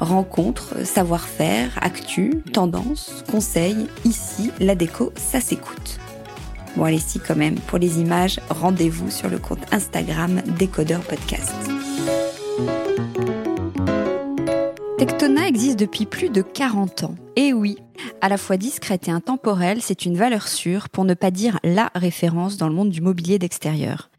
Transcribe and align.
Rencontres, 0.00 0.84
savoir-faire, 0.84 1.70
actu, 1.80 2.42
tendances, 2.52 3.24
conseils, 3.30 3.86
ici, 4.04 4.50
la 4.60 4.74
déco, 4.74 5.12
ça 5.16 5.40
s'écoute. 5.40 5.98
Bon 6.76 6.84
allez 6.84 6.98
si 6.98 7.18
quand 7.18 7.36
même, 7.36 7.54
pour 7.54 7.78
les 7.78 7.98
images, 7.98 8.38
rendez-vous 8.50 9.10
sur 9.10 9.30
le 9.30 9.38
compte 9.38 9.72
Instagram 9.72 10.42
Décodeur 10.58 11.00
Podcast. 11.00 11.54
Tectona 14.98 15.48
existe 15.48 15.78
depuis 15.78 16.04
plus 16.04 16.28
de 16.28 16.42
40 16.42 17.04
ans. 17.04 17.14
Et 17.36 17.54
oui, 17.54 17.78
à 18.20 18.28
la 18.28 18.36
fois 18.36 18.58
discrète 18.58 19.08
et 19.08 19.10
intemporelle, 19.10 19.80
c'est 19.80 20.04
une 20.04 20.16
valeur 20.16 20.48
sûre, 20.48 20.90
pour 20.90 21.06
ne 21.06 21.14
pas 21.14 21.30
dire 21.30 21.58
la 21.64 21.90
référence 21.94 22.58
dans 22.58 22.68
le 22.68 22.74
monde 22.74 22.90
du 22.90 23.00
mobilier 23.00 23.38
d'extérieur. 23.38 24.10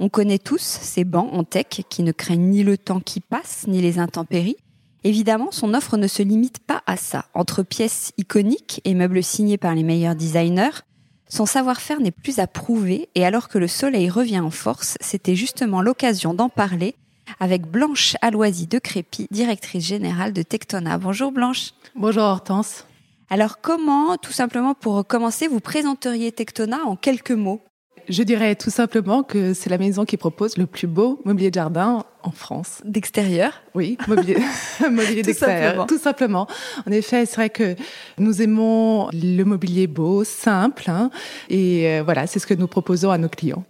On 0.00 0.08
connaît 0.08 0.38
tous 0.38 0.60
ces 0.60 1.04
bancs 1.04 1.28
en 1.32 1.44
tech 1.44 1.82
qui 1.90 2.02
ne 2.02 2.12
craignent 2.12 2.48
ni 2.48 2.62
le 2.62 2.78
temps 2.78 3.00
qui 3.00 3.20
passe, 3.20 3.66
ni 3.66 3.82
les 3.82 3.98
intempéries, 3.98 4.56
Évidemment, 5.04 5.50
son 5.52 5.74
offre 5.74 5.96
ne 5.96 6.06
se 6.06 6.22
limite 6.22 6.58
pas 6.58 6.82
à 6.86 6.96
ça. 6.96 7.26
Entre 7.34 7.62
pièces 7.62 8.12
iconiques 8.18 8.80
et 8.84 8.94
meubles 8.94 9.22
signés 9.22 9.58
par 9.58 9.74
les 9.74 9.84
meilleurs 9.84 10.16
designers, 10.16 10.82
son 11.28 11.46
savoir-faire 11.46 12.00
n'est 12.00 12.10
plus 12.10 12.38
à 12.38 12.46
prouver 12.46 13.08
et 13.14 13.24
alors 13.24 13.48
que 13.48 13.58
le 13.58 13.68
soleil 13.68 14.08
revient 14.08 14.40
en 14.40 14.50
force, 14.50 14.96
c'était 15.00 15.36
justement 15.36 15.82
l'occasion 15.82 16.34
d'en 16.34 16.48
parler 16.48 16.94
avec 17.38 17.66
Blanche 17.66 18.16
Aloisy 18.22 18.66
de 18.66 18.78
Crépy, 18.78 19.26
directrice 19.30 19.84
générale 19.84 20.32
de 20.32 20.42
Tectona. 20.42 20.96
Bonjour 20.98 21.30
Blanche. 21.30 21.72
Bonjour 21.94 22.22
Hortense. 22.22 22.86
Alors 23.30 23.60
comment, 23.60 24.16
tout 24.16 24.32
simplement 24.32 24.74
pour 24.74 25.06
commencer, 25.06 25.48
vous 25.48 25.60
présenteriez 25.60 26.32
Tectona 26.32 26.78
en 26.86 26.96
quelques 26.96 27.32
mots? 27.32 27.60
Je 28.08 28.22
dirais 28.22 28.56
tout 28.56 28.70
simplement 28.70 29.22
que 29.22 29.52
c'est 29.52 29.68
la 29.68 29.76
maison 29.76 30.06
qui 30.06 30.16
propose 30.16 30.56
le 30.56 30.64
plus 30.64 30.86
beau 30.86 31.20
mobilier 31.26 31.50
de 31.50 31.56
jardin 31.56 32.04
en 32.22 32.30
France. 32.30 32.80
D'extérieur 32.84 33.52
Oui, 33.74 33.96
mobilier, 34.06 34.36
mobilier 34.90 35.22
d'extérieur. 35.22 35.86
Tout 35.86 35.98
simplement. 35.98 36.46
En 36.86 36.92
effet, 36.92 37.26
c'est 37.26 37.36
vrai 37.36 37.50
que 37.50 37.76
nous 38.18 38.42
aimons 38.42 39.08
le 39.12 39.44
mobilier 39.44 39.86
beau, 39.86 40.24
simple, 40.24 40.90
hein, 40.90 41.10
et 41.48 41.88
euh, 41.88 42.02
voilà, 42.04 42.26
c'est 42.26 42.38
ce 42.38 42.46
que 42.46 42.54
nous 42.54 42.66
proposons 42.66 43.10
à 43.10 43.18
nos 43.18 43.28
clients. 43.28 43.64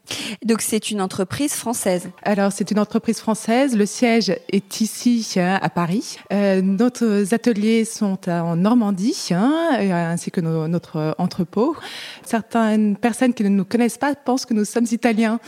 Donc 0.44 0.60
c'est 0.60 0.90
une 0.90 1.00
entreprise 1.00 1.54
française 1.54 2.10
Alors 2.22 2.52
c'est 2.52 2.70
une 2.70 2.78
entreprise 2.78 3.18
française. 3.18 3.76
Le 3.76 3.86
siège 3.86 4.34
est 4.50 4.80
ici 4.80 5.34
hein, 5.36 5.58
à 5.60 5.68
Paris. 5.68 6.18
Euh, 6.32 6.62
nos 6.62 6.88
ateliers 7.32 7.84
sont 7.84 8.28
en 8.28 8.56
Normandie, 8.56 9.30
hein, 9.32 9.78
ainsi 9.80 10.30
que 10.30 10.40
notre 10.40 11.14
entrepôt. 11.18 11.76
Certaines 12.24 12.96
personnes 12.96 13.34
qui 13.34 13.42
ne 13.42 13.48
nous 13.48 13.64
connaissent 13.64 13.98
pas 13.98 14.14
pensent 14.14 14.46
que 14.46 14.54
nous 14.54 14.64
sommes 14.64 14.86
italiens, 14.90 15.40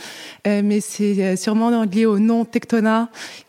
euh, 0.47 0.61
mais 0.63 0.81
c'est 0.81 1.35
sûrement 1.35 1.83
lié 1.83 2.05
au 2.05 2.19
nom 2.19 2.45
Tectona 2.45 2.90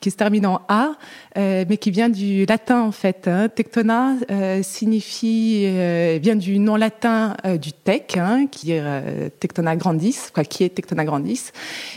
qui 0.01 0.11
se 0.11 0.17
termine 0.17 0.47
en 0.47 0.61
A, 0.69 0.93
euh, 1.39 1.65
mais 1.69 1.77
qui 1.77 1.91
vient 1.91 2.09
du 2.09 2.45
latin 2.47 2.83
en 2.83 2.93
fait. 2.93 3.27
Hein. 3.29 3.49
Tectona 3.49 4.15
euh, 4.31 4.63
signifie 4.63 5.65
euh, 5.67 6.19
vient 6.21 6.37
du 6.37 6.59
nom 6.59 6.77
latin 6.77 7.37
du 7.61 7.73
tech, 7.73 8.17
hein, 8.17 8.47
qui 8.51 8.73
est 8.73 9.39
Tectona 9.41 9.77
grandis. 9.77 10.33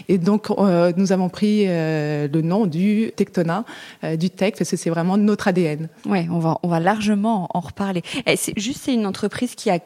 Et 0.08 0.18
donc 0.18 0.50
nous 0.98 1.12
avons 1.12 1.30
pris 1.30 1.66
le 1.66 2.42
nom 2.42 2.66
du 2.66 3.12
Tectona, 3.16 3.66
du 4.18 4.30
tech, 4.30 4.54
parce 4.58 4.70
que 4.70 4.78
c'est 4.78 4.90
vraiment 4.90 5.18
notre 5.18 5.48
ADN. 5.48 5.90
Ouais, 6.06 6.28
on 6.30 6.40
va 6.40 6.80
largement 6.80 7.48
en 7.54 7.60
reparler. 7.60 8.02
Eh, 8.26 8.36
juste 8.58 8.82
c'est 8.84 8.94
une 8.94 9.06
entreprise 9.06 9.56
qui 9.56 9.70
a 9.70 9.80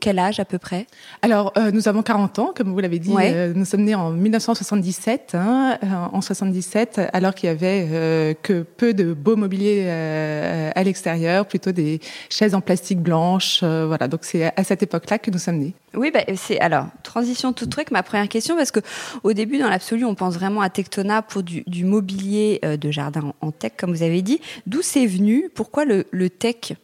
quel 0.00 0.18
âge 0.18 0.40
à 0.40 0.44
peu 0.44 0.58
près? 0.58 0.86
Alors, 1.22 1.52
euh, 1.56 1.70
nous 1.70 1.88
avons 1.88 2.02
40 2.02 2.38
ans, 2.38 2.52
comme 2.54 2.72
vous 2.72 2.80
l'avez 2.80 2.98
dit. 2.98 3.14
Euh, 3.18 3.52
nous 3.54 3.64
sommes 3.64 3.82
nés 3.82 3.94
en 3.94 4.10
1977, 4.10 5.34
hein, 5.34 5.78
euh, 5.82 5.86
en 6.12 6.20
77, 6.20 7.00
alors 7.12 7.34
qu'il 7.34 7.48
y 7.48 7.52
avait 7.52 8.36
que 8.42 8.62
peu 8.62 8.94
de 8.94 9.12
beau 9.12 9.36
mobilier 9.36 9.88
à 9.88 10.82
l'extérieur, 10.82 11.46
plutôt 11.46 11.72
des 11.72 12.00
chaises 12.30 12.54
en 12.54 12.60
plastique 12.60 13.00
blanche. 13.00 13.62
voilà, 13.62 14.08
donc 14.08 14.20
c'est 14.22 14.52
à 14.56 14.64
cette 14.64 14.82
époque-là 14.82 15.18
que 15.18 15.30
nous 15.30 15.38
sommes 15.38 15.58
nés. 15.58 15.74
Oui, 15.94 16.10
bah, 16.12 16.20
c'est 16.36 16.60
alors 16.60 16.86
transition 17.02 17.52
tout 17.52 17.66
truc. 17.66 17.90
Ma 17.90 18.02
première 18.02 18.28
question, 18.28 18.56
parce 18.56 18.70
que 18.70 18.80
au 19.22 19.32
début, 19.32 19.58
dans 19.58 19.70
l'absolu, 19.70 20.04
on 20.04 20.14
pense 20.14 20.34
vraiment 20.34 20.60
à 20.60 20.70
Tectona 20.70 21.22
pour 21.22 21.42
du, 21.42 21.84
mobilier 21.84 22.60
de 22.62 22.90
jardin 22.90 23.32
en 23.40 23.50
tech, 23.50 23.72
comme 23.76 23.92
vous 23.92 24.02
avez 24.02 24.22
dit. 24.22 24.40
D'où 24.66 24.82
c'est 24.82 25.06
venu? 25.06 25.50
Pourquoi 25.54 25.84
le, 25.84 26.06
le 26.10 26.30
tech? 26.30 26.74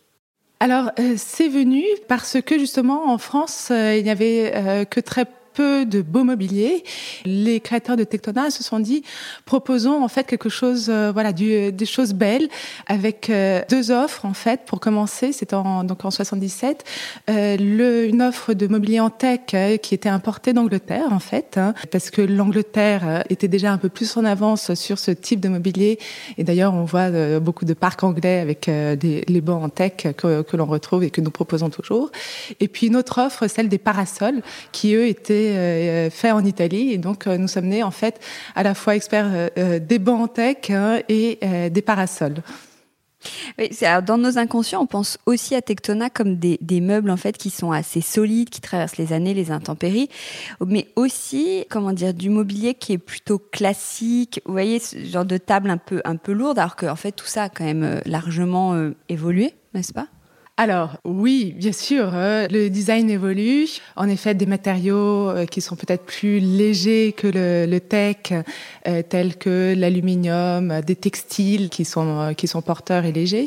Alors, 0.64 0.92
euh, 0.98 1.12
c'est 1.18 1.48
venu 1.48 1.84
parce 2.08 2.40
que 2.40 2.58
justement 2.58 3.12
en 3.12 3.18
France, 3.18 3.68
euh, 3.70 3.98
il 3.98 4.02
n'y 4.02 4.08
avait 4.08 4.50
euh, 4.54 4.86
que 4.86 4.98
très 4.98 5.26
peu 5.54 5.86
de 5.86 6.02
beau 6.02 6.24
mobilier, 6.24 6.84
les 7.24 7.60
créateurs 7.60 7.96
de 7.96 8.04
Tectona 8.04 8.50
se 8.50 8.62
sont 8.62 8.80
dit 8.80 9.02
proposons 9.46 10.02
en 10.02 10.08
fait 10.08 10.24
quelque 10.24 10.48
chose, 10.48 10.88
euh, 10.88 11.12
voilà, 11.12 11.32
des 11.32 11.86
choses 11.86 12.12
belles 12.12 12.48
avec 12.86 13.30
euh, 13.30 13.62
deux 13.70 13.90
offres 13.90 14.24
en 14.24 14.34
fait 14.34 14.62
pour 14.66 14.80
commencer. 14.80 15.32
C'était 15.32 15.54
en, 15.54 15.84
donc 15.84 16.04
en 16.04 16.10
77, 16.10 16.84
euh, 17.30 18.08
une 18.08 18.22
offre 18.22 18.52
de 18.52 18.66
mobilier 18.66 19.00
en 19.00 19.10
tech 19.10 19.40
qui 19.80 19.94
était 19.94 20.08
importée 20.08 20.52
d'Angleterre 20.52 21.08
en 21.10 21.20
fait, 21.20 21.56
hein, 21.56 21.74
parce 21.90 22.10
que 22.10 22.20
l'Angleterre 22.20 23.24
était 23.30 23.48
déjà 23.48 23.72
un 23.72 23.78
peu 23.78 23.88
plus 23.88 24.16
en 24.16 24.24
avance 24.24 24.74
sur 24.74 24.98
ce 24.98 25.12
type 25.12 25.40
de 25.40 25.48
mobilier. 25.48 25.98
Et 26.36 26.44
d'ailleurs, 26.44 26.74
on 26.74 26.84
voit 26.84 27.10
beaucoup 27.38 27.64
de 27.64 27.74
parcs 27.74 28.02
anglais 28.02 28.40
avec 28.40 28.66
les 28.66 29.40
bancs 29.40 29.62
en 29.62 29.68
tech 29.68 30.14
que 30.16 30.56
l'on 30.56 30.66
retrouve 30.66 31.04
et 31.04 31.10
que 31.10 31.20
nous 31.20 31.30
proposons 31.30 31.70
toujours. 31.70 32.10
Et 32.60 32.68
puis 32.68 32.88
une 32.88 32.96
autre 32.96 33.20
offre, 33.20 33.46
celle 33.46 33.68
des 33.68 33.78
parasols, 33.78 34.42
qui 34.72 34.94
eux 34.94 35.06
étaient 35.06 35.43
euh, 35.50 36.10
fait 36.10 36.30
en 36.30 36.44
Italie. 36.44 36.92
Et 36.92 36.98
donc, 36.98 37.26
euh, 37.26 37.36
nous 37.36 37.48
sommes 37.48 37.66
nés, 37.66 37.82
en 37.82 37.90
fait, 37.90 38.20
à 38.54 38.62
la 38.62 38.74
fois 38.74 38.96
experts 38.96 39.50
euh, 39.58 39.78
des 39.78 39.98
bancs 39.98 40.20
en 40.20 40.28
tech 40.28 40.70
hein, 40.70 41.00
et 41.08 41.38
des 41.70 41.82
parasols. 41.82 42.42
Dans 44.06 44.18
nos 44.18 44.36
inconscients, 44.36 44.82
on 44.82 44.86
pense 44.86 45.18
aussi 45.24 45.54
à 45.54 45.62
Tectona 45.62 46.10
comme 46.10 46.36
des, 46.36 46.80
meubles 46.82 47.08
en 47.08 47.16
fait 47.16 47.38
qui 47.38 47.48
sont 47.48 47.72
assez 47.72 48.02
solides, 48.02 48.50
qui 48.50 48.60
traversent 48.60 48.98
les 48.98 49.14
années, 49.14 49.32
les 49.32 49.50
intempéries, 49.50 50.10
mais 50.64 50.88
aussi 50.94 51.64
comment 51.70 51.92
dire 51.92 52.12
du 52.12 52.28
mobilier 52.28 52.74
qui 52.74 52.92
est 52.92 52.98
plutôt 52.98 53.38
classique. 53.38 54.42
Vous 54.44 54.52
voyez 54.52 54.78
ce 54.78 54.98
genre 55.04 55.24
de 55.24 55.38
table 55.38 55.70
un 55.70 55.78
peu 55.78 56.02
un 56.04 56.16
peu 56.16 56.32
lourde, 56.32 56.58
alors 56.58 56.76
que 56.76 56.86
fait 56.96 57.12
tout 57.12 57.24
ça 57.24 57.44
a 57.44 57.48
quand 57.48 57.64
même 57.64 58.02
largement 58.04 58.74
évolué, 59.08 59.54
n'est-ce 59.72 59.94
pas? 59.94 60.08
Alors 60.56 60.98
oui, 61.04 61.52
bien 61.56 61.72
sûr, 61.72 62.12
euh, 62.14 62.46
le 62.48 62.70
design 62.70 63.10
évolue. 63.10 63.66
En 63.96 64.08
effet, 64.08 64.34
des 64.34 64.46
matériaux 64.46 65.28
euh, 65.28 65.46
qui 65.46 65.60
sont 65.60 65.74
peut-être 65.74 66.04
plus 66.04 66.38
légers 66.38 67.12
que 67.12 67.26
le, 67.26 67.66
le 67.68 67.80
tech, 67.80 68.32
euh, 68.86 69.02
tels 69.02 69.36
que 69.36 69.74
l'aluminium, 69.76 70.80
des 70.80 70.94
textiles 70.94 71.70
qui 71.70 71.84
sont 71.84 72.34
qui 72.36 72.46
sont 72.46 72.62
porteurs 72.62 73.04
et 73.04 73.10
légers. 73.10 73.46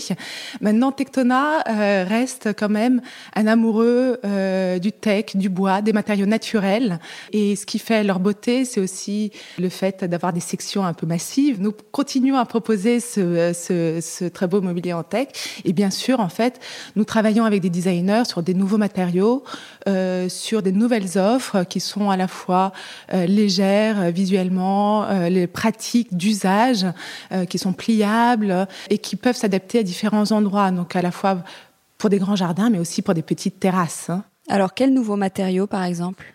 Maintenant, 0.60 0.92
Tectona 0.92 1.64
reste 2.04 2.50
quand 2.58 2.68
même 2.68 3.02
un 3.36 3.48
amoureux 3.48 4.20
du 4.82 4.92
tech, 4.92 5.36
du 5.36 5.48
bois, 5.48 5.82
des 5.82 5.94
matériaux 5.94 6.26
naturels. 6.26 7.00
Et 7.32 7.56
ce 7.56 7.66
qui 7.66 7.80
fait 7.80 8.04
leur 8.04 8.20
beauté, 8.20 8.66
c'est 8.66 8.82
aussi 8.82 9.32
le 9.58 9.70
fait 9.70 10.04
d'avoir 10.04 10.34
des 10.34 10.42
sections 10.42 10.86
un 10.86 10.94
peu 10.94 11.06
massives. 11.06 11.62
Nous 11.62 11.72
continuons 11.94 12.38
à 12.38 12.46
proposer 12.46 13.00
ce, 13.00 13.54
ce, 13.54 14.00
ce 14.02 14.26
très 14.26 14.48
beau 14.48 14.62
mobilier 14.62 14.92
en 14.92 15.04
tech. 15.04 15.30
Et 15.64 15.72
bien 15.72 15.90
sûr, 15.90 16.20
en 16.20 16.30
fait, 16.30 16.60
nous 16.98 17.06
travaillons 17.06 17.46
avec 17.46 17.62
des 17.62 17.70
designers 17.70 18.24
sur 18.26 18.42
des 18.42 18.56
nouveaux 18.56 18.80
matériaux, 18.80 19.44
euh, 19.88 20.28
sur 20.30 20.62
des 20.64 20.72
nouvelles 20.72 21.18
offres 21.18 21.64
qui 21.64 21.80
sont 21.80 22.10
à 22.10 22.18
la 22.18 22.28
fois 22.28 22.74
euh, 23.14 23.26
légères 23.28 24.02
euh, 24.02 24.10
visuellement, 24.10 25.06
euh, 25.06 25.30
les 25.30 25.46
pratiques 25.46 26.18
d'usage 26.18 26.86
euh, 27.32 27.46
qui 27.46 27.60
sont 27.60 27.72
pliables 27.72 28.68
et 28.90 28.98
qui 28.98 29.16
peuvent 29.16 29.36
s'adapter 29.38 29.80
à 29.80 29.84
différents 29.84 30.32
endroits. 30.32 30.72
Donc 30.72 30.96
à 30.96 31.02
la 31.02 31.12
fois 31.12 31.44
pour 32.00 32.10
des 32.10 32.18
grands 32.18 32.36
jardins, 32.36 32.70
mais 32.70 32.80
aussi 32.80 33.02
pour 33.02 33.14
des 33.14 33.22
petites 33.22 33.60
terrasses. 33.60 34.10
Hein. 34.10 34.24
Alors 34.50 34.74
quels 34.74 34.94
nouveaux 34.94 35.16
matériaux, 35.16 35.68
par 35.68 35.84
exemple? 35.84 36.26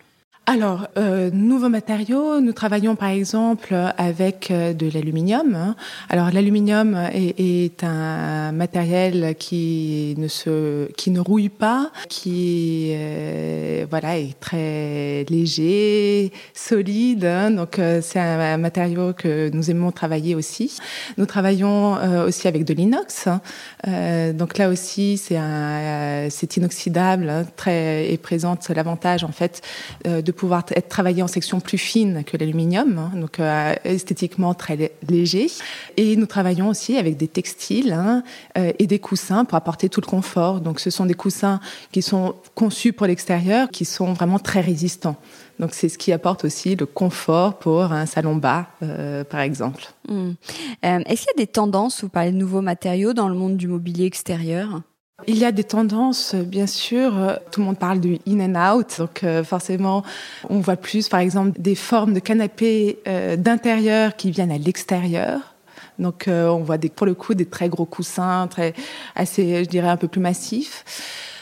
Alors, 0.52 0.86
euh, 0.98 1.30
nouveaux 1.32 1.70
matériaux, 1.70 2.42
nous 2.42 2.52
travaillons 2.52 2.94
par 2.94 3.08
exemple 3.08 3.74
avec 3.96 4.50
euh, 4.50 4.74
de 4.74 4.90
l'aluminium. 4.92 5.54
Hein. 5.54 5.76
Alors, 6.10 6.30
l'aluminium 6.30 6.94
est, 7.10 7.40
est, 7.40 7.84
un 7.84 8.52
matériel 8.52 9.34
qui 9.38 10.14
ne 10.18 10.28
se, 10.28 10.92
qui 10.92 11.10
ne 11.10 11.20
rouille 11.20 11.48
pas, 11.48 11.90
qui 12.10 12.92
euh, 12.92 13.86
voilà 13.88 14.18
est 14.18 14.38
très 14.40 15.24
léger, 15.30 16.32
solide. 16.52 17.24
Hein. 17.24 17.52
Donc, 17.52 17.78
euh, 17.78 18.00
c'est 18.02 18.20
un, 18.20 18.58
matériau 18.58 19.14
que 19.14 19.48
nous 19.54 19.70
aimons 19.70 19.90
travailler 19.90 20.34
aussi. 20.34 20.76
Nous 21.16 21.24
travaillons 21.24 21.96
euh, 21.96 22.26
aussi 22.26 22.46
avec 22.46 22.66
de 22.66 22.74
l'inox. 22.74 23.26
Hein. 23.26 23.40
Euh, 23.88 24.34
donc 24.34 24.58
là 24.58 24.68
aussi, 24.68 25.16
c'est 25.16 25.38
un, 25.38 26.28
c'est 26.28 26.58
inoxydable, 26.58 27.30
hein, 27.30 27.46
très 27.56 28.12
et 28.12 28.18
présente 28.18 28.68
l'avantage 28.68 29.24
en 29.24 29.32
fait 29.32 29.62
de 30.04 30.32
de 30.32 30.41
pouvoir 30.42 30.64
être 30.74 30.88
travaillé 30.88 31.22
en 31.22 31.28
section 31.28 31.60
plus 31.60 31.78
fine 31.78 32.24
que 32.24 32.36
l'aluminium, 32.36 32.98
hein, 32.98 33.12
donc 33.14 33.38
euh, 33.38 33.76
esthétiquement 33.84 34.54
très 34.54 34.90
léger. 35.08 35.46
Et 35.96 36.16
nous 36.16 36.26
travaillons 36.26 36.68
aussi 36.68 36.96
avec 36.96 37.16
des 37.16 37.28
textiles 37.28 37.92
hein, 37.92 38.24
euh, 38.58 38.72
et 38.80 38.88
des 38.88 38.98
coussins 38.98 39.44
pour 39.44 39.54
apporter 39.54 39.88
tout 39.88 40.00
le 40.00 40.06
confort. 40.08 40.60
Donc 40.60 40.80
ce 40.80 40.90
sont 40.90 41.06
des 41.06 41.14
coussins 41.14 41.60
qui 41.92 42.02
sont 42.02 42.34
conçus 42.56 42.92
pour 42.92 43.06
l'extérieur, 43.06 43.68
qui 43.70 43.84
sont 43.84 44.14
vraiment 44.14 44.40
très 44.40 44.60
résistants. 44.60 45.14
Donc 45.60 45.74
c'est 45.74 45.88
ce 45.88 45.96
qui 45.96 46.10
apporte 46.10 46.44
aussi 46.44 46.74
le 46.74 46.86
confort 46.86 47.60
pour 47.60 47.92
un 47.92 48.06
salon 48.06 48.34
bas, 48.34 48.66
euh, 48.82 49.22
par 49.22 49.42
exemple. 49.42 49.84
Mmh. 50.08 50.32
Est-ce 50.82 51.20
qu'il 51.20 51.36
y 51.36 51.40
a 51.40 51.44
des 51.46 51.46
tendances, 51.46 52.02
vous 52.02 52.08
parlez 52.08 52.32
de 52.32 52.36
nouveaux 52.36 52.62
matériaux 52.62 53.12
dans 53.12 53.28
le 53.28 53.36
monde 53.36 53.56
du 53.56 53.68
mobilier 53.68 54.06
extérieur? 54.06 54.82
Il 55.26 55.38
y 55.38 55.44
a 55.44 55.52
des 55.52 55.64
tendances, 55.64 56.34
bien 56.34 56.66
sûr. 56.66 57.38
Tout 57.50 57.60
le 57.60 57.66
monde 57.66 57.78
parle 57.78 58.00
du 58.00 58.18
in 58.26 58.40
and 58.40 58.76
out, 58.76 58.96
donc 58.98 59.24
euh, 59.24 59.44
forcément, 59.44 60.02
on 60.48 60.60
voit 60.60 60.76
plus, 60.76 61.08
par 61.08 61.20
exemple, 61.20 61.60
des 61.60 61.74
formes 61.74 62.14
de 62.14 62.20
canapés 62.20 62.98
euh, 63.06 63.36
d'intérieur 63.36 64.16
qui 64.16 64.30
viennent 64.30 64.52
à 64.52 64.58
l'extérieur. 64.58 65.40
Donc, 65.98 66.28
euh, 66.28 66.48
on 66.48 66.60
voit 66.60 66.78
pour 66.94 67.06
le 67.06 67.14
coup 67.14 67.34
des 67.34 67.46
très 67.46 67.68
gros 67.68 67.84
coussins, 67.84 68.46
très 68.48 68.74
assez, 69.14 69.64
je 69.64 69.68
dirais, 69.68 69.88
un 69.88 69.96
peu 69.96 70.08
plus 70.08 70.20
massifs. 70.20 70.84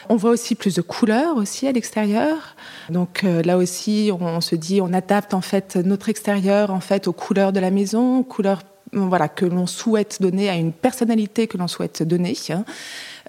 On 0.09 0.15
voit 0.15 0.31
aussi 0.31 0.55
plus 0.55 0.75
de 0.75 0.81
couleurs 0.81 1.37
aussi 1.37 1.67
à 1.67 1.71
l'extérieur. 1.71 2.55
Donc 2.89 3.23
euh, 3.23 3.41
là 3.43 3.57
aussi, 3.57 4.11
on, 4.11 4.25
on, 4.25 4.41
se 4.41 4.55
dit, 4.55 4.81
on 4.81 4.91
adapte 4.93 5.33
en 5.33 5.41
fait 5.41 5.77
notre 5.77 6.09
extérieur 6.09 6.71
en 6.71 6.81
fait 6.81 7.07
aux 7.07 7.13
couleurs 7.13 7.53
de 7.53 7.59
la 7.59 7.71
maison, 7.71 8.19
aux 8.19 8.23
couleurs 8.23 8.61
voilà 8.93 9.29
que 9.29 9.45
l'on 9.45 9.67
souhaite 9.67 10.21
donner 10.21 10.49
à 10.49 10.55
une 10.55 10.73
personnalité 10.73 11.47
que 11.47 11.57
l'on 11.57 11.67
souhaite 11.67 12.03
donner. 12.03 12.35
Hein. 12.49 12.65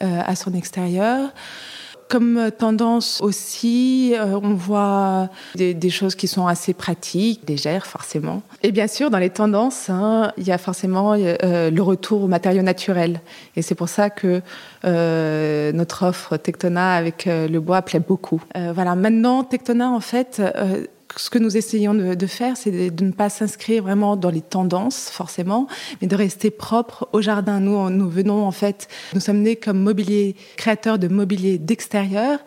Euh, 0.01 0.21
à 0.25 0.35
son 0.37 0.55
extérieur. 0.55 1.31
Comme 2.09 2.51
tendance 2.59 3.21
aussi, 3.21 4.15
euh, 4.15 4.39
on 4.43 4.55
voit 4.55 5.29
des, 5.55 5.91
choses 5.91 6.15
qui 6.15 6.29
sont 6.29 6.47
assez 6.47 6.73
pratiques, 6.73 7.43
légères 7.49 7.87
forcément. 7.87 8.43
Et 8.63 8.73
bien 8.73 8.87
sûr, 8.87 9.11
dans 9.11 9.19
les 9.19 9.31
tendances, 9.31 9.91
hein, 9.91 10.33
il 10.39 10.45
y 10.45 10.53
a 10.53 10.59
forcément 10.59 11.15
euh, 11.15 11.71
le 11.71 11.83
retour 11.83 12.23
aux 12.23 12.27
matériaux 12.27 12.63
naturels. 12.63 13.21
Et 13.55 13.63
c'est 13.63 13.75
pour 13.75 13.89
ça 13.89 14.11
que 14.11 14.41
notre 15.73 16.07
offre 16.07 16.37
Tectona 16.37 16.95
avec 16.95 17.27
le 17.27 17.59
bois 17.59 17.83
plaît 17.83 18.01
beaucoup. 18.01 18.43
Voilà. 18.55 18.95
Maintenant, 18.95 19.45
Tectona, 19.45 19.91
en 19.91 20.01
fait, 20.01 20.43
ce 21.17 21.31
que 21.31 21.39
nous 21.39 21.57
essayons 21.57 21.95
de, 21.95 22.27
faire, 22.27 22.57
c'est 22.57 22.91
de, 22.91 23.05
ne 23.05 23.13
pas 23.13 23.29
s'inscrire 23.29 23.83
vraiment 23.83 24.17
dans 24.17 24.31
les 24.31 24.41
tendances, 24.41 25.11
forcément, 25.11 25.67
mais 26.01 26.07
de 26.07 26.17
rester 26.17 26.51
propre 26.51 27.09
au 27.13 27.21
jardin. 27.21 27.61
Nous, 27.61 27.91
nous 27.91 28.09
venons, 28.09 28.45
en 28.45 28.53
fait, 28.53 28.89
nous 29.15 29.21
sommes 29.21 29.41
nés 29.43 29.57
comme 29.57 29.79
mobilier, 29.79 30.37
créateurs 30.57 30.99
de 30.99 31.09
mobilier 31.09 31.59
d'extérieur, 31.59 32.39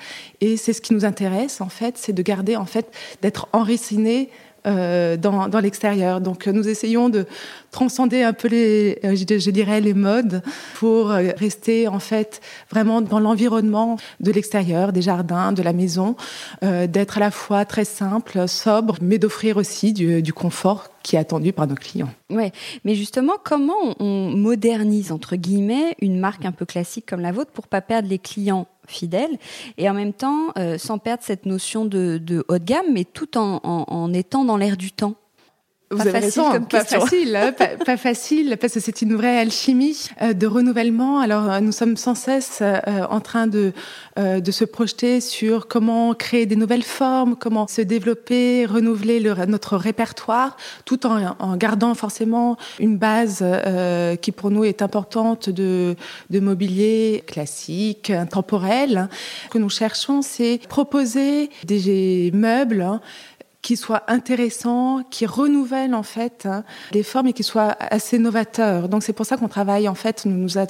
et 0.41 0.57
c'est 0.57 0.73
ce 0.73 0.81
qui 0.81 0.94
nous 0.94 1.06
intéresse, 1.06 1.62
en 1.62 1.69
fait, 1.69 1.97
c'est 1.97 2.13
de 2.13 2.21
garder, 2.21 2.56
en 2.56 2.65
fait, 2.65 2.91
d'être 3.21 3.47
enracinés 3.53 4.29
euh, 4.65 5.17
dans, 5.17 5.47
l'extérieur. 5.59 6.21
Donc 6.21 6.47
nous 6.47 6.67
essayons 6.67 7.09
de 7.09 7.25
transcender 7.71 8.23
un 8.23 8.33
peu 8.33 8.47
les, 8.47 9.00
euh, 9.03 9.15
je, 9.15 9.51
dirais, 9.51 9.81
les 9.81 9.94
modes 9.94 10.41
pour 10.75 11.12
euh, 11.12 11.31
rester 11.38 11.88
en 11.88 12.00
fait 12.00 12.41
vraiment 12.71 13.01
dans 13.01 13.19
l'environnement 13.19 13.97
de 14.21 14.31
l'extérieur, 14.31 14.94
des 14.94 15.01
jardins, 15.01 15.51
de 15.51 15.62
la 15.62 15.73
maison, 15.73 16.15
euh, 16.63 16.88
d'être 16.88 17.17
à 17.17 17.19
la 17.19 17.31
fois 17.31 17.65
très 17.65 17.85
simple, 17.85 18.47
sobre, 18.47 18.95
mais 19.01 19.17
d'offrir 19.17 19.57
aussi 19.57 19.91
du, 19.94 20.21
du 20.21 20.33
confort 20.33 20.89
qui 21.03 21.15
est 21.17 21.19
attendu 21.19 21.53
par 21.53 21.67
nos 21.67 21.75
clients. 21.75 22.09
Ouais, 22.31 22.51
mais 22.83 22.95
justement, 22.95 23.33
comment 23.44 23.95
on 24.00 24.31
modernise 24.31 25.12
entre 25.12 25.35
guillemets 25.35 25.95
une 26.01 26.17
marque 26.17 26.45
un 26.45 26.51
peu 26.51 26.65
classique 26.65 27.06
comme 27.07 27.21
la 27.21 27.31
vôtre 27.31 27.51
pour 27.51 27.67
pas 27.67 27.81
perdre 27.81 28.09
les 28.09 28.17
clients? 28.17 28.67
Fidèles 28.88 29.38
et 29.78 29.90
en 29.90 29.94
même 29.94 30.14
temps 30.14 30.52
euh, 30.58 30.78
sans 30.78 30.98
perdre 30.98 31.24
cette 31.24 31.46
notion 31.46 31.86
de, 31.86 32.46
haut 32.48 32.60
de 32.60 32.64
gamme, 32.64 32.88
mais 32.92 33.04
tout 33.04 33.38
en 33.38 34.14
étant 34.14 34.46
dans 34.46 34.58
l'air 34.58 34.78
du 34.78 34.92
temps 34.92 35.16
vous 35.95 36.03
pas 36.03 36.09
avez 36.09 36.21
facile 36.21 36.42
raison, 36.42 36.51
comme 36.51 36.68
pas 36.68 36.80
question. 36.81 37.01
facile, 37.01 37.36
hein, 37.36 37.51
pas, 37.51 37.67
pas, 37.84 37.98
facile, 37.98 38.58
parce 38.60 38.74
que 38.74 38.79
c'est 38.79 39.01
une 39.01 39.15
vraie 39.15 39.38
alchimie 39.39 40.10
euh, 40.22 40.34
de 40.34 40.48
renouvellement. 40.48 41.20
Alors, 41.20 41.50
euh, 41.50 41.60
nous 41.60 41.72
sommes 41.72 41.98
sans 41.98 42.15
cesse 42.15 42.60
euh, 42.62 42.79
en 43.10 43.20
train 43.20 43.48
de, 43.48 43.74
euh, 44.20 44.39
de 44.39 44.51
se 44.51 44.65
projeter 44.65 45.22
sur 45.22 45.67
comment 45.67 46.13
créer 46.13 46.46
des 46.46 46.55
nouvelles 46.55 46.84
formes, 46.84 47.36
comment 47.36 47.67
se 47.67 47.81
développer, 47.81 48.65
renouveler 48.65 49.20
le, 49.20 49.34
notre 49.46 49.77
répertoire, 49.77 50.58
tout 50.86 51.05
en, 51.05 51.36
en, 51.39 51.58
gardant 51.58 51.93
forcément 51.96 52.58
une 52.79 52.98
base 52.98 53.39
euh, 53.41 54.15
qui 54.15 54.31
pour 54.31 54.51
nous 54.51 54.63
est 54.63 54.81
importante 54.81 55.50
de, 55.50 55.96
de 56.29 56.39
mobilier 56.39 57.24
classique, 57.27 58.10
intemporel. 58.10 59.10
Ce 59.46 59.50
que 59.50 59.58
nous 59.58 59.70
cherchons, 59.70 60.22
c'est 60.22 60.60
proposer 60.67 61.50
des 61.65 62.31
meubles 62.34 62.81
hein, 62.81 63.01
qui 63.65 63.77
soit 63.77 64.03
intéressant, 64.07 65.01
qui 65.10 65.25
renouvelle 65.25 65.95
en 65.95 66.03
fait 66.03 66.45
hein, 66.45 66.63
les 66.91 67.01
formes 67.01 67.29
et 67.29 67.34
qui 67.34 67.41
soit 67.41 67.75
assez 67.79 68.19
novateur. 68.19 68.89
Donc 68.89 69.01
c'est 69.01 69.12
pour 69.12 69.25
ça 69.25 69.38
qu'on 69.38 69.48
travaille 69.48 69.89
en 69.89 69.95
fait, 69.95 70.25
nous 70.25 70.38
nous, 70.38 70.57
euh, 70.60 70.65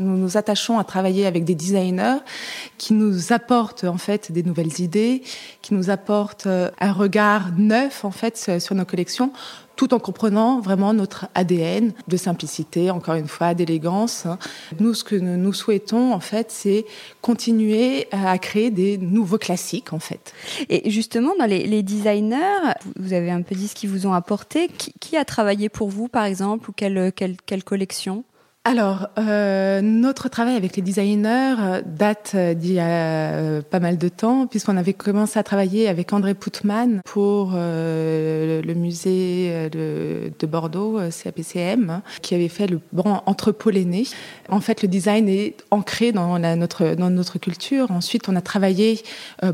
nous 0.00 0.16
nous 0.16 0.36
attachons 0.36 0.80
à 0.80 0.82
travailler 0.82 1.26
avec 1.26 1.44
des 1.44 1.54
designers 1.54 2.16
qui 2.76 2.92
nous 2.92 3.32
apportent 3.32 3.84
en 3.84 3.98
fait 3.98 4.32
des 4.32 4.42
nouvelles 4.42 4.80
idées, 4.80 5.22
qui 5.62 5.74
nous 5.74 5.90
apportent 5.90 6.48
euh, 6.48 6.72
un 6.80 6.92
regard 6.92 7.52
neuf 7.56 8.04
en 8.04 8.10
fait 8.10 8.58
sur 8.58 8.74
nos 8.74 8.84
collections 8.84 9.32
tout 9.76 9.94
en 9.94 9.98
comprenant 9.98 10.60
vraiment 10.60 10.92
notre 10.92 11.26
ADN 11.34 11.92
de 12.08 12.16
simplicité, 12.16 12.90
encore 12.90 13.14
une 13.14 13.28
fois, 13.28 13.54
d'élégance. 13.54 14.26
Nous, 14.80 14.94
ce 14.94 15.04
que 15.04 15.16
nous 15.16 15.52
souhaitons, 15.52 16.12
en 16.12 16.20
fait, 16.20 16.50
c'est 16.50 16.84
continuer 17.20 18.08
à 18.12 18.38
créer 18.38 18.70
des 18.70 18.98
nouveaux 18.98 19.38
classiques, 19.38 19.92
en 19.92 19.98
fait. 19.98 20.32
Et 20.68 20.90
justement, 20.90 21.32
dans 21.38 21.46
les, 21.46 21.66
les 21.66 21.82
designers, 21.82 22.74
vous 22.96 23.12
avez 23.12 23.30
un 23.30 23.42
peu 23.42 23.54
dit 23.54 23.68
ce 23.68 23.74
qu'ils 23.74 23.90
vous 23.90 24.06
ont 24.06 24.14
apporté. 24.14 24.68
Qui, 24.68 24.92
qui, 25.00 25.16
a 25.16 25.24
travaillé 25.24 25.68
pour 25.68 25.88
vous, 25.88 26.08
par 26.08 26.24
exemple, 26.24 26.70
ou 26.70 26.72
quelle, 26.72 27.12
quelle, 27.14 27.36
quelle 27.44 27.64
collection? 27.64 28.24
Alors, 28.66 29.08
euh, 29.18 29.82
notre 29.82 30.30
travail 30.30 30.56
avec 30.56 30.76
les 30.76 30.82
designers 30.82 31.56
euh, 31.60 31.82
date 31.84 32.32
euh, 32.34 32.54
d'il 32.54 32.72
y 32.72 32.80
a 32.80 32.86
euh, 32.86 33.60
pas 33.60 33.78
mal 33.78 33.98
de 33.98 34.08
temps, 34.08 34.46
puisqu'on 34.46 34.78
avait 34.78 34.94
commencé 34.94 35.38
à 35.38 35.42
travailler 35.42 35.86
avec 35.86 36.14
André 36.14 36.32
Putman 36.32 37.02
pour 37.04 37.52
le 37.52 38.74
musée 38.74 39.68
de, 39.70 40.32
de 40.38 40.46
Bordeaux, 40.46 40.98
CAPCM, 41.10 42.00
qui 42.22 42.34
avait 42.34 42.48
fait 42.48 42.66
le 42.66 42.80
banc 42.92 43.22
entrepôt 43.26 43.70
En 44.48 44.60
fait, 44.60 44.80
le 44.80 44.88
design 44.88 45.28
est 45.28 45.62
ancré 45.70 46.12
dans, 46.12 46.38
notre, 46.56 46.94
dans 46.94 47.10
notre 47.10 47.38
culture. 47.38 47.90
Ensuite, 47.90 48.30
on 48.30 48.36
a 48.36 48.40
travaillé 48.40 49.02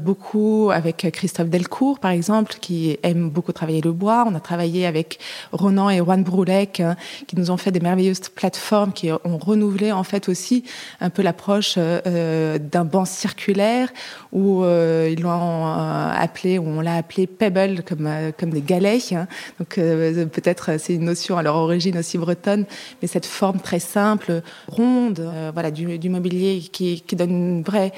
beaucoup 0.00 0.70
avec 0.72 1.08
Christophe 1.12 1.48
Delcourt, 1.48 1.98
par 1.98 2.12
exemple, 2.12 2.54
qui 2.60 2.96
aime 3.02 3.28
beaucoup 3.28 3.52
travailler 3.52 3.80
le 3.80 3.92
bois. 3.92 4.24
On 4.28 4.34
a 4.36 4.40
travaillé 4.40 4.86
avec 4.86 5.18
Ronan 5.52 5.90
et 5.90 5.98
Juan 5.98 6.22
Broulec, 6.22 6.82
qui 7.26 7.36
nous 7.36 7.50
ont 7.50 7.56
fait 7.56 7.72
des 7.72 7.80
merveilleuses 7.80 8.28
plateformes 8.28 8.92
qui 9.00 9.10
ont 9.10 9.38
renouvelé 9.38 9.92
en 9.92 10.04
fait 10.04 10.28
aussi 10.28 10.64
un 11.00 11.10
peu 11.10 11.22
l'approche 11.22 11.78
d'un 11.78 12.84
banc 12.84 13.04
circulaire 13.04 13.88
où 14.32 14.64
ils 14.64 15.20
l'ont 15.20 15.66
appelé, 15.66 16.58
où 16.58 16.66
on 16.66 16.80
l'a 16.80 16.96
appelé 16.96 17.26
pebble, 17.26 17.82
comme, 17.82 18.08
comme 18.38 18.50
des 18.50 18.60
galets. 18.60 19.12
Hein. 19.12 19.26
Donc 19.58 19.76
peut-être 19.76 20.78
c'est 20.78 20.94
une 20.94 21.04
notion 21.04 21.38
à 21.38 21.42
leur 21.42 21.56
origine 21.56 21.96
aussi 21.98 22.18
bretonne, 22.18 22.66
mais 23.00 23.08
cette 23.08 23.26
forme 23.26 23.60
très 23.60 23.80
simple, 23.80 24.42
ronde, 24.68 25.26
voilà, 25.54 25.70
du, 25.70 26.08
mobilier 26.08 26.60
qui, 26.72 27.00
qui, 27.00 27.16
donne 27.16 27.30
une 27.30 27.62
vraie 27.62 27.92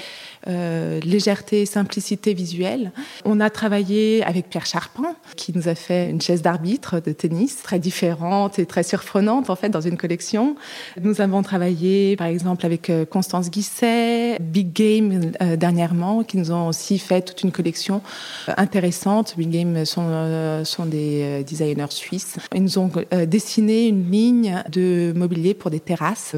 euh, 0.48 1.00
légèreté, 1.00 1.66
simplicité 1.66 2.34
visuelle. 2.34 2.92
On 3.24 3.40
a 3.40 3.50
travaillé 3.50 4.24
avec 4.24 4.48
Pierre 4.48 4.66
Charpent, 4.66 5.14
qui 5.36 5.52
nous 5.54 5.68
a 5.68 5.74
fait 5.74 6.10
une 6.10 6.20
chaise 6.20 6.42
d'arbitre 6.42 7.00
de 7.00 7.12
tennis 7.12 7.62
très 7.62 7.78
différente 7.78 8.58
et 8.58 8.66
très 8.66 8.82
surprenante 8.82 9.50
en 9.50 9.56
fait 9.56 9.68
dans 9.68 9.80
une 9.80 9.96
collection. 9.96 10.56
Nous 11.00 11.20
avons 11.20 11.42
travaillé 11.42 12.16
par 12.16 12.26
exemple 12.26 12.66
avec 12.66 12.90
Constance 13.10 13.50
Guisset, 13.50 14.38
Big 14.40 14.72
Game 14.72 15.32
euh, 15.40 15.56
dernièrement, 15.56 16.22
qui 16.22 16.36
nous 16.36 16.52
ont 16.52 16.68
aussi 16.68 16.98
fait 16.98 17.22
toute 17.22 17.42
une 17.42 17.52
collection 17.52 18.02
euh, 18.48 18.52
intéressante. 18.56 19.34
Big 19.36 19.50
Game 19.50 19.84
sont, 19.84 20.06
euh, 20.06 20.64
sont 20.64 20.86
des 20.86 21.44
designers 21.44 21.90
suisses. 21.90 22.36
Ils 22.54 22.62
nous 22.62 22.78
ont 22.78 22.90
dessiné 23.26 23.88
une 23.88 24.10
ligne 24.10 24.62
de 24.70 25.12
mobilier 25.16 25.54
pour 25.54 25.70
des 25.70 25.80
terrasses, 25.80 26.36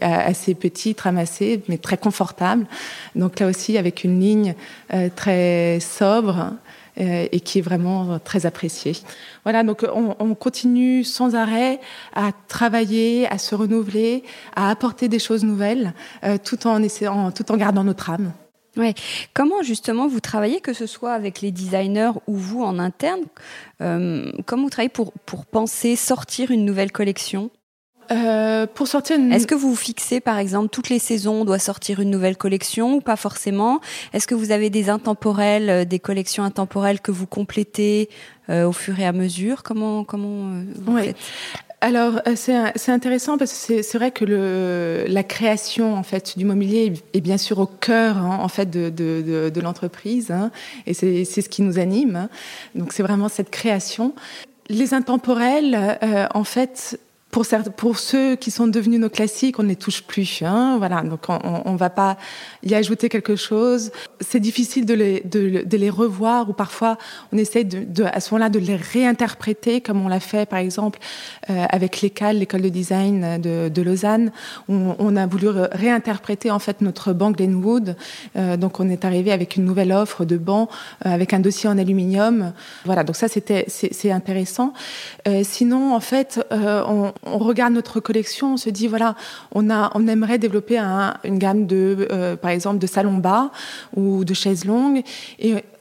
assez 0.00 0.54
petites, 0.54 1.00
ramassées, 1.00 1.62
mais 1.68 1.78
très 1.78 1.96
confortables. 1.96 2.66
Donc 3.14 3.40
là 3.40 3.46
aussi, 3.46 3.78
avec 3.78 4.04
une 4.04 4.20
ligne 4.20 4.54
très 5.16 5.78
sobre 5.80 6.52
et 6.96 7.40
qui 7.40 7.58
est 7.58 7.62
vraiment 7.62 8.18
très 8.20 8.46
appréciée. 8.46 8.92
Voilà, 9.42 9.62
donc 9.62 9.84
on, 9.92 10.14
on, 10.18 10.34
continue 10.34 11.04
sans 11.04 11.34
arrêt 11.34 11.80
à 12.14 12.30
travailler, 12.48 13.26
à 13.28 13.38
se 13.38 13.54
renouveler, 13.54 14.22
à 14.54 14.70
apporter 14.70 15.08
des 15.08 15.18
choses 15.18 15.44
nouvelles, 15.44 15.92
tout 16.44 16.66
en 16.66 16.82
essayant, 16.82 17.32
tout 17.32 17.50
en 17.50 17.56
gardant 17.56 17.84
notre 17.84 18.10
âme. 18.10 18.32
Ouais. 18.76 18.94
Comment 19.34 19.62
justement 19.62 20.08
vous 20.08 20.20
travaillez, 20.20 20.60
que 20.60 20.72
ce 20.72 20.86
soit 20.86 21.12
avec 21.12 21.40
les 21.40 21.52
designers 21.52 22.12
ou 22.26 22.36
vous 22.36 22.62
en 22.62 22.78
interne, 22.78 23.22
euh, 23.80 24.32
comment 24.46 24.64
vous 24.64 24.70
travaillez 24.70 24.88
pour, 24.88 25.12
pour 25.26 25.46
penser 25.46 25.96
sortir 25.96 26.50
une 26.50 26.64
nouvelle 26.64 26.90
collection? 26.90 27.50
Euh, 28.14 28.66
pour 28.66 28.88
sortir 28.88 29.16
une... 29.18 29.32
Est-ce 29.32 29.46
que 29.46 29.54
vous 29.54 29.76
fixez, 29.76 30.20
par 30.20 30.38
exemple, 30.38 30.68
toutes 30.68 30.88
les 30.88 30.98
saisons, 30.98 31.42
on 31.42 31.44
doit 31.44 31.58
sortir 31.58 32.00
une 32.00 32.10
nouvelle 32.10 32.36
collection 32.36 32.94
ou 32.94 33.00
pas 33.00 33.16
forcément? 33.16 33.80
Est-ce 34.12 34.26
que 34.26 34.34
vous 34.34 34.50
avez 34.50 34.70
des 34.70 34.88
intemporels, 34.88 35.70
euh, 35.70 35.84
des 35.84 35.98
collections 35.98 36.44
intemporelles 36.44 37.00
que 37.00 37.12
vous 37.12 37.26
complétez 37.26 38.08
euh, 38.48 38.66
au 38.66 38.72
fur 38.72 38.98
et 38.98 39.06
à 39.06 39.12
mesure? 39.12 39.62
Comment, 39.62 40.04
comment 40.04 40.50
vous 40.76 40.94
ouais. 40.94 41.04
faites? 41.04 41.16
Alors 41.80 42.22
c'est 42.34 42.92
intéressant 42.92 43.36
parce 43.36 43.66
que 43.66 43.82
c'est 43.82 43.98
vrai 43.98 44.10
que 44.10 44.24
le, 44.24 45.04
la 45.06 45.22
création 45.22 45.94
en 45.94 46.02
fait 46.02 46.38
du 46.38 46.46
mobilier 46.46 46.94
est 47.12 47.20
bien 47.20 47.36
sûr 47.36 47.58
au 47.58 47.66
cœur 47.66 48.16
hein, 48.16 48.38
en 48.40 48.48
fait 48.48 48.70
de, 48.70 48.88
de, 48.88 49.22
de, 49.26 49.50
de 49.50 49.60
l'entreprise 49.60 50.30
hein, 50.30 50.50
et 50.86 50.94
c'est 50.94 51.24
ce 51.26 51.48
qui 51.50 51.60
nous 51.60 51.78
anime. 51.78 52.16
Hein. 52.16 52.28
Donc 52.74 52.94
c'est 52.94 53.02
vraiment 53.02 53.28
cette 53.28 53.50
création. 53.50 54.14
Les 54.70 54.94
intemporels, 54.94 55.98
euh, 56.02 56.26
en 56.32 56.44
fait, 56.44 56.98
pour, 57.34 57.44
certains, 57.44 57.72
pour 57.72 57.98
ceux 57.98 58.36
qui 58.36 58.52
sont 58.52 58.68
devenus 58.68 59.00
nos 59.00 59.10
classiques, 59.10 59.58
on 59.58 59.64
ne 59.64 59.68
les 59.68 59.74
touche 59.74 60.04
plus. 60.04 60.40
Hein, 60.42 60.76
voilà, 60.78 61.02
donc 61.02 61.22
on 61.28 61.72
ne 61.72 61.76
va 61.76 61.90
pas 61.90 62.16
y 62.62 62.76
ajouter 62.76 63.08
quelque 63.08 63.34
chose. 63.34 63.90
C'est 64.20 64.38
difficile 64.38 64.86
de 64.86 64.94
les, 64.94 65.20
de, 65.22 65.64
de, 65.66 65.76
les 65.76 65.90
revoir 65.90 66.48
ou 66.48 66.52
parfois 66.52 66.96
on 67.32 67.36
essaie 67.36 67.64
de, 67.64 67.80
de 67.80 68.04
à 68.04 68.20
ce 68.20 68.32
moment-là 68.32 68.50
de 68.50 68.60
les 68.60 68.76
réinterpréter 68.76 69.80
comme 69.80 70.00
on 70.00 70.06
l'a 70.06 70.20
fait 70.20 70.48
par 70.48 70.60
exemple 70.60 71.00
euh, 71.50 71.64
avec 71.70 72.02
l'ECAL, 72.02 72.38
l'école 72.38 72.62
de 72.62 72.68
design 72.68 73.40
de, 73.40 73.68
de 73.68 73.82
Lausanne. 73.82 74.30
On, 74.68 74.94
on, 75.00 75.16
a 75.16 75.26
voulu 75.26 75.48
réinterpréter 75.72 76.52
en 76.52 76.60
fait 76.60 76.82
notre 76.82 77.12
banc 77.12 77.32
Glenwood. 77.32 77.96
Euh, 78.36 78.56
donc 78.56 78.78
on 78.78 78.88
est 78.88 79.04
arrivé 79.04 79.32
avec 79.32 79.56
une 79.56 79.64
nouvelle 79.64 79.90
offre 79.90 80.24
de 80.24 80.36
banc 80.36 80.68
euh, 81.04 81.10
avec 81.10 81.32
un 81.32 81.40
dossier 81.40 81.68
en 81.68 81.78
aluminium. 81.78 82.52
Voilà, 82.84 83.02
donc 83.02 83.16
ça 83.16 83.26
c'était 83.26 83.64
c'est 83.66 84.12
intéressant. 84.12 84.72
Euh, 85.26 85.40
sinon 85.42 85.96
en 85.96 86.00
fait 86.00 86.40
on, 86.52 87.12
on 87.26 87.38
regarde 87.38 87.72
notre 87.72 88.00
collection, 88.00 88.54
on 88.54 88.56
se 88.56 88.70
dit 88.70 88.86
voilà, 88.86 89.14
on 89.52 89.70
a, 89.70 89.90
on 89.94 90.06
aimerait 90.06 90.38
développer 90.38 90.78
un, 90.78 91.14
une 91.24 91.38
gamme 91.38 91.66
de, 91.66 92.08
euh, 92.10 92.36
par 92.36 92.50
exemple, 92.50 92.78
de 92.78 92.86
salons 92.86 93.18
bas 93.18 93.50
ou 93.96 94.24
de 94.24 94.34
chaises 94.34 94.64
longues, 94.64 95.02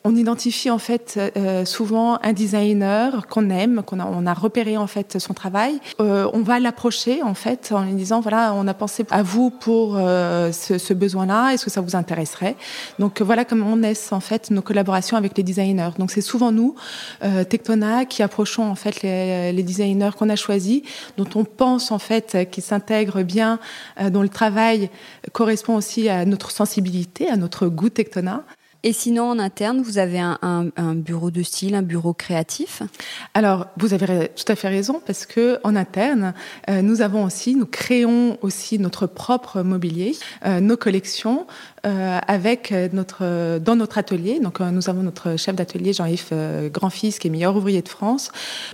on 0.05 0.15
identifie 0.15 0.69
en 0.69 0.79
fait 0.79 1.17
euh, 1.37 1.65
souvent 1.65 2.19
un 2.21 2.33
designer 2.33 3.27
qu'on 3.27 3.49
aime, 3.49 3.83
qu'on 3.85 3.99
a, 3.99 4.05
on 4.05 4.25
a 4.25 4.33
repéré 4.33 4.75
en 4.77 4.87
fait 4.87 5.17
son 5.19 5.33
travail. 5.33 5.79
Euh, 5.99 6.29
on 6.33 6.41
va 6.41 6.59
l'approcher 6.59 7.23
en 7.23 7.33
fait 7.33 7.71
en 7.71 7.83
lui 7.83 7.93
disant 7.93 8.19
voilà, 8.19 8.53
on 8.53 8.67
a 8.67 8.73
pensé 8.73 9.05
à 9.11 9.23
vous 9.23 9.49
pour 9.49 9.95
euh, 9.97 10.51
ce, 10.51 10.77
ce 10.77 10.93
besoin-là. 10.93 11.53
Est-ce 11.53 11.63
que 11.65 11.71
ça 11.71 11.81
vous 11.81 11.95
intéresserait? 11.95 12.55
Donc 12.99 13.21
voilà 13.21 13.45
comment 13.45 13.67
on 13.67 13.77
naissent 13.77 14.11
en 14.11 14.19
fait 14.19 14.51
nos 14.51 14.61
collaborations 14.61 15.15
avec 15.15 15.37
les 15.37 15.43
designers. 15.43 15.91
Donc 15.97 16.11
c'est 16.11 16.21
souvent 16.21 16.51
nous, 16.51 16.75
euh, 17.23 17.43
Tectona, 17.43 18.05
qui 18.05 18.23
approchons 18.23 18.63
en 18.69 18.75
fait 18.75 19.01
les, 19.03 19.53
les 19.53 19.63
designers 19.63 20.11
qu'on 20.17 20.29
a 20.29 20.35
choisis, 20.35 20.81
dont 21.17 21.29
on 21.35 21.45
pense 21.45 21.91
en 21.91 21.99
fait 21.99 22.49
qu'ils 22.51 22.63
s'intègrent 22.63 23.23
bien, 23.23 23.59
euh, 24.01 24.09
dont 24.09 24.21
le 24.21 24.29
travail 24.29 24.89
correspond 25.31 25.75
aussi 25.75 26.09
à 26.09 26.25
notre 26.25 26.51
sensibilité, 26.51 27.29
à 27.29 27.37
notre 27.37 27.67
goût 27.67 27.89
Tectona. 27.89 28.43
Et 28.85 28.91
sinon, 28.91 29.29
en 29.29 29.39
interne, 29.39 29.81
vous 29.81 29.97
avez 29.97 30.19
un, 30.19 30.71
bureau 30.95 31.31
de 31.31 31.41
style, 31.41 31.73
un 31.73 31.81
bureau 31.81 32.13
créatif? 32.13 32.83
Alors, 33.33 33.67
vous 33.77 33.93
avez 33.93 34.29
tout 34.35 34.51
à 34.51 34.55
fait 34.55 34.67
raison, 34.67 35.01
parce 35.05 35.25
que 35.25 35.57
en 35.63 35.77
interne, 35.77 36.33
euh, 36.69 36.81
nous 36.81 37.01
avons 37.01 37.23
aussi, 37.23 37.55
nous 37.55 37.65
créons 37.65 38.37
aussi 38.41 38.79
notre 38.79 39.07
propre 39.07 39.61
mobilier, 39.61 40.17
euh, 40.45 40.59
nos 40.59 40.75
collections, 40.75 41.47
euh, 41.85 42.19
avec 42.27 42.73
notre 42.93 43.59
dans 43.59 43.75
notre 43.75 43.97
atelier. 43.97 44.39
Donc, 44.39 44.61
euh, 44.61 44.71
nous 44.71 44.89
avons 44.89 45.03
notre 45.03 45.37
chef 45.37 45.55
d'atelier 45.55 45.93
Jean-Yves 45.93 46.29
euh, 46.31 46.69
Grandfils, 46.69 47.19
qui 47.19 47.27
est 47.27 47.31
meilleur 47.31 47.55
ouvrier 47.55 47.81
de 47.81 47.89
France, 47.89 48.31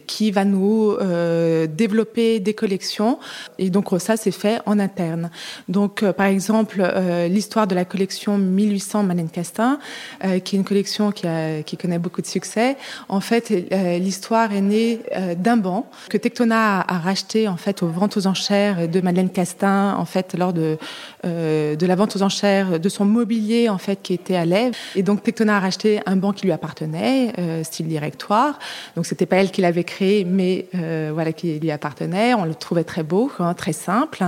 qui 0.07 0.31
va 0.31 0.45
nous 0.45 0.95
euh, 1.01 1.67
développer 1.67 2.39
des 2.39 2.53
collections. 2.53 3.19
Et 3.57 3.69
donc, 3.69 3.89
ça, 3.99 4.17
c'est 4.17 4.31
fait 4.31 4.61
en 4.65 4.79
interne. 4.79 5.29
Donc, 5.67 6.03
par 6.11 6.27
exemple, 6.27 6.83
l'histoire 7.29 7.67
de 7.67 7.75
la 7.75 7.85
collection 7.85 8.37
1800 8.37 9.03
Malène 9.03 9.29
Castin 9.29 9.79
euh, 10.23 10.39
qui 10.39 10.55
est 10.55 10.59
une 10.59 10.65
collection 10.65 11.11
qui, 11.11 11.27
a, 11.27 11.63
qui 11.63 11.77
connaît 11.77 11.99
beaucoup 11.99 12.21
de 12.21 12.27
succès. 12.27 12.77
En 13.07 13.21
fait, 13.21 13.51
euh, 13.51 13.97
l'histoire 13.97 14.51
est 14.53 14.61
née 14.61 14.99
euh, 15.15 15.35
d'un 15.35 15.57
banc 15.57 15.89
que 16.09 16.17
Tectona 16.17 16.79
a, 16.79 16.95
a, 16.95 16.99
racheté 16.99 17.47
en 17.47 17.57
fait 17.57 17.83
aux 17.83 17.87
ventes 17.87 18.17
aux 18.17 18.27
enchères 18.27 18.87
de 18.87 19.01
Madeleine 19.01 19.29
Castin 19.29 19.95
en 19.97 20.05
fait 20.05 20.35
lors 20.37 20.53
de 20.53 20.77
euh, 21.25 21.75
de 21.75 21.85
la 21.85 21.95
vente 21.95 22.15
aux 22.15 22.21
enchères 22.21 22.79
de 22.79 22.89
son 22.89 22.98
mobilier 23.05 23.69
en 23.69 23.77
fait 23.77 24.01
qui 24.01 24.13
était 24.13 24.35
à 24.35 24.45
Lève. 24.45 24.73
Et 24.95 25.03
donc 25.03 25.23
Tectona 25.23 25.57
a 25.57 25.59
racheté 25.59 25.99
un 26.05 26.15
banc 26.15 26.33
qui 26.33 26.45
lui 26.45 26.51
appartenait, 26.51 27.33
euh, 27.37 27.63
style 27.63 27.87
directoire. 27.87 28.59
Donc 28.95 29.05
c'était 29.05 29.25
pas 29.25 29.37
elle 29.37 29.51
qui 29.51 29.61
l'avait 29.61 29.83
créé, 29.83 30.25
mais 30.25 30.67
euh, 30.75 31.11
voilà 31.13 31.33
qui 31.33 31.59
lui 31.59 31.71
appartenait. 31.71 32.33
On 32.33 32.45
le 32.45 32.55
trouvait 32.55 32.83
très 32.83 33.03
beau, 33.03 33.31
hein, 33.39 33.53
très 33.53 33.73
simple. 33.73 34.23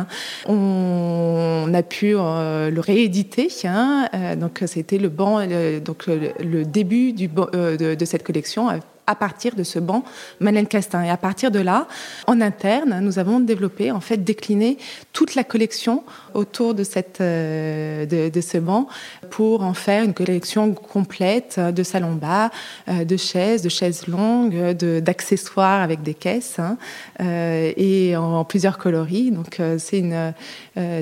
On, 0.48 1.72
a 1.74 1.84
pu 1.84 2.12
le 2.12 2.80
rééditer. 2.80 3.48
Hein, 3.64 4.10
donc 4.36 4.64
c'était 4.66 4.98
le 4.98 5.10
banc 5.10 5.40
donc 5.80 6.08
le, 6.08 6.66
début 6.66 7.14
du, 7.14 7.30
euh, 7.56 7.96
de, 7.96 8.06
cette 8.06 8.24
collection 8.24 8.70
à 9.12 9.16
partir 9.16 9.56
de 9.56 9.64
ce 9.64 9.80
banc 9.80 10.04
Madeleine 10.40 10.68
Castin. 10.68 11.04
Et 11.04 11.10
à 11.10 11.18
partir 11.18 11.52
de 11.52 11.60
là, 11.60 11.88
en 12.28 12.42
interne, 12.42 13.00
nous 13.02 13.20
avons 13.20 13.40
développé, 13.40 13.92
en 13.92 14.00
fait, 14.00 14.18
décliné 14.18 14.78
toute 15.14 15.36
la 15.36 15.44
collection 15.44 16.04
autour 16.34 16.74
de, 16.74 16.84
cette, 16.84 17.22
euh, 17.22 18.06
de, 18.06 18.42
ce 18.42 18.58
banc 18.58 18.88
pour 19.30 19.64
en 19.64 19.74
faire 19.74 20.04
une 20.04 20.14
collection 20.14 20.74
complète 20.74 21.60
de 21.60 21.84
salons 21.84 22.16
bas, 22.16 22.50
euh, 22.88 23.06
de 23.06 23.18
chaises, 23.18 23.62
de 23.62 23.70
chaises 23.70 24.08
longues, 24.08 24.72
d'accessoires 24.72 25.82
avec 25.82 26.02
des 26.02 26.14
caisses 26.14 26.60
hein, 26.60 26.78
euh, 27.20 27.72
et 27.76 28.16
en, 28.16 28.40
en, 28.40 28.46
plusieurs 28.46 28.78
coloris. 28.78 29.32
Donc, 29.32 29.62
c'est 29.78 30.04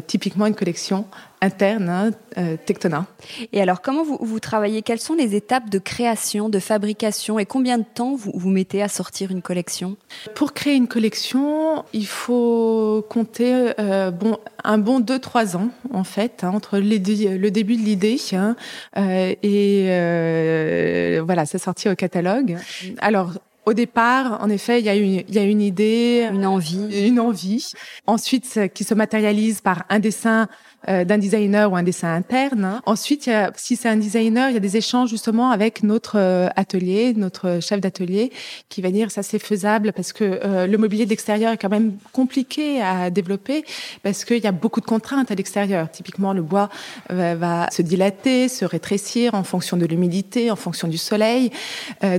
typiquement 0.07 0.45
une 0.45 0.55
collection 0.55 1.05
interne, 1.41 1.89
hein, 1.89 2.11
euh, 2.37 2.57
Tectona. 2.65 3.05
Et 3.53 3.61
alors, 3.61 3.81
comment 3.81 4.03
vous, 4.03 4.17
vous, 4.21 4.39
travaillez? 4.39 4.81
Quelles 4.81 4.99
sont 4.99 5.13
les 5.13 5.35
étapes 5.35 5.69
de 5.69 5.79
création, 5.79 6.49
de 6.49 6.59
fabrication? 6.59 7.39
Et 7.39 7.45
combien 7.45 7.77
de 7.77 7.85
temps 7.85 8.15
vous, 8.15 8.31
vous 8.33 8.49
mettez 8.49 8.81
à 8.81 8.87
sortir 8.87 9.31
une 9.31 9.41
collection? 9.41 9.95
Pour 10.35 10.53
créer 10.53 10.75
une 10.75 10.87
collection, 10.87 11.85
il 11.93 12.07
faut 12.07 13.05
compter 13.09 13.73
euh, 13.79 14.11
bon, 14.11 14.37
un 14.63 14.77
bon 14.77 14.99
2-3 14.99 15.55
ans, 15.55 15.69
en 15.93 16.03
fait, 16.03 16.43
hein, 16.43 16.51
entre 16.53 16.77
les, 16.77 16.99
le 16.99 17.51
début 17.51 17.77
de 17.77 17.81
l'idée 17.81 18.17
hein, 18.33 18.55
euh, 18.97 19.33
et 19.41 19.85
euh, 19.89 21.21
voilà, 21.25 21.45
sa 21.45 21.57
sortie 21.57 21.89
au 21.89 21.95
catalogue. 21.95 22.57
Alors, 22.99 23.33
Au 23.65 23.73
départ, 23.73 24.39
en 24.41 24.49
effet, 24.49 24.79
il 24.79 24.85
y 24.85 24.89
a 24.89 24.95
une, 24.95 25.23
il 25.27 25.35
y 25.35 25.37
a 25.37 25.43
une 25.43 25.61
idée, 25.61 26.27
une 26.31 26.45
envie, 26.45 27.07
une 27.07 27.19
envie. 27.19 27.67
Ensuite, 28.07 28.59
qui 28.73 28.83
se 28.83 28.95
matérialise 28.95 29.61
par 29.61 29.85
un 29.89 29.99
dessin 29.99 30.43
euh, 30.43 30.45
d'un 30.87 31.17
designer 31.17 31.71
ou 31.71 31.75
un 31.75 31.83
dessin 31.83 32.13
interne. 32.13 32.81
Ensuite, 32.85 33.27
il 33.27 33.31
y 33.31 33.33
a, 33.33 33.51
si 33.55 33.75
c'est 33.75 33.89
un 33.89 33.97
designer, 33.97 34.49
il 34.49 34.53
y 34.53 34.57
a 34.57 34.61
des 34.61 34.77
échanges 34.77 35.09
justement 35.09 35.51
avec 35.51 35.83
notre 35.83 36.17
euh, 36.17 36.47
atelier, 36.55 37.13
notre 37.15 37.59
chef 37.61 37.81
d'atelier, 37.81 38.31
qui 38.69 38.81
va 38.81 38.91
dire 38.91 39.11
ça 39.11 39.23
c'est 39.23 39.39
faisable 39.39 39.93
parce 39.93 40.13
que 40.13 40.23
euh, 40.23 40.67
le 40.67 40.77
mobilier 40.77 41.05
d'extérieur 41.05 41.53
est 41.53 41.57
quand 41.57 41.69
même 41.69 41.97
compliqué 42.13 42.81
à 42.81 43.09
développer 43.09 43.65
parce 44.03 44.25
qu'il 44.25 44.39
y 44.43 44.47
a 44.47 44.51
beaucoup 44.51 44.79
de 44.79 44.85
contraintes 44.85 45.31
à 45.31 45.35
l'extérieur. 45.35 45.89
Typiquement, 45.91 46.33
le 46.33 46.41
bois 46.41 46.69
va 47.09 47.67
se 47.71 47.81
dilater, 47.81 48.47
se 48.47 48.65
rétrécir 48.65 49.33
en 49.33 49.43
fonction 49.43 49.77
de 49.77 49.85
l'humidité, 49.85 50.51
en 50.51 50.55
fonction 50.55 50.87
du 50.87 50.97
soleil. 50.97 51.51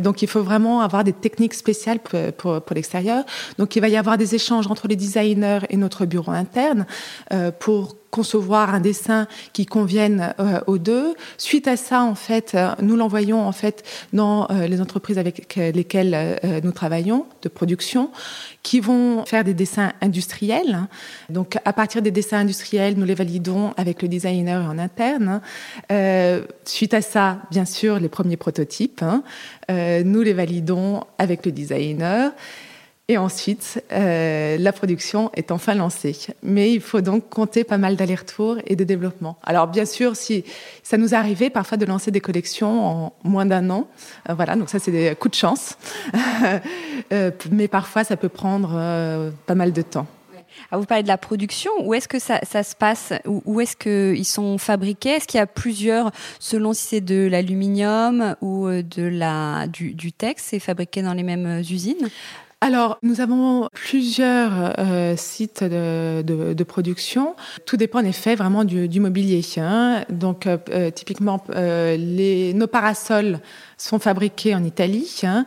donc, 0.01 0.23
il 0.23 0.29
faut 0.29 0.43
vraiment 0.43 0.81
avoir 0.81 1.05
des 1.05 1.13
techniques 1.13 1.55
spéciales 1.55 2.01
pour, 2.01 2.19
pour, 2.33 2.63
pour 2.63 2.75
l'extérieur. 2.75 3.25
Donc, 3.59 3.77
il 3.77 3.81
va 3.81 3.89
y 3.89 3.97
avoir 3.97 4.19
des 4.19 4.35
échanges 4.35 4.67
entre 4.67 4.89
les 4.89 4.97
designers 4.97 5.61
et 5.69 5.77
notre 5.77 6.07
bureau 6.07 6.33
interne 6.33 6.87
pour 7.59 7.97
concevoir 8.11 8.75
un 8.75 8.81
dessin 8.81 9.27
qui 9.53 9.67
convienne 9.67 10.35
euh, 10.39 10.61
aux 10.67 10.79
deux. 10.79 11.15
Suite 11.39 11.69
à 11.69 11.77
ça, 11.77 12.03
en 12.03 12.15
fait, 12.15 12.53
euh, 12.55 12.71
nous 12.83 12.97
l'envoyons 12.97 13.47
en 13.47 13.53
fait 13.53 13.85
dans 14.13 14.49
euh, 14.51 14.67
les 14.67 14.81
entreprises 14.81 15.19
avec 15.19 15.57
lesquelles 15.57 16.41
nous 16.63 16.73
travaillons 16.73 17.27
de 17.43 17.49
production, 17.49 18.11
qui 18.63 18.81
vont 18.81 19.25
faire 19.25 19.45
des 19.45 19.55
dessins 19.55 19.93
industriels. 20.01 20.81
Donc, 21.29 21.57
à 21.65 21.73
partir 21.73 22.03
des 22.03 22.11
dessins 22.11 22.39
industriels, 22.39 22.95
nous 22.97 23.05
les 23.05 23.15
validons 23.15 23.73
avec 23.77 24.03
le 24.03 24.09
designer 24.09 24.65
en 24.65 24.79
interne. 24.79 25.41
suite 26.65 26.95
à 26.95 27.03
ça, 27.03 27.39
bien 27.51 27.65
sûr, 27.65 27.99
les 27.99 28.09
premiers 28.09 28.37
prototypes, 28.37 29.03
hein, 29.03 29.23
nous 29.69 30.23
les 30.23 30.33
validons 30.33 31.05
avec 31.19 31.45
le 31.47 31.53
designer. 31.53 32.33
Et 33.11 33.19
ensuite, 33.19 33.83
euh, 33.91 34.57
la 34.57 34.73
production 34.73 35.33
est 35.35 35.51
enfin 35.51 35.75
lancée. 35.75 36.17
Mais 36.45 36.73
il 36.73 36.81
faut 36.81 37.01
donc 37.01 37.29
compter 37.29 37.65
pas 37.65 37.77
mal 37.77 37.97
d'allers-retours 37.97 38.59
et 38.69 38.77
de 38.77 38.85
développement. 38.85 39.37
Alors 39.43 39.67
bien 39.67 39.85
sûr, 39.85 40.15
si 40.15 40.45
ça 40.85 40.97
nous 40.97 41.13
arrivait 41.13 41.51
parfois 41.51 41.77
de 41.77 41.85
lancer 41.85 42.13
des 42.13 42.21
collections 42.21 42.87
en 42.87 43.13
moins 43.25 43.47
d'un 43.47 43.69
an, 43.69 43.89
euh, 44.29 44.35
voilà, 44.35 44.55
donc 44.55 44.69
ça 44.69 44.79
c'est 44.79 44.93
des 44.93 45.17
coups 45.19 45.33
de 45.33 45.41
chance. 45.41 45.77
euh, 47.13 47.33
mais 47.51 47.67
parfois 47.67 48.05
ça 48.05 48.17
peut 48.17 48.29
prendre 48.29 49.33
pas 49.45 49.57
mal 49.57 49.73
de 49.73 49.83
temps. 49.83 50.07
Ah, 50.71 50.79
vous 50.79 50.85
parlez 50.85 51.03
de 51.03 51.09
la 51.09 51.19
production. 51.19 51.73
Où 51.81 51.95
est-ce 51.95 52.07
que 52.07 52.21
ça, 52.21 52.39
se 52.45 52.77
passe? 52.77 53.13
Où, 53.25 53.61
est-ce 53.61 53.75
qu'ils 53.75 54.25
sont 54.25 54.57
fabriqués? 54.57 55.17
Est-ce 55.17 55.27
qu'il 55.27 55.39
y 55.39 55.43
a 55.43 55.49
plusieurs, 55.49 56.13
selon 56.39 56.75
si 56.75 56.87
c'est 56.87 57.01
de 57.01 57.27
l'aluminium 57.29 58.37
ou 58.41 58.69
de 58.69 59.03
la, 59.03 59.67
du, 59.67 59.95
du 59.95 60.13
texte, 60.13 60.47
c'est 60.51 60.61
fabriqué 60.61 61.03
dans 61.03 61.15
les 61.15 61.25
mêmes 61.25 61.59
usines? 61.59 62.09
Alors, 62.63 62.99
nous 63.03 63.23
avons 63.23 63.71
plusieurs 63.73 64.79
euh, 64.79 65.15
sites 65.17 65.65
de, 65.65 66.21
de, 66.21 66.53
de, 66.53 66.65
production. 66.65 67.35
Tout 67.65 67.79
dépend 67.79 68.01
en 68.01 68.05
effet 68.05 68.35
vraiment 68.35 68.65
du, 68.65 68.87
du 68.87 69.01
mobilier. 69.01 69.41
Hein. 69.57 70.05
Donc, 70.11 70.47
euh, 70.47 70.59
euh 70.69 70.91
typiquement, 70.91 71.43
euh, 71.51 71.97
les, 71.97 72.53
nos 72.53 72.67
parasols 72.67 73.41
sont 73.79 73.99
fabriqués 73.99 74.55
en 74.55 74.63
Italie. 74.63 75.21
Hein. 75.23 75.47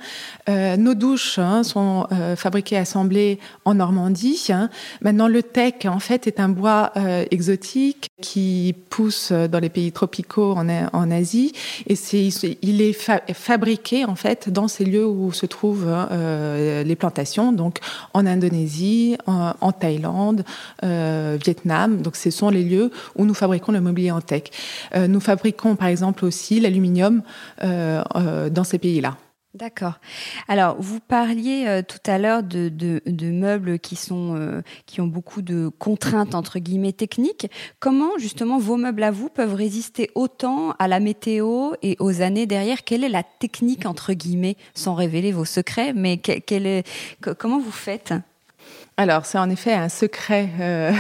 Euh, 0.50 0.76
nos 0.76 0.96
douches 0.96 1.38
hein, 1.38 1.62
sont 1.62 2.08
euh, 2.12 2.36
fabriquées, 2.36 2.78
assemblées 2.78 3.38
en 3.64 3.76
Normandie. 3.76 4.48
Hein. 4.50 4.72
Maintenant, 5.02 5.28
le 5.28 5.44
teck, 5.44 5.86
en 5.86 6.00
fait, 6.00 6.26
est 6.26 6.40
un 6.40 6.50
bois 6.50 6.94
exotique 7.30 8.10
qui 8.24 8.74
pousse 8.90 9.34
dans 9.34 9.60
les 9.60 9.70
pays 9.70 9.92
tropicaux 9.92 10.56
en, 10.56 11.12
Asie. 11.12 11.52
Et 11.88 11.96
c'est, 11.96 12.30
il 12.62 12.82
est 12.82 12.94
fa 12.94 13.22
fabriqué, 13.34 14.06
en 14.06 14.16
fait, 14.16 14.50
dans 14.50 14.70
ces 14.70 14.86
lieux 14.86 15.06
où 15.06 15.34
se 15.34 15.46
trouvent 15.46 15.90
euh, 15.90 16.84
les 16.84 16.96
plantations, 16.96 17.52
donc 17.52 17.80
en 18.14 18.26
Indonésie, 18.26 19.18
en, 19.28 19.72
Thaïlande, 19.74 20.46
euh, 20.84 21.38
Vietnam. 21.44 22.02
Donc, 22.02 22.16
ce 22.16 22.32
sont 22.32 22.50
les 22.50 22.64
lieux 22.64 22.92
où 23.18 23.26
nous 23.26 23.34
fabriquons 23.34 23.74
le 23.74 23.82
mobilier 23.82 24.12
en 24.12 24.22
teck. 24.22 24.54
Euh, 24.96 25.08
nous 25.08 25.20
fabriquons, 25.20 25.76
par 25.76 25.90
exemple, 25.90 26.24
aussi 26.24 26.62
l'aluminium 26.62 27.24
euh, 27.62 28.02
dans 28.50 28.64
ces 28.64 28.78
pays-là. 28.78 29.18
D'accord. 29.54 30.00
Alors, 30.48 30.78
vous 30.80 31.00
parliez 31.00 31.66
euh, 31.68 31.84
tout 31.84 32.00
à 32.08 32.18
l'heure 32.18 32.42
de, 32.42 32.70
de, 32.70 33.04
de, 33.06 33.28
meubles 33.28 33.78
qui 33.78 33.96
sont 33.96 34.36
euh, 34.36 34.64
qui 34.88 35.00
ont 35.00 35.06
beaucoup 35.06 35.44
de 35.44 35.70
contraintes 35.78 36.34
entre 36.34 36.58
guillemets 36.58 36.92
techniques. 36.92 37.46
Comment 37.80 38.18
justement 38.18 38.58
vos 38.58 38.78
meubles 38.78 39.04
à 39.04 39.12
vous 39.12 39.30
peuvent 39.30 39.54
résister 39.54 40.10
autant 40.16 40.72
à 40.80 40.88
la 40.88 41.00
météo 41.00 41.74
et 41.84 41.96
aux 42.00 42.24
années 42.24 42.48
derrière? 42.48 42.84
Quelle 42.84 43.04
est 43.04 43.10
la 43.10 43.22
technique 43.22 43.86
entre 43.86 44.14
guillemets, 44.14 44.58
sans 44.74 44.96
révéler 44.96 45.32
vos 45.32 45.46
secrets, 45.46 45.94
mais 45.94 46.18
que, 46.18 46.40
quelle 46.40 46.66
est, 46.66 46.84
comment 47.38 47.60
vous 47.60 47.72
faites? 47.72 48.12
Alors, 48.98 49.26
c'est 49.26 49.40
en 49.40 49.50
effet 49.50 49.74
un 49.74 49.90
secret, 49.90 50.50
euh, 50.60 50.94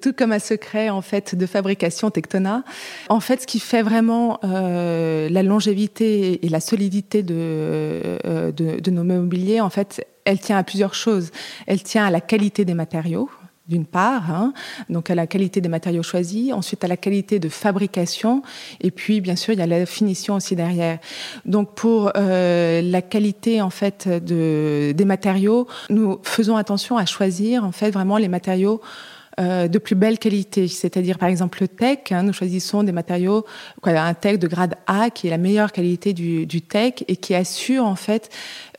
tout 0.00 0.12
comme 0.12 0.32
un 0.32 0.38
secret 0.38 0.90
en 0.90 1.02
fait 1.02 1.34
de 1.34 1.46
fabrication 1.46 2.10
Tectona. 2.10 2.64
En 3.08 3.20
fait, 3.20 3.42
ce 3.42 3.46
qui 3.46 3.60
fait 3.60 3.82
vraiment 3.82 4.40
euh, 4.44 5.28
la 5.28 5.42
longévité 5.42 6.44
et 6.44 6.48
la 6.48 6.60
solidité 6.60 7.22
de, 7.22 7.34
euh, 7.36 8.52
de, 8.52 8.80
de 8.80 8.90
nos 8.90 9.04
mobiliers, 9.04 9.60
en 9.60 9.70
fait, 9.70 10.06
elle 10.24 10.40
tient 10.40 10.58
à 10.58 10.64
plusieurs 10.64 10.94
choses. 10.94 11.30
Elle 11.66 11.82
tient 11.82 12.04
à 12.04 12.10
la 12.10 12.20
qualité 12.20 12.64
des 12.64 12.74
matériaux 12.74 13.30
d'une 13.68 13.84
part, 13.84 14.30
hein, 14.30 14.54
donc 14.88 15.10
à 15.10 15.14
la 15.14 15.26
qualité 15.26 15.60
des 15.60 15.68
matériaux 15.68 16.02
choisis, 16.02 16.52
ensuite 16.54 16.82
à 16.84 16.88
la 16.88 16.96
qualité 16.96 17.38
de 17.38 17.50
fabrication, 17.50 18.42
et 18.80 18.90
puis 18.90 19.20
bien 19.20 19.36
sûr 19.36 19.52
il 19.52 19.60
y 19.60 19.62
a 19.62 19.66
la 19.66 19.84
finition 19.84 20.36
aussi 20.36 20.56
derrière. 20.56 20.98
Donc 21.44 21.74
pour 21.74 22.10
euh, 22.16 22.80
la 22.80 23.02
qualité 23.02 23.60
en 23.60 23.68
fait 23.68 24.08
de, 24.08 24.92
des 24.96 25.04
matériaux, 25.04 25.66
nous 25.90 26.18
faisons 26.22 26.56
attention 26.56 26.96
à 26.96 27.04
choisir 27.04 27.62
en 27.62 27.72
fait 27.72 27.90
vraiment 27.90 28.16
les 28.16 28.28
matériaux 28.28 28.80
euh, 28.80 29.17
de 29.38 29.78
plus 29.78 29.94
belle 29.94 30.18
qualité. 30.18 30.66
C'est-à-dire, 30.68 31.18
par 31.18 31.28
exemple, 31.28 31.58
le 31.60 31.68
tech, 31.68 31.98
hein, 32.10 32.24
nous 32.24 32.32
choisissons 32.32 32.82
des 32.82 32.92
matériaux, 32.92 33.44
un 33.84 34.14
tech 34.14 34.38
de 34.38 34.48
grade 34.48 34.74
A 34.86 35.10
qui 35.10 35.28
est 35.28 35.30
la 35.30 35.38
meilleure 35.38 35.72
qualité 35.72 36.12
du, 36.12 36.46
du 36.46 36.62
tech 36.62 37.04
et 37.06 37.16
qui 37.16 37.34
assure 37.34 37.84
en 37.84 37.96
fait 37.96 38.30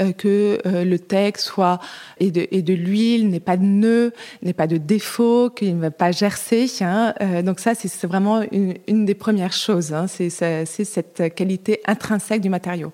euh, 0.02 0.12
que 0.12 0.60
euh, 0.66 0.84
le 0.84 1.00
tech 1.00 1.36
soit 1.38 1.80
et 2.20 2.32
de, 2.32 2.74
l'huile, 2.74 3.30
n'ait 3.30 3.40
pas 3.40 3.58
de 3.58 3.64
nœuds, 3.64 4.14
n'ait 4.44 4.54
pas 4.54 4.68
de 4.68 4.78
défauts, 4.78 5.50
qu'il 5.50 5.76
ne 5.76 5.82
va 5.82 5.92
pas 5.92 6.12
gercer. 6.12 6.68
Hein. 6.82 7.14
Euh, 7.22 7.42
donc 7.42 7.60
ça, 7.60 7.74
c'est 7.76 8.08
vraiment 8.08 8.42
une, 8.52 9.06
des 9.06 9.14
premières 9.14 9.54
choses. 9.54 9.94
Hein. 9.94 10.08
C'est 10.08 10.30
cette 10.66 11.34
qualité 11.36 11.82
intrinsèque 11.86 12.42
du 12.42 12.50
matériau. 12.50 12.92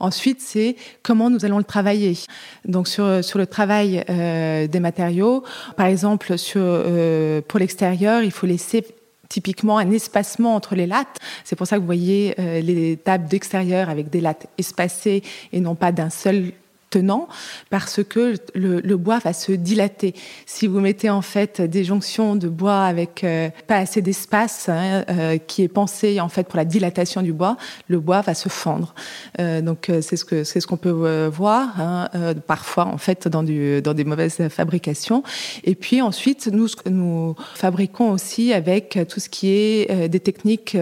Ensuite, 0.00 0.40
c'est 0.40 0.76
comment 1.02 1.30
nous 1.30 1.44
allons 1.44 1.58
le 1.58 1.64
travailler. 1.64 2.16
Donc 2.64 2.88
sur, 2.88 3.24
sur 3.24 3.38
le 3.38 3.46
travail 3.46 4.04
euh, 4.08 4.66
des 4.66 4.80
matériaux, 4.80 5.42
par 5.76 5.86
exemple, 5.86 6.38
sur 6.38 6.60
euh, 7.08 7.40
pour 7.46 7.58
l'extérieur, 7.58 8.22
il 8.22 8.30
faut 8.30 8.46
laisser 8.46 8.84
typiquement 9.28 9.78
un 9.78 9.90
espacement 9.90 10.54
entre 10.54 10.74
les 10.74 10.86
lattes. 10.86 11.18
C'est 11.44 11.56
pour 11.56 11.66
ça 11.66 11.76
que 11.76 11.80
vous 11.80 11.86
voyez 11.86 12.34
euh, 12.38 12.60
les 12.60 12.96
tables 12.96 13.28
d'extérieur 13.28 13.90
avec 13.90 14.10
des 14.10 14.20
lattes 14.20 14.46
espacées 14.56 15.22
et 15.52 15.60
non 15.60 15.74
pas 15.74 15.92
d'un 15.92 16.10
seul 16.10 16.52
tenant 16.90 17.28
parce 17.70 18.02
que 18.02 18.34
le, 18.54 18.96
bois 18.96 19.18
va 19.18 19.32
se 19.32 19.52
dilater. 19.52 20.14
Si 20.46 20.66
vous 20.66 20.80
mettez 20.80 21.10
en 21.10 21.22
fait 21.22 21.60
des 21.60 21.84
jonctions 21.84 22.34
de 22.34 22.48
bois 22.48 22.82
avec 22.84 23.22
euh, 23.22 23.50
pas 23.66 23.76
assez 23.76 24.02
d'espace 24.02 24.68
hein, 24.68 25.04
euh, 25.08 25.38
qui 25.38 25.62
est 25.62 25.68
pensé 25.68 26.20
en 26.20 26.28
fait 26.28 26.48
pour 26.48 26.56
la 26.56 26.64
dilatation 26.64 27.22
du 27.22 27.32
bois, 27.32 27.56
le 27.88 28.00
bois 28.00 28.22
va 28.22 28.34
se 28.34 28.48
fendre. 28.48 28.94
Euh, 29.38 29.60
donc 29.60 29.90
c'est 30.00 30.16
ce 30.16 30.24
que 30.24 30.44
c'est 30.44 30.60
ce 30.60 30.66
qu'on 30.66 30.76
peut 30.76 31.26
voir 31.28 31.80
hein, 31.80 32.08
parfois 32.46 32.86
en 32.86 32.98
fait 32.98 33.28
dans 33.28 33.42
du 33.42 33.80
dans 33.82 33.94
des 33.94 34.04
mauvaises 34.04 34.48
fabrications. 34.48 35.22
Et 35.64 35.74
puis 35.74 36.02
ensuite 36.02 36.48
nous 36.48 36.68
nous 36.86 37.36
fabriquons 37.54 38.10
aussi 38.10 38.52
avec 38.52 38.98
tout 39.08 39.20
ce 39.20 39.28
qui 39.28 39.50
est 39.50 40.08
des 40.08 40.20
techniques 40.20 40.76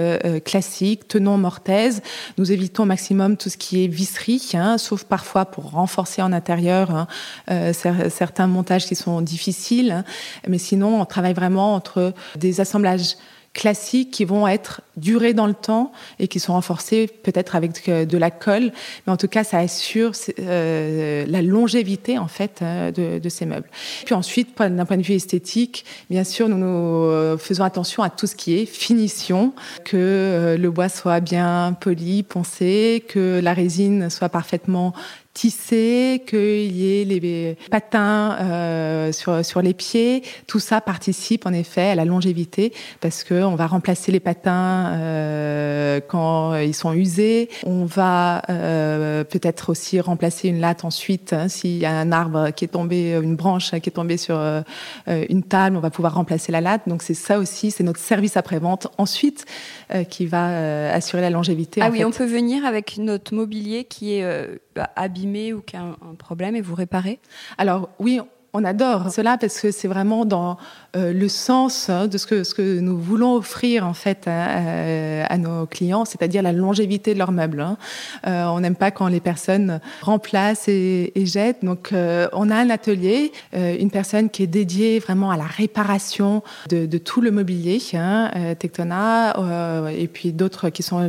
classiques, 0.44 1.08
tenons 1.08 1.36
mortaise. 1.36 2.02
Nous 2.38 2.52
évitons 2.52 2.84
au 2.84 2.86
maximum 2.86 3.36
tout 3.36 3.50
ce 3.50 3.56
qui 3.56 3.84
est 3.84 3.88
visserie, 3.88 4.52
hein, 4.54 4.78
sauf 4.78 5.04
parfois 5.04 5.44
pour 5.44 5.70
renforcer 5.70 5.95
renforcer 5.96 6.20
en 6.20 6.32
intérieur 6.32 6.90
hein, 6.90 7.06
euh, 7.50 7.72
certains 7.72 8.46
montages 8.46 8.84
qui 8.86 8.94
sont 8.94 9.22
difficiles. 9.22 9.92
Hein, 9.92 10.04
mais 10.46 10.58
sinon, 10.58 11.00
on 11.00 11.04
travaille 11.06 11.32
vraiment 11.32 11.74
entre 11.74 12.12
des 12.36 12.60
assemblages 12.60 13.16
classiques 13.56 14.10
qui 14.10 14.26
vont 14.26 14.46
être 14.46 14.82
durés 14.98 15.32
dans 15.32 15.46
le 15.46 15.54
temps 15.54 15.90
et 16.18 16.28
qui 16.28 16.38
sont 16.40 16.52
renforcés 16.52 17.06
peut-être 17.06 17.56
avec 17.56 17.88
de 17.88 18.18
la 18.18 18.30
colle, 18.30 18.70
mais 19.06 19.12
en 19.12 19.16
tout 19.16 19.28
cas 19.28 19.44
ça 19.44 19.58
assure 19.58 20.12
euh, 20.38 21.24
la 21.26 21.40
longévité 21.40 22.18
en 22.18 22.28
fait 22.28 22.60
euh, 22.60 22.90
de, 22.90 23.18
de, 23.18 23.28
ces 23.30 23.46
meubles. 23.46 23.68
Puis 24.04 24.14
ensuite, 24.14 24.56
d'un 24.58 24.84
point 24.84 24.98
de 24.98 25.02
vue 25.02 25.14
esthétique, 25.14 25.86
bien 26.10 26.22
sûr, 26.22 26.50
nous, 26.50 26.58
nous 26.58 26.66
euh, 26.66 27.38
faisons 27.38 27.64
attention 27.64 28.02
à 28.02 28.10
tout 28.10 28.26
ce 28.26 28.36
qui 28.36 28.58
est 28.58 28.66
finition, 28.66 29.54
que 29.84 29.96
euh, 29.96 30.56
le 30.58 30.70
bois 30.70 30.90
soit 30.90 31.20
bien 31.20 31.74
poli, 31.80 32.22
poncé, 32.22 33.04
que 33.08 33.40
la 33.42 33.54
résine 33.54 34.10
soit 34.10 34.28
parfaitement 34.28 34.92
tissé, 35.36 36.22
qu'il 36.26 36.74
y 36.74 37.00
ait 37.00 37.04
les 37.04 37.56
patins 37.70 38.38
euh, 38.40 39.12
sur, 39.12 39.44
sur 39.44 39.60
les 39.60 39.74
pieds. 39.74 40.22
Tout 40.46 40.60
ça 40.60 40.80
participe 40.80 41.44
en 41.44 41.52
effet 41.52 41.90
à 41.90 41.94
la 41.94 42.06
longévité 42.06 42.72
parce 43.02 43.22
qu'on 43.22 43.54
va 43.54 43.66
remplacer 43.66 44.10
les 44.12 44.20
patins 44.20 44.94
euh, 44.94 46.00
quand 46.08 46.56
ils 46.56 46.74
sont 46.74 46.94
usés. 46.94 47.50
On 47.66 47.84
va 47.84 48.40
euh, 48.48 49.24
peut-être 49.24 49.68
aussi 49.68 50.00
remplacer 50.00 50.48
une 50.48 50.60
latte 50.60 50.86
ensuite. 50.86 51.34
Hein, 51.34 51.48
S'il 51.48 51.76
y 51.76 51.84
a 51.84 51.92
un 51.92 52.12
arbre 52.12 52.50
qui 52.52 52.64
est 52.64 52.68
tombé, 52.68 53.12
une 53.22 53.36
branche 53.36 53.72
qui 53.72 53.90
est 53.90 53.92
tombée 53.92 54.16
sur 54.16 54.36
euh, 54.38 54.62
une 55.28 55.42
table, 55.42 55.76
on 55.76 55.80
va 55.80 55.90
pouvoir 55.90 56.14
remplacer 56.14 56.50
la 56.50 56.62
latte. 56.62 56.88
Donc 56.88 57.02
c'est 57.02 57.14
ça 57.14 57.38
aussi, 57.38 57.70
c'est 57.70 57.84
notre 57.84 58.00
service 58.00 58.38
après-vente 58.38 58.88
ensuite 58.96 59.44
euh, 59.94 60.04
qui 60.04 60.24
va 60.24 60.48
euh, 60.48 60.94
assurer 60.94 61.20
la 61.20 61.30
longévité. 61.30 61.82
Ah 61.82 61.90
oui, 61.90 62.04
on 62.04 62.10
peut 62.10 62.24
venir 62.24 62.64
avec 62.64 62.96
notre 62.96 63.34
mobilier 63.34 63.84
qui 63.84 64.14
est 64.14 64.24
abîmé 64.96 65.52
ou 65.52 65.60
qui 65.60 65.76
a 65.76 65.82
un, 65.82 66.14
problème 66.18 66.56
et 66.56 66.60
vous 66.60 66.74
réparer 66.74 67.20
Alors 67.58 67.88
oui, 67.98 68.20
on 68.52 68.64
adore 68.64 69.10
cela 69.10 69.36
parce 69.38 69.60
que 69.60 69.70
c'est 69.70 69.88
vraiment 69.88 70.24
dans 70.24 70.56
euh, 70.96 71.12
le 71.12 71.28
sens 71.28 71.90
de 71.90 72.18
ce 72.18 72.26
que, 72.26 72.42
ce 72.44 72.54
que 72.54 72.80
nous 72.80 72.98
voulons 72.98 73.34
offrir 73.34 73.86
en 73.86 73.92
fait 73.92 74.26
à, 74.26 75.36
nos 75.38 75.66
clients, 75.66 76.04
c'est-à-dire 76.04 76.42
la 76.42 76.52
longévité 76.52 77.12
de 77.12 77.18
leurs 77.18 77.32
meubles. 77.32 77.60
Hein. 77.60 77.76
Euh, 78.26 78.44
on 78.46 78.60
n'aime 78.60 78.76
pas 78.76 78.90
quand 78.90 79.08
les 79.08 79.20
personnes 79.20 79.80
remplacent 80.00 80.68
et, 80.68 81.12
et 81.14 81.26
jettent. 81.26 81.64
Donc 81.64 81.92
euh, 81.92 82.28
on 82.32 82.50
a 82.50 82.56
un 82.56 82.70
atelier, 82.70 83.32
une 83.52 83.90
personne 83.90 84.30
qui 84.30 84.42
est 84.42 84.46
dédiée 84.46 84.98
vraiment 84.98 85.30
à 85.30 85.36
la 85.36 85.44
réparation 85.44 86.42
de, 86.68 86.98
tout 86.98 87.20
le 87.20 87.30
mobilier, 87.30 87.80
hein, 87.94 88.30
Tectona, 88.58 89.36
et 89.90 90.08
puis 90.08 90.32
d'autres 90.32 90.70
qui 90.70 90.82
sont 90.82 91.08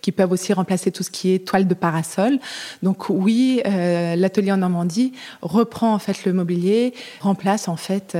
qui 0.00 0.12
peuvent 0.12 0.32
aussi 0.32 0.52
remplacer 0.52 0.90
tout 0.92 1.02
ce 1.02 1.10
qui 1.10 1.32
est 1.32 1.46
toile 1.46 1.66
de 1.66 1.74
parasol. 1.74 2.38
Donc 2.82 3.08
oui, 3.08 3.60
l'atelier 3.64 4.52
en 4.52 4.58
Normandie 4.58 5.12
reprend 5.42 5.94
en 5.94 5.98
fait 5.98 6.24
le 6.24 6.32
mobilier 6.32 6.94
remplace 7.20 7.68
en 7.68 7.76
fait 7.76 8.16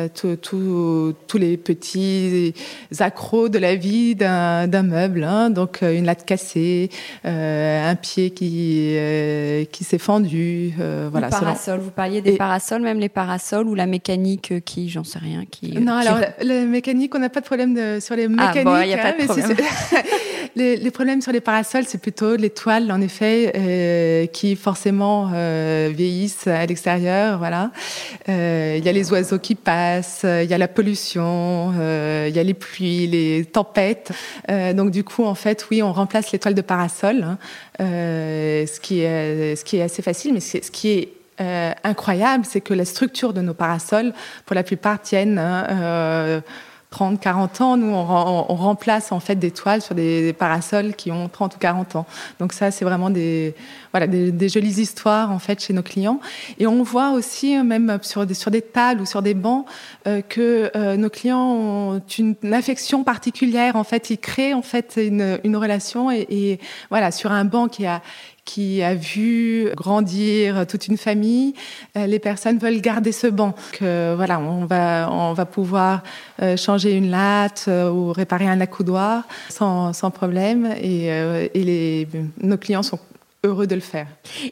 tous 1.26 1.38
les 1.38 1.56
petits 1.56 2.54
accros 2.98 3.48
de 3.48 3.58
la 3.58 3.74
vie 3.74 4.14
d'un 4.14 4.82
meuble. 4.82 5.24
Hein. 5.24 5.50
Donc 5.50 5.82
euh, 5.82 5.96
une 5.96 6.04
latte 6.04 6.24
cassée, 6.24 6.90
euh, 7.24 7.90
un 7.90 7.94
pied 7.94 8.30
qui, 8.30 8.94
euh, 8.96 9.64
qui 9.64 9.84
s'est 9.84 9.98
fendu. 9.98 10.72
voilà, 11.10 11.28
parasol, 11.28 11.80
vous 11.80 11.90
parliez 11.90 12.20
des 12.20 12.36
parasols, 12.36 12.82
même 12.82 12.98
les 12.98 13.08
parasols 13.08 13.66
ou 13.68 13.74
la 13.74 13.86
mécanique 13.86 14.64
qui, 14.64 14.88
j'en 14.88 15.04
sais 15.04 15.18
rien. 15.18 15.44
Qui, 15.50 15.78
non, 15.78 15.94
alors 15.94 16.18
la, 16.40 16.64
mécanique, 16.64 17.14
on 17.14 17.18
n'a 17.18 17.28
pas 17.28 17.40
de 17.40 17.46
problème 17.46 17.74
de, 17.74 17.98
sur 18.00 18.16
les 18.16 18.28
mécaniques. 18.28 18.56
Ah, 18.58 18.64
bon, 18.64 18.80
il 18.82 18.88
n'y 18.88 18.94
a 18.94 18.98
pas 18.98 19.12
de 19.12 19.22
hein, 19.22 19.26
problème. 19.26 19.56
les, 20.56 20.90
problèmes 20.90 21.20
sur 21.20 21.32
les 21.32 21.40
parasols, 21.40 21.84
c'est 21.86 22.00
plutôt 22.00 22.36
les 22.36 22.50
toiles, 22.50 22.90
en 22.90 23.00
effet, 23.00 24.28
qui 24.32 24.56
forcément 24.56 25.30
vieillissent 25.90 26.46
à 26.46 26.64
l'extérieur. 26.66 27.38
Voilà. 27.38 27.70
Euh, 28.28 28.76
il 28.78 28.84
y 28.84 28.88
a 28.88 28.92
les 28.92 29.12
oiseaux 29.12 29.38
qui 29.38 29.54
passent, 29.54 30.22
euh, 30.24 30.42
il 30.42 30.50
y 30.50 30.54
a 30.54 30.58
la 30.58 30.68
pollution, 30.68 31.72
euh, 31.78 32.26
il 32.28 32.34
y 32.34 32.38
a 32.38 32.42
les 32.42 32.54
pluies, 32.54 33.06
les 33.06 33.44
tempêtes. 33.44 34.12
donc 34.48 34.90
du 34.90 35.04
coup, 35.04 35.24
en 35.24 35.34
fait, 35.34 35.66
oui, 35.70 35.82
on 35.82 35.92
remplace 35.92 36.32
les 36.32 36.38
toiles 36.38 36.54
de 36.54 36.62
parasol, 36.62 37.22
hein, 37.22 37.38
ce 37.78 38.80
qui 38.80 39.00
est 39.00 39.56
ce 39.56 39.64
qui 39.64 39.76
est 39.78 39.82
assez 39.82 40.02
facile, 40.02 40.32
mais 40.34 40.40
ce 40.40 40.70
qui 40.70 40.88
est 40.90 41.12
incroyable, 41.84 42.44
c'est 42.48 42.60
que 42.60 42.74
la 42.74 42.84
structure 42.84 43.32
de 43.32 43.40
nos 43.40 43.54
parasols, 43.54 44.12
pour 44.44 44.54
la 44.54 44.62
plupart, 44.62 45.00
tiennent. 45.00 45.38
Hein, 45.38 46.42
30, 46.90 47.20
40 47.20 47.60
ans. 47.60 47.76
Nous, 47.76 47.92
on, 47.92 48.54
remplace 48.56 49.12
en 49.12 49.20
fait 49.20 49.36
des 49.36 49.50
toiles 49.50 49.82
sur 49.82 49.94
des, 49.94 50.32
parasols 50.32 50.94
qui 50.94 51.10
ont 51.10 51.28
30 51.28 51.56
ou 51.56 51.58
40 51.58 51.96
ans. 51.96 52.06
Donc 52.40 52.52
ça, 52.52 52.70
c'est 52.70 52.84
vraiment 52.84 53.10
des, 53.10 53.54
voilà, 53.92 54.06
des, 54.06 54.48
jolies 54.48 54.80
histoires 54.80 55.30
en 55.30 55.38
fait 55.38 55.62
chez 55.62 55.72
nos 55.72 55.82
clients. 55.82 56.20
Et 56.58 56.66
on 56.66 56.82
voit 56.82 57.10
aussi, 57.10 57.56
euh, 57.56 57.62
même 57.62 57.98
sur 58.02 58.26
des, 58.26 58.34
sur 58.34 58.50
des 58.50 58.62
tables 58.62 59.00
ou 59.00 59.06
sur 59.06 59.22
des 59.22 59.34
bancs, 59.34 59.66
euh, 60.06 60.22
que 60.22 60.70
euh, 60.76 60.96
nos 60.96 61.10
clients 61.10 61.44
ont 61.44 62.02
une, 62.18 62.36
affection 62.52 63.04
particulière. 63.04 63.76
En 63.76 63.84
fait, 63.84 64.10
ils 64.10 64.18
créent 64.18 64.54
en 64.54 64.62
fait 64.62 64.94
une, 64.96 65.38
une 65.44 65.56
relation. 65.56 66.10
Et, 66.10 66.26
et 66.30 66.60
voilà, 66.90 67.10
sur 67.10 67.32
un 67.32 67.44
banc 67.44 67.68
qui 67.68 67.86
a 67.86 68.00
qui 68.46 68.82
a 68.82 68.94
vu 68.94 69.68
grandir 69.76 70.66
toute 70.66 70.86
une 70.86 70.96
famille, 70.96 71.52
euh, 71.96 72.06
les 72.06 72.18
personnes 72.18 72.56
veulent 72.56 72.80
garder 72.80 73.12
ce 73.12 73.26
banc. 73.26 73.54
Que, 73.72 74.14
voilà, 74.14 74.40
on 74.40 74.64
va, 74.64 75.10
on 75.12 75.34
va 75.34 75.44
pouvoir 75.44 76.02
euh, 76.40 76.56
changer 76.56 76.92
une 76.92 77.10
latte 77.10 77.66
euh, 77.68 77.90
ou 77.90 78.12
réparer 78.12 78.46
un 78.46 78.60
accoudoir 78.62 79.24
sans, 79.50 79.92
sans 79.92 80.10
problème. 80.10 80.72
Et, 80.80 81.06
et 81.06 81.62
les, 81.62 82.08
nos 82.40 82.56
clients 82.56 82.84
sont 82.84 83.00
heureux 83.42 83.66
de 83.66 83.74
le 83.74 83.80
faire. 83.80 84.06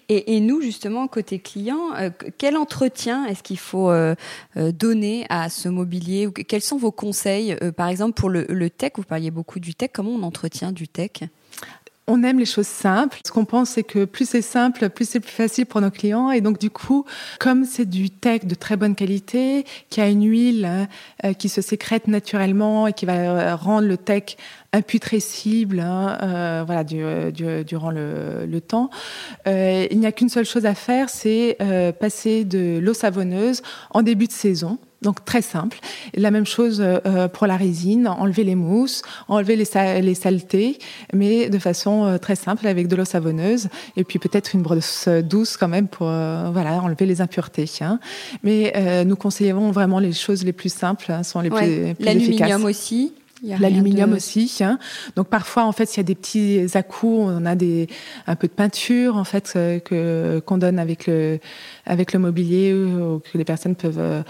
Et, 0.08 0.36
et 0.36 0.40
nous, 0.40 0.60
justement, 0.60 1.06
côté 1.06 1.38
client, 1.38 1.90
quel 2.36 2.56
entretien 2.56 3.26
est-ce 3.26 3.42
qu'il 3.42 3.58
faut 3.58 3.92
donner 4.56 5.26
à 5.30 5.48
ce 5.48 5.68
mobilier 5.68 6.28
Quels 6.48 6.62
sont 6.62 6.76
vos 6.76 6.90
conseils 6.90 7.56
Par 7.76 7.88
exemple, 7.88 8.14
pour 8.14 8.28
le, 8.28 8.44
le, 8.48 8.70
tech, 8.70 8.92
vous 8.96 9.04
parliez 9.04 9.30
beaucoup 9.30 9.60
du 9.60 9.74
tech, 9.74 9.90
comment 9.92 10.10
on 10.10 10.22
entretient 10.22 10.72
du 10.72 10.88
tech? 10.88 11.22
On 12.06 12.22
aime 12.22 12.38
les 12.38 12.44
choses 12.44 12.66
simples. 12.66 13.18
Ce 13.26 13.32
qu'on 13.32 13.46
pense, 13.46 13.70
c'est 13.70 13.82
que 13.82 14.04
plus 14.04 14.28
c'est 14.28 14.42
simple, 14.42 14.90
plus 14.90 15.08
c'est 15.08 15.20
plus 15.20 15.32
facile 15.32 15.64
pour 15.64 15.80
nos 15.80 15.90
clients. 15.90 16.30
Et 16.30 16.40
donc, 16.42 16.58
du 16.58 16.70
coup, 16.70 17.06
comme 17.38 17.64
c'est 17.64 17.86
du 17.86 18.10
tech 18.10 18.44
de 18.44 18.54
très 18.54 18.76
bonne 18.76 18.94
qualité, 18.94 19.64
qui 19.88 20.00
a 20.00 20.08
une 20.08 20.28
huile 20.28 20.88
euh, 21.24 21.32
qui 21.32 21.48
se 21.48 21.62
sécrète 21.62 22.06
naturellement 22.06 22.86
et 22.86 22.92
qui 22.92 23.06
va 23.06 23.14
euh, 23.14 23.56
rendre 23.56 23.88
le 23.88 23.96
tech 23.96 24.36
imputrescible 24.74 25.80
hein, 25.80 26.18
euh, 26.22 26.64
voilà, 26.66 26.84
durant 26.84 27.90
le, 27.90 28.60
temps, 28.60 28.90
il 29.46 29.98
n'y 29.98 30.06
a 30.06 30.12
qu'une 30.12 30.28
seule 30.28 30.44
chose 30.44 30.66
à 30.66 30.74
faire, 30.74 31.08
c'est 31.08 31.58
passer 32.00 32.44
de 32.44 32.78
l'eau 32.82 32.94
savonneuse 32.94 33.62
en 33.90 34.02
début 34.02 34.26
de 34.26 34.32
saison. 34.32 34.78
Donc 35.04 35.24
très 35.24 35.42
simple. 35.42 35.78
La 36.14 36.30
même 36.30 36.46
chose 36.46 36.82
euh, 36.82 37.28
pour 37.28 37.46
la 37.46 37.56
résine, 37.56 38.08
enlever 38.08 38.42
les 38.42 38.54
mousses, 38.54 39.02
enlever 39.28 39.54
les, 39.56 39.66
les 40.00 40.14
saletés, 40.14 40.78
mais 41.12 41.48
de 41.50 41.58
façon 41.58 42.06
euh, 42.06 42.18
très 42.18 42.36
simple 42.36 42.66
avec 42.66 42.88
de 42.88 42.96
l'eau 42.96 43.04
savonneuse 43.04 43.68
et 43.96 44.04
puis 44.04 44.18
peut-être 44.18 44.54
une 44.54 44.62
brosse 44.62 45.08
douce 45.08 45.56
quand 45.56 45.68
même 45.68 45.88
pour 45.88 46.08
euh, 46.08 46.50
voilà 46.52 46.82
enlever 46.82 47.06
les 47.06 47.20
impuretés. 47.20 47.70
Hein. 47.80 48.00
Mais 48.42 48.72
nous 49.04 49.16
conseillons 49.16 49.70
vraiment 49.70 49.98
les 49.98 50.12
choses 50.12 50.44
les 50.44 50.52
plus 50.52 50.72
simples, 50.72 51.12
hein, 51.12 51.22
sont 51.22 51.40
les 51.40 51.50
plus, 51.50 51.94
plus 51.94 52.04
L'aluminium 52.04 52.64
aussi. 52.64 53.12
L'aluminium 53.44 54.12
aussi. 54.12 54.50
Hein. 54.60 54.78
Donc 55.16 55.28
parfois, 55.28 55.64
en 55.64 55.72
fait, 55.72 55.94
il 55.94 55.98
y 55.98 56.00
a 56.00 56.04
des 56.04 56.14
petits 56.14 56.66
à-coups, 56.74 57.28
on 57.28 57.44
a 57.46 57.54
des 57.54 57.88
un 58.26 58.36
peu 58.36 58.46
de 58.46 58.52
peinture 58.52 59.16
en 59.16 59.24
fait 59.24 59.52
euh, 59.56 59.78
que 59.78 60.40
qu'on 60.44 60.58
donne 60.58 60.78
avec 60.78 61.06
le 61.06 61.38
avec 61.86 62.12
le 62.12 62.18
mobilier 62.18 62.72
que 62.72 63.38
les 63.38 63.44
personnes 63.44 63.74
peuvent 63.74 63.98
euh, 63.98 64.22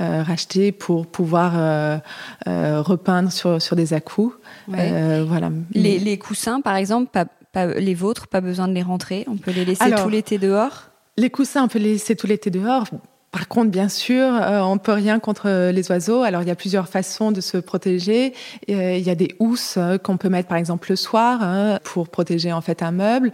euh, 0.00 0.22
racheter 0.22 0.72
pour 0.72 1.06
pouvoir 1.06 2.00
repeindre 2.46 3.32
sur 3.32 3.60
sur 3.60 3.76
des 3.76 3.92
à-coups. 3.94 4.34
voilà. 4.68 5.50
Les, 5.72 5.98
les, 5.98 6.18
coussins, 6.18 6.60
par 6.60 6.76
exemple, 6.76 7.10
pas, 7.10 7.26
pas, 7.52 7.66
les 7.66 7.94
vôtres, 7.94 8.28
pas 8.28 8.40
besoin 8.40 8.68
de 8.68 8.74
les 8.74 8.82
rentrer. 8.82 9.24
On 9.28 9.36
peut 9.36 9.50
les 9.50 9.64
laisser 9.64 9.90
tout 9.90 10.08
l'été 10.08 10.38
dehors? 10.38 10.90
Les 11.16 11.30
coussins, 11.30 11.64
on 11.64 11.68
peut 11.68 11.78
les 11.78 11.92
laisser 11.92 12.16
tout 12.16 12.26
l'été 12.26 12.50
dehors. 12.50 12.84
Par 13.32 13.46
contre, 13.46 13.70
bien 13.70 13.88
sûr, 13.88 14.26
euh, 14.26 14.60
on 14.60 14.78
peut 14.78 14.92
rien 14.92 15.20
contre 15.20 15.70
les 15.70 15.88
oiseaux. 15.92 16.22
Alors, 16.22 16.42
il 16.42 16.48
y 16.48 16.50
a 16.50 16.56
plusieurs 16.56 16.88
façons 16.88 17.30
de 17.30 17.40
se 17.40 17.58
protéger. 17.58 18.34
Euh, 18.68 18.96
il 18.96 19.06
y 19.06 19.10
a 19.10 19.14
des 19.14 19.36
housses 19.38 19.76
euh, 19.76 19.98
qu'on 19.98 20.16
peut 20.16 20.28
mettre, 20.28 20.48
par 20.48 20.58
exemple, 20.58 20.90
le 20.90 20.96
soir 20.96 21.38
hein, 21.40 21.78
pour 21.84 22.08
protéger 22.08 22.52
en 22.52 22.60
fait 22.60 22.82
un 22.82 22.90
meuble. 22.90 23.32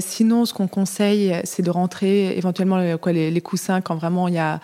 sinon, 0.00 0.46
ce 0.46 0.54
qu'on 0.54 0.66
conseille, 0.66 1.34
c'est 1.44 1.62
de 1.62 1.70
rentrer 1.70 2.38
éventuellement 2.38 2.96
quoi, 2.96 3.12
les, 3.12 3.40
coussins 3.40 3.80
quand 3.82 3.96
vraiment 3.96 4.28
il 4.28 4.34
y 4.34 4.38
a 4.38 4.60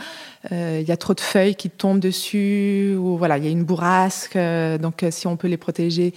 il 0.51 0.83
y 0.83 0.93
a 0.93 0.97
trop 0.97 1.15
de 1.15 1.21
feuilles 1.21 1.55
qui 1.55 1.71
tombent 1.71 2.01
dessus 2.01 2.95
ou 2.99 3.17
voilà, 3.17 3.39
il 3.39 3.45
y 3.45 3.49
a 3.49 3.51
une 3.51 3.65
bourrasque. 3.65 4.39
donc, 4.81 5.05
si 5.11 5.27
on 5.27 5.37
peut 5.37 5.49
les 5.49 5.57
protéger 5.57 6.13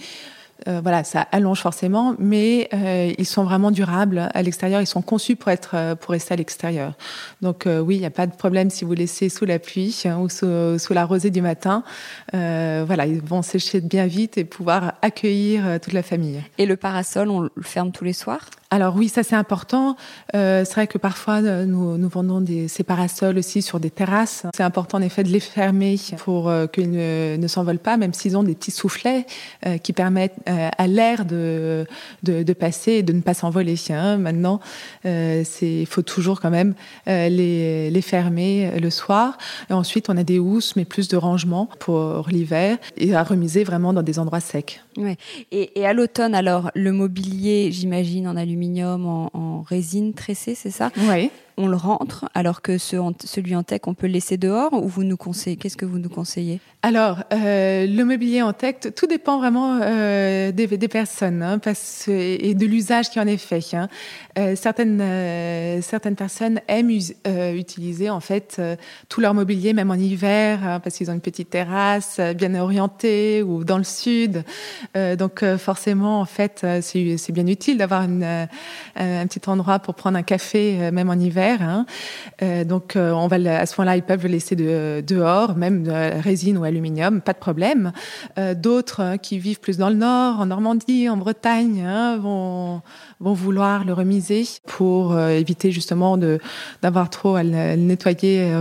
euh, 0.66 0.80
voilà, 0.82 1.04
ça 1.04 1.26
allonge 1.30 1.60
forcément, 1.60 2.14
mais 2.18 2.68
euh, 2.74 3.12
ils 3.16 3.26
sont 3.26 3.44
vraiment 3.44 3.70
durables 3.70 4.28
à 4.34 4.42
l'extérieur. 4.42 4.80
Ils 4.80 4.86
sont 4.86 5.02
conçus 5.02 5.36
pour 5.36 5.50
être 5.50 5.70
euh, 5.74 5.94
pour 5.94 6.12
rester 6.12 6.34
à 6.34 6.36
l'extérieur. 6.36 6.94
Donc 7.42 7.66
oui, 7.66 7.96
il 7.96 8.00
n'y 8.00 8.06
a 8.06 8.10
pas 8.10 8.26
de 8.26 8.34
problème 8.34 8.70
si 8.70 8.84
vous 8.84 8.94
laissez 8.94 9.28
sous 9.28 9.44
la 9.44 9.58
pluie 9.58 10.02
hein, 10.04 10.18
ou 10.18 10.28
sous, 10.28 10.78
sous, 10.78 10.92
la 10.92 11.04
rosée 11.04 11.30
du 11.30 11.42
matin. 11.42 11.84
voilà, 12.32 13.06
ils 13.06 13.22
vont 13.22 13.42
sécher 13.42 13.80
bien 13.80 14.06
vite 14.06 14.38
et 14.38 14.44
pouvoir 14.44 14.94
accueillir 15.02 15.78
toute 15.80 15.92
la 15.92 16.02
famille. 16.02 16.42
Et 16.58 16.66
le 16.66 16.76
parasol, 16.76 17.30
on 17.30 17.40
le 17.40 17.50
ferme 17.62 17.92
tous 17.92 18.04
les 18.04 18.12
soirs? 18.12 18.48
Alors 18.70 18.96
oui, 18.96 19.08
ça 19.08 19.22
c'est 19.22 19.36
important. 19.36 19.96
Euh, 20.34 20.64
c'est 20.66 20.74
vrai 20.74 20.86
que 20.86 20.98
parfois 20.98 21.40
nous, 21.40 21.96
nous 21.96 22.08
vendons 22.08 22.42
des, 22.42 22.68
ces 22.68 22.82
parasols 22.82 23.38
aussi 23.38 23.62
sur 23.62 23.80
des 23.80 23.90
terrasses. 23.90 24.44
C'est 24.54 24.62
important 24.62 24.98
en 24.98 25.02
effet 25.02 25.22
de 25.22 25.30
les 25.30 25.40
fermer 25.40 25.96
pour 26.18 26.50
euh, 26.50 26.66
qu'ils 26.66 26.90
ne, 26.90 27.36
ne 27.38 27.46
s'envolent 27.46 27.78
pas, 27.78 27.96
même 27.96 28.12
s'ils 28.12 28.36
ont 28.36 28.42
des 28.42 28.54
petits 28.54 28.70
soufflets 28.70 29.24
euh, 29.66 29.78
qui 29.78 29.94
permettent 29.94 30.36
à 30.48 30.86
l'air 30.86 31.24
de, 31.24 31.86
de, 32.22 32.52
passer 32.52 32.92
et 32.92 33.02
de 33.02 33.12
ne 33.12 33.20
pas 33.20 33.34
s'envoler. 33.34 33.76
Hein. 33.90 34.16
Maintenant, 34.16 34.60
il 35.04 35.86
faut 35.86 36.02
toujours 36.02 36.40
quand 36.40 36.50
même 36.50 36.74
les, 37.06 37.90
les 37.90 38.02
fermer 38.02 38.78
le 38.80 38.90
soir. 38.90 39.38
Et 39.70 39.72
ensuite, 39.72 40.08
on 40.08 40.16
a 40.16 40.24
des 40.24 40.38
housses, 40.38 40.74
mais 40.76 40.84
plus 40.84 41.08
de 41.08 41.16
rangement 41.16 41.68
pour 41.78 42.26
l'hiver 42.30 42.78
et 42.96 43.14
à 43.14 43.22
remiser 43.22 43.64
vraiment 43.64 43.92
dans 43.92 44.02
des 44.02 44.18
endroits 44.18 44.40
secs. 44.40 44.80
Ouais. 44.96 45.16
Et, 45.52 45.78
et 45.78 45.86
à 45.86 45.92
l'automne, 45.92 46.34
alors, 46.34 46.70
le 46.74 46.92
mobilier, 46.92 47.70
j'imagine, 47.72 48.26
en 48.26 48.36
aluminium, 48.36 49.06
en, 49.06 49.30
en 49.32 49.62
résine 49.62 50.14
tressée, 50.14 50.54
c'est 50.54 50.70
ça? 50.70 50.90
Oui 50.96 51.30
on 51.58 51.66
le 51.66 51.76
rentre, 51.76 52.28
alors 52.34 52.62
que 52.62 52.78
celui 52.78 53.54
en 53.54 53.62
tech, 53.64 53.80
on 53.86 53.94
peut 53.94 54.06
le 54.06 54.12
laisser 54.12 54.36
dehors 54.36 54.72
ou 54.72 54.88
vous 54.88 55.02
nous 55.02 55.16
conseillez 55.16 55.56
Qu'est-ce 55.56 55.76
que 55.76 55.84
vous 55.84 55.98
nous 55.98 56.08
conseillez? 56.08 56.60
Alors, 56.82 57.24
euh, 57.32 57.86
le 57.88 58.04
mobilier 58.04 58.40
en 58.40 58.52
tech, 58.52 58.76
tout 58.94 59.08
dépend 59.08 59.38
vraiment 59.38 59.80
euh, 59.82 60.52
des, 60.52 60.68
personnes 60.88 61.42
hein, 61.42 61.60
et 62.06 62.54
de 62.54 62.66
l'usage 62.66 63.10
qui 63.10 63.18
en 63.18 63.26
est 63.26 63.36
fait. 63.36 63.74
Hein. 63.74 63.88
Euh, 64.38 64.54
certaines, 64.54 65.82
certaines 65.82 66.14
personnes 66.14 66.60
aiment 66.68 66.90
utiliser 67.56 68.08
en 68.10 68.20
fait 68.20 68.62
tout 69.08 69.20
leur 69.20 69.34
mobilier, 69.34 69.72
même 69.72 69.90
en 69.90 69.94
hiver, 69.94 70.60
hein, 70.64 70.80
parce 70.80 70.96
qu'ils 70.96 71.10
ont 71.10 71.14
une 71.14 71.20
petite 71.20 71.50
terrasse 71.50 72.20
bien 72.36 72.54
orientée 72.54 73.42
ou 73.42 73.64
dans 73.64 73.78
le 73.78 73.84
sud. 73.84 74.44
donc, 74.94 75.44
forcément, 75.56 76.20
en 76.20 76.26
fait, 76.26 76.64
c'est 76.80 77.32
bien 77.32 77.46
utile 77.48 77.78
d'avoir 77.78 78.02
un 78.02 78.46
petit 79.26 79.40
endroit 79.48 79.80
pour 79.80 79.94
prendre 79.94 80.16
un 80.16 80.22
café, 80.22 80.92
même 80.92 81.10
en 81.10 81.14
hiver 81.14 81.47
Hein. 81.60 81.86
Euh, 82.42 82.64
donc, 82.64 82.96
euh, 82.96 83.12
on 83.12 83.26
va 83.26 83.36
à 83.36 83.66
ce 83.66 83.80
moment-là, 83.80 83.96
ils 83.96 84.02
peuvent 84.02 84.22
le 84.22 84.28
laisser 84.28 84.56
de, 84.56 85.02
dehors, 85.06 85.56
même 85.56 85.88
résine 85.88 86.58
ou 86.58 86.64
aluminium, 86.64 87.20
pas 87.20 87.32
de 87.32 87.38
problème. 87.38 87.92
Euh, 88.38 88.54
d'autres 88.54 89.00
hein, 89.00 89.18
qui 89.18 89.38
vivent 89.38 89.60
plus 89.60 89.78
dans 89.78 89.88
le 89.88 89.96
nord, 89.96 90.40
en 90.40 90.46
Normandie, 90.46 91.08
en 91.08 91.16
Bretagne, 91.16 91.82
hein, 91.86 92.18
vont 92.18 92.82
vont 93.20 93.32
vouloir 93.32 93.84
le 93.84 93.92
remiser 93.92 94.46
pour 94.66 95.18
éviter 95.18 95.70
justement 95.70 96.16
de 96.16 96.38
d'avoir 96.82 97.10
trop 97.10 97.36
à 97.36 97.42
le, 97.42 97.76
nettoyer 97.76 98.52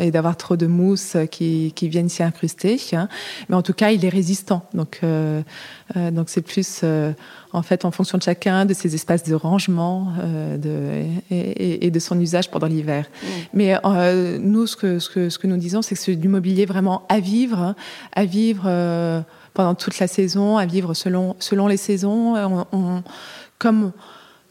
et 0.00 0.10
d'avoir 0.10 0.36
trop 0.36 0.56
de 0.56 0.66
mousse 0.66 1.16
qui, 1.30 1.72
qui 1.74 1.88
viennent 1.88 2.08
s'y 2.08 2.22
incruster. 2.22 2.80
Mais 3.48 3.54
en 3.54 3.62
tout 3.62 3.74
cas, 3.74 3.90
il 3.90 4.04
est 4.04 4.08
résistant. 4.08 4.66
Donc 4.72 5.00
donc 5.94 6.28
c'est 6.28 6.42
plus 6.42 6.84
en 7.52 7.62
fait 7.62 7.84
en 7.84 7.90
fonction 7.90 8.18
de 8.18 8.22
chacun, 8.22 8.64
de 8.64 8.74
ses 8.74 8.94
espaces 8.94 9.24
de 9.24 9.34
rangement 9.34 10.12
de, 10.56 11.04
et, 11.30 11.86
et, 11.86 11.90
de 11.90 11.98
son 11.98 12.18
usage 12.20 12.50
pendant 12.50 12.66
l'hiver. 12.66 13.06
Mm. 13.22 13.26
Mais 13.52 13.76
euh, 13.84 14.38
nous, 14.40 14.66
ce 14.66 14.76
que, 14.76 14.98
ce, 14.98 15.08
que, 15.08 15.28
ce 15.28 15.38
que 15.38 15.46
nous 15.46 15.56
disons, 15.56 15.82
c'est 15.82 15.94
que 15.94 16.00
c'est 16.00 16.16
du 16.16 16.28
mobilier 16.28 16.66
vraiment 16.66 17.06
à 17.08 17.20
vivre, 17.20 17.58
hein, 17.58 17.76
à 18.12 18.24
vivre 18.24 18.64
euh, 18.66 19.20
pendant 19.54 19.74
toute 19.74 19.98
la 19.98 20.06
saison, 20.06 20.56
à 20.56 20.66
vivre 20.66 20.94
selon, 20.94 21.36
selon 21.38 21.66
les 21.66 21.76
saisons. 21.76 22.34
On, 22.72 23.02
comme 23.64 23.92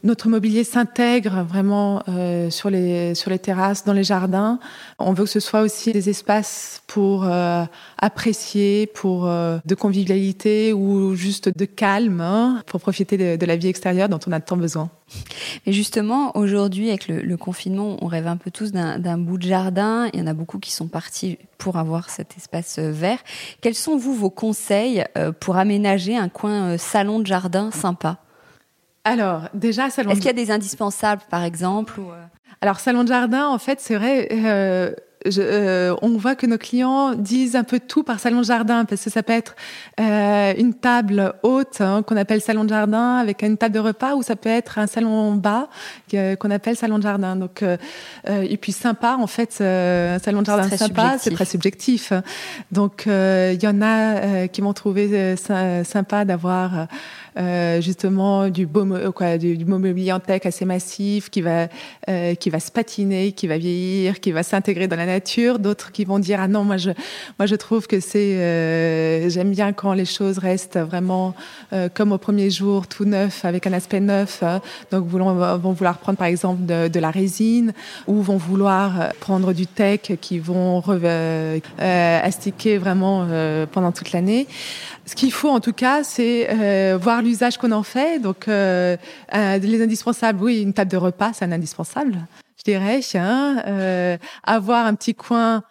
notre 0.02 0.28
mobilier 0.28 0.64
s'intègre 0.64 1.44
vraiment 1.44 2.02
euh, 2.08 2.50
sur, 2.50 2.68
les, 2.68 3.14
sur 3.14 3.30
les 3.30 3.38
terrasses, 3.38 3.84
dans 3.84 3.92
les 3.92 4.02
jardins. 4.02 4.58
On 4.98 5.12
veut 5.12 5.22
que 5.22 5.30
ce 5.30 5.38
soit 5.38 5.62
aussi 5.62 5.92
des 5.92 6.10
espaces 6.10 6.82
pour 6.88 7.24
euh, 7.24 7.64
apprécier, 7.98 8.88
pour 8.88 9.28
euh, 9.28 9.58
de 9.64 9.74
convivialité 9.76 10.72
ou 10.72 11.14
juste 11.14 11.56
de 11.56 11.64
calme, 11.64 12.20
hein, 12.20 12.62
pour 12.66 12.80
profiter 12.80 13.36
de, 13.36 13.46
la 13.46 13.56
vie 13.56 13.68
extérieure 13.68 14.08
dont 14.08 14.18
on 14.26 14.32
a 14.32 14.40
tant 14.40 14.56
besoin. 14.56 14.90
Mais 15.64 15.72
justement, 15.72 16.36
aujourd'hui, 16.36 16.88
avec 16.88 17.06
le, 17.06 17.20
le, 17.20 17.36
confinement, 17.36 17.96
on 18.02 18.08
rêve 18.08 18.26
un 18.26 18.36
peu 18.36 18.50
tous 18.50 18.72
d'un 18.72 19.16
bout 19.16 19.38
de 19.38 19.46
jardin. 19.46 20.08
Il 20.12 20.18
y 20.18 20.22
en 20.22 20.26
a 20.26 20.34
beaucoup 20.34 20.58
qui 20.58 20.72
sont 20.72 20.88
partis 20.88 21.38
pour 21.56 21.76
avoir 21.76 22.10
cet 22.10 22.36
espace 22.36 22.80
vert. 22.80 23.20
Quels 23.60 23.76
sont, 23.76 23.96
vous, 23.96 24.12
vos 24.12 24.30
conseils 24.30 25.04
pour 25.38 25.56
aménager 25.56 26.16
un 26.16 26.28
coin 26.28 26.76
salon 26.78 27.20
de 27.20 27.26
jardin 27.26 27.70
sympa? 27.70 28.18
Alors, 29.04 29.48
déjà, 29.52 29.90
salon. 29.90 30.10
Est-ce 30.10 30.20
qu'il 30.20 30.26
y 30.26 30.30
a 30.30 30.32
des 30.32 30.50
indispensables, 30.50 31.22
par 31.30 31.44
exemple 31.44 32.00
ou... 32.00 32.10
Euh 32.10 32.24
Alors, 32.60 32.80
salon 32.80 33.02
de 33.04 33.08
jardin, 33.08 33.48
en 33.48 33.58
fait, 33.58 33.80
c'est 33.80 33.96
vrai. 33.96 34.28
Euh, 34.32 34.94
je, 35.24 35.40
euh, 35.40 35.94
on 36.02 36.16
voit 36.16 36.34
que 36.34 36.46
nos 36.46 36.58
clients 36.58 37.14
disent 37.14 37.56
un 37.56 37.64
peu 37.64 37.80
tout 37.80 38.02
par 38.02 38.20
salon 38.20 38.40
de 38.40 38.44
jardin 38.44 38.84
parce 38.84 39.02
que 39.02 39.10
ça 39.10 39.22
peut 39.22 39.32
être 39.32 39.56
euh, 40.00 40.52
une 40.58 40.74
table 40.74 41.34
haute 41.42 41.80
hein, 41.80 42.02
qu'on 42.02 42.16
appelle 42.16 42.40
salon 42.40 42.64
de 42.64 42.68
jardin 42.68 43.16
avec 43.16 43.42
une 43.42 43.56
table 43.56 43.74
de 43.74 43.80
repas 43.80 44.14
ou 44.16 44.22
ça 44.22 44.36
peut 44.36 44.50
être 44.50 44.78
un 44.78 44.86
salon 44.86 45.32
bas 45.32 45.68
qu'on 46.10 46.50
appelle 46.50 46.76
salon 46.76 46.98
de 46.98 47.02
jardin. 47.02 47.36
Donc 47.36 47.62
euh, 47.62 47.76
et 48.26 48.56
puis 48.56 48.72
sympa 48.72 49.16
en 49.18 49.26
fait 49.26 49.60
un 49.60 50.18
salon 50.18 50.40
de 50.40 50.46
jardin 50.46 50.68
sympa 50.68 51.16
c'est 51.18 51.30
très 51.30 51.44
subjectif. 51.46 52.12
Donc 52.70 53.04
il 53.06 53.62
y 53.62 53.66
en 53.66 53.80
a 53.82 54.48
qui 54.48 54.60
vont 54.60 54.72
trouver 54.72 55.36
sympa 55.36 56.24
d'avoir 56.24 56.86
justement 57.80 58.48
du 58.48 58.66
beau 58.66 58.84
quoi, 59.12 59.38
du, 59.38 59.56
du, 59.56 59.64
mobilier 59.64 60.12
en 60.12 60.20
tech 60.20 60.42
assez 60.44 60.64
massif 60.64 61.30
qui 61.30 61.40
va 61.40 61.68
qui 62.38 62.50
va 62.50 62.60
se 62.60 62.70
patiner, 62.70 63.32
qui 63.32 63.46
va 63.46 63.56
vieillir, 63.58 64.20
qui 64.20 64.32
va 64.32 64.42
s'intégrer 64.42 64.86
dans 64.86 64.96
la 64.96 65.06
nature. 65.06 65.13
D'autres 65.58 65.92
qui 65.92 66.04
vont 66.04 66.18
dire 66.18 66.38
ah 66.40 66.48
non 66.48 66.64
moi 66.64 66.76
je 66.76 66.90
moi 67.38 67.46
je 67.46 67.54
trouve 67.54 67.86
que 67.86 68.00
c'est 68.00 68.36
euh, 68.36 69.28
j'aime 69.28 69.50
bien 69.50 69.72
quand 69.72 69.92
les 69.92 70.04
choses 70.04 70.38
restent 70.38 70.78
vraiment 70.78 71.34
comme 71.94 72.12
au 72.12 72.18
premier 72.18 72.50
jour 72.50 72.86
tout 72.86 73.04
neuf 73.04 73.44
avec 73.44 73.66
un 73.66 73.72
aspect 73.72 74.00
neuf. 74.00 74.42
Hein. 74.42 74.60
Donc 74.90 75.06
vont, 75.08 75.34
vont 75.58 75.72
vouloir 75.72 75.98
prendre 75.98 76.18
par 76.18 76.28
exemple 76.28 76.64
de, 76.64 77.00
la 77.00 77.10
résine 77.10 77.72
ou 78.06 78.22
vont 78.22 78.36
vouloir 78.36 79.12
prendre 79.20 79.52
du 79.52 79.66
tech 79.66 80.12
qui 80.20 80.38
vont 80.38 80.82
astiquer 81.78 82.78
vraiment 82.78 83.26
pendant 83.72 83.92
toute 83.92 84.12
l'année. 84.12 84.46
Ce 85.06 85.14
qu'il 85.14 85.32
faut 85.32 85.50
en 85.50 85.60
tout 85.60 85.72
cas, 85.72 86.02
c'est 86.02 86.48
euh, 86.50 86.98
voir 87.00 87.20
l'usage 87.20 87.58
qu'on 87.58 87.72
en 87.72 87.82
fait. 87.82 88.20
Donc, 88.20 88.48
euh, 88.48 88.96
les 89.32 89.82
indispensables, 89.82 90.42
oui, 90.42 90.62
une 90.62 90.72
table 90.72 90.90
de 90.90 90.96
repas, 90.96 91.32
c'est 91.34 91.44
un 91.44 91.52
indispensable, 91.52 92.18
dirais. 92.64 93.00
Hein. 93.14 93.62
Euh, 93.66 94.16
avoir 94.42 94.86
un 94.86 94.94
petit 94.94 95.14
coin 95.14 95.62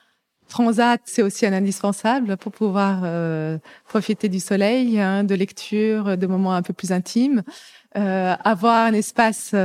transat, 0.50 1.02
c'est 1.06 1.24
aussi 1.24 1.46
un 1.46 1.54
indispensable 1.54 2.38
pour 2.38 2.52
pouvoir 2.52 3.02
euh, 3.04 3.58
profiter 3.88 4.30
du 4.30 4.40
soleil, 4.40 5.00
hein, 5.00 5.24
de 5.24 5.36
lecture, 5.36 6.18
de 6.18 6.28
moments 6.28 6.54
un 6.54 6.62
peu 6.62 6.74
plus 6.74 6.92
intimes. 6.92 7.44
Euh, 7.96 8.36
avoir 8.44 8.86
un 8.86 8.94
espace 8.94 9.56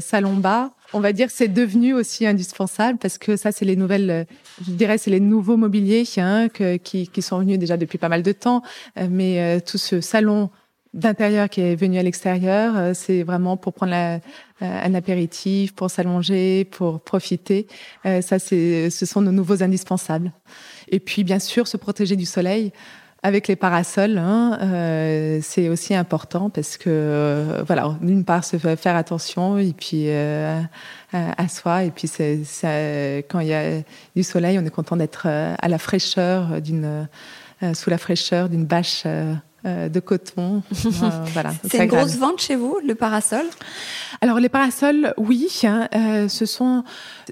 salon 0.00 0.34
bas, 0.34 0.72
on 0.94 1.00
va 1.00 1.12
dire, 1.12 1.30
c'est 1.30 1.48
devenu 1.48 1.92
aussi 1.92 2.26
indispensable 2.26 2.98
parce 2.98 3.18
que 3.18 3.36
ça, 3.36 3.52
c'est 3.52 3.66
les 3.66 3.76
nouvelles, 3.76 4.26
je 4.64 4.70
dirais, 4.72 4.96
c'est 4.96 5.10
les 5.10 5.20
nouveaux 5.20 5.56
mobiliers 5.56 6.04
hein, 6.16 6.48
qui, 6.48 7.08
qui, 7.08 7.22
sont 7.22 7.38
venus 7.40 7.58
déjà 7.58 7.76
depuis 7.76 7.98
pas 7.98 8.08
mal 8.08 8.22
de 8.22 8.32
temps. 8.32 8.62
Euh, 8.98 9.06
mais 9.10 9.40
euh, 9.40 9.60
tout 9.60 9.78
ce 9.78 10.00
salon 10.00 10.50
d'intérieur 10.94 11.50
qui 11.50 11.60
est 11.60 11.74
venu 11.74 11.98
à 11.98 12.02
l'extérieur, 12.02 12.74
euh, 12.76 12.92
c'est 12.94 13.22
vraiment 13.22 13.58
pour 13.58 13.74
prendre 13.74 13.92
la, 13.92 14.20
un 14.60 14.94
apéritif, 14.94 15.74
pour 15.74 15.90
s'allonger, 15.90 16.64
pour 16.64 17.00
profiter. 17.00 17.66
ça, 18.04 18.38
c'est, 18.38 18.90
ce 18.90 19.06
sont 19.06 19.20
nos 19.20 19.32
nouveaux 19.32 19.62
indispensables. 19.62 20.32
Et 20.88 21.00
puis, 21.00 21.24
bien 21.24 21.38
sûr, 21.38 21.68
se 21.68 21.76
protéger 21.76 22.16
du 22.16 22.26
soleil 22.26 22.72
avec 23.22 23.48
les 23.48 23.56
parasols, 23.56 24.16
hein, 24.16 24.58
euh, 24.62 25.40
c'est 25.42 25.68
aussi 25.68 25.94
important 25.94 26.50
parce 26.50 26.76
que, 26.76 26.88
euh, 26.88 27.62
voilà, 27.66 27.96
d'une 28.00 28.24
part, 28.24 28.44
se 28.44 28.56
faire 28.56 28.94
attention 28.94 29.58
et 29.58 29.72
puis 29.72 30.04
euh, 30.06 30.60
à, 31.12 31.48
soi. 31.48 31.84
Et 31.84 31.90
puis, 31.90 32.06
c'est, 32.06 33.26
quand 33.28 33.40
il 33.40 33.48
y 33.48 33.54
a 33.54 33.80
du 34.14 34.22
soleil, 34.22 34.58
on 34.58 34.64
est 34.64 34.70
content 34.70 34.96
d'être 34.96 35.26
à 35.26 35.68
la 35.68 35.78
fraîcheur 35.78 36.60
d'une, 36.60 37.08
sous 37.74 37.90
la 37.90 37.98
fraîcheur 37.98 38.48
d'une 38.48 38.64
bâche 38.64 39.04
euh, 39.68 39.88
de 39.88 40.00
coton. 40.00 40.62
Euh, 40.88 41.10
voilà, 41.32 41.52
c'est 41.68 41.78
une 41.78 41.86
grosse 41.86 42.16
vente 42.16 42.40
chez 42.40 42.56
vous, 42.56 42.78
le 42.84 42.94
parasol? 42.94 43.44
Alors 44.20 44.40
les 44.40 44.48
parasols, 44.48 45.12
oui, 45.16 45.48
hein, 45.64 45.88
euh, 45.94 46.28
ce 46.28 46.46
sont 46.46 46.82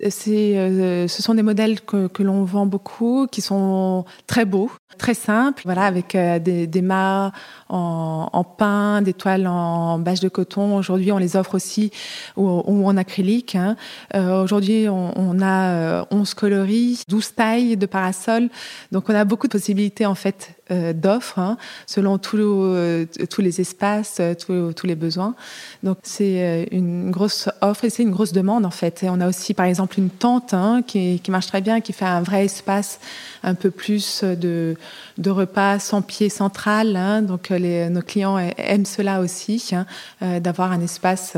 ce 0.03 1.09
sont 1.09 1.35
des 1.35 1.43
modèles 1.43 1.81
que, 1.81 2.07
que 2.07 2.23
l'on 2.23 2.45
vend 2.45 2.67
beaucoup, 2.67 3.27
qui 3.31 3.41
sont 3.41 4.05
très 4.27 4.45
beaux, 4.45 4.71
très 4.99 5.15
simples, 5.15 5.63
voilà, 5.65 5.85
avec 5.85 6.17
des, 6.17 6.67
des 6.67 6.83
mâts 6.83 7.33
en, 7.69 8.29
en 8.33 8.45
pin, 8.45 9.03
des 9.03 9.15
toiles 9.15 9.47
en 9.47 9.99
bâche 9.99 10.21
de 10.21 10.29
coton. 10.29 10.77
Aujourd'hui, 10.77 11.11
on 11.13 11.19
les 11.19 11.35
offre 11.37 11.55
aussi 11.55 11.91
ou, 12.37 12.87
en 12.87 12.97
acrylique. 12.97 13.57
Hein. 13.57 13.77
Aujourd'hui, 14.15 14.89
on, 14.89 15.13
on, 15.19 15.43
a 15.43 16.07
11 16.11 16.35
coloris, 16.35 17.03
12 17.09 17.35
tailles 17.35 17.77
de 17.77 17.87
parasols, 17.87 18.49
donc 18.93 19.09
on 19.09 19.15
a 19.15 19.25
beaucoup 19.25 19.47
de 19.47 19.53
possibilités 19.53 20.07
en 20.07 20.15
fait 20.15 20.56
d'offres 20.71 21.39
hein, 21.39 21.57
selon 21.87 22.19
euh, 22.35 23.07
tous 23.31 23.41
les 23.41 23.61
espaces, 23.61 24.19
euh, 24.21 24.35
tous, 24.35 24.87
les 24.87 24.95
besoins. 24.95 25.35
Donc 25.83 25.99
c'est 26.03 26.43
euh, 26.43 26.65
une 26.73 27.11
grosse 27.11 27.49
offre 27.61 27.85
et 27.85 27.91
c'est 27.91 28.03
une 28.03 28.11
grosse 28.11 28.33
demande 28.33 28.67
en 28.67 28.71
fait. 28.71 29.03
Et 29.03 29.11
on 29.11 29.21
a 29.21 29.29
aussi 29.29 29.55
par 29.55 29.67
exemple 29.67 29.99
une 29.99 30.11
tente 30.11 30.55
hein, 30.55 30.83
qui, 30.87 31.21
marche 31.29 31.47
très 31.47 31.61
bien, 31.61 31.81
qui 31.81 31.93
fait 31.93 32.05
un 32.05 32.23
vrai 32.23 32.45
espace 32.45 32.99
un 33.43 33.55
peu 33.55 33.71
plus 33.71 34.25
de, 34.25 34.77
de 35.19 35.31
repas 35.31 35.79
sans 35.79 36.03
pied 36.03 36.29
central. 36.29 36.97
Hein. 36.97 37.23
Donc 37.23 37.49
les, 37.51 37.89
nos 37.89 38.03
clients 38.03 38.39
aiment 38.39 38.87
cela 38.87 39.21
aussi, 39.21 39.73
d'avoir 40.21 40.73
un 40.73 40.81
espace 40.81 41.37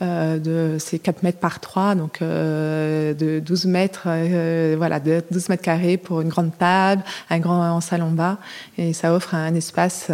de 0.00 0.76
ces 0.78 0.98
4 0.98 1.22
mètres 1.22 1.38
par 1.38 1.60
3, 1.60 1.94
donc 1.94 2.20
de 2.20 3.40
12 3.40 3.66
mètres, 3.66 4.08
voilà, 4.76 5.00
de 5.00 5.22
12 5.30 5.48
mètres 5.50 5.62
carrés 5.62 5.96
pour 5.96 6.20
une 6.20 6.28
grande 6.28 6.56
table, 6.56 7.02
un 7.30 7.38
grand 7.38 7.80
salon 7.80 8.10
bas. 8.10 8.38
Et 8.76 8.92
ça 8.92 9.14
offre 9.14 9.34
un 9.34 9.54
espace 9.54 10.10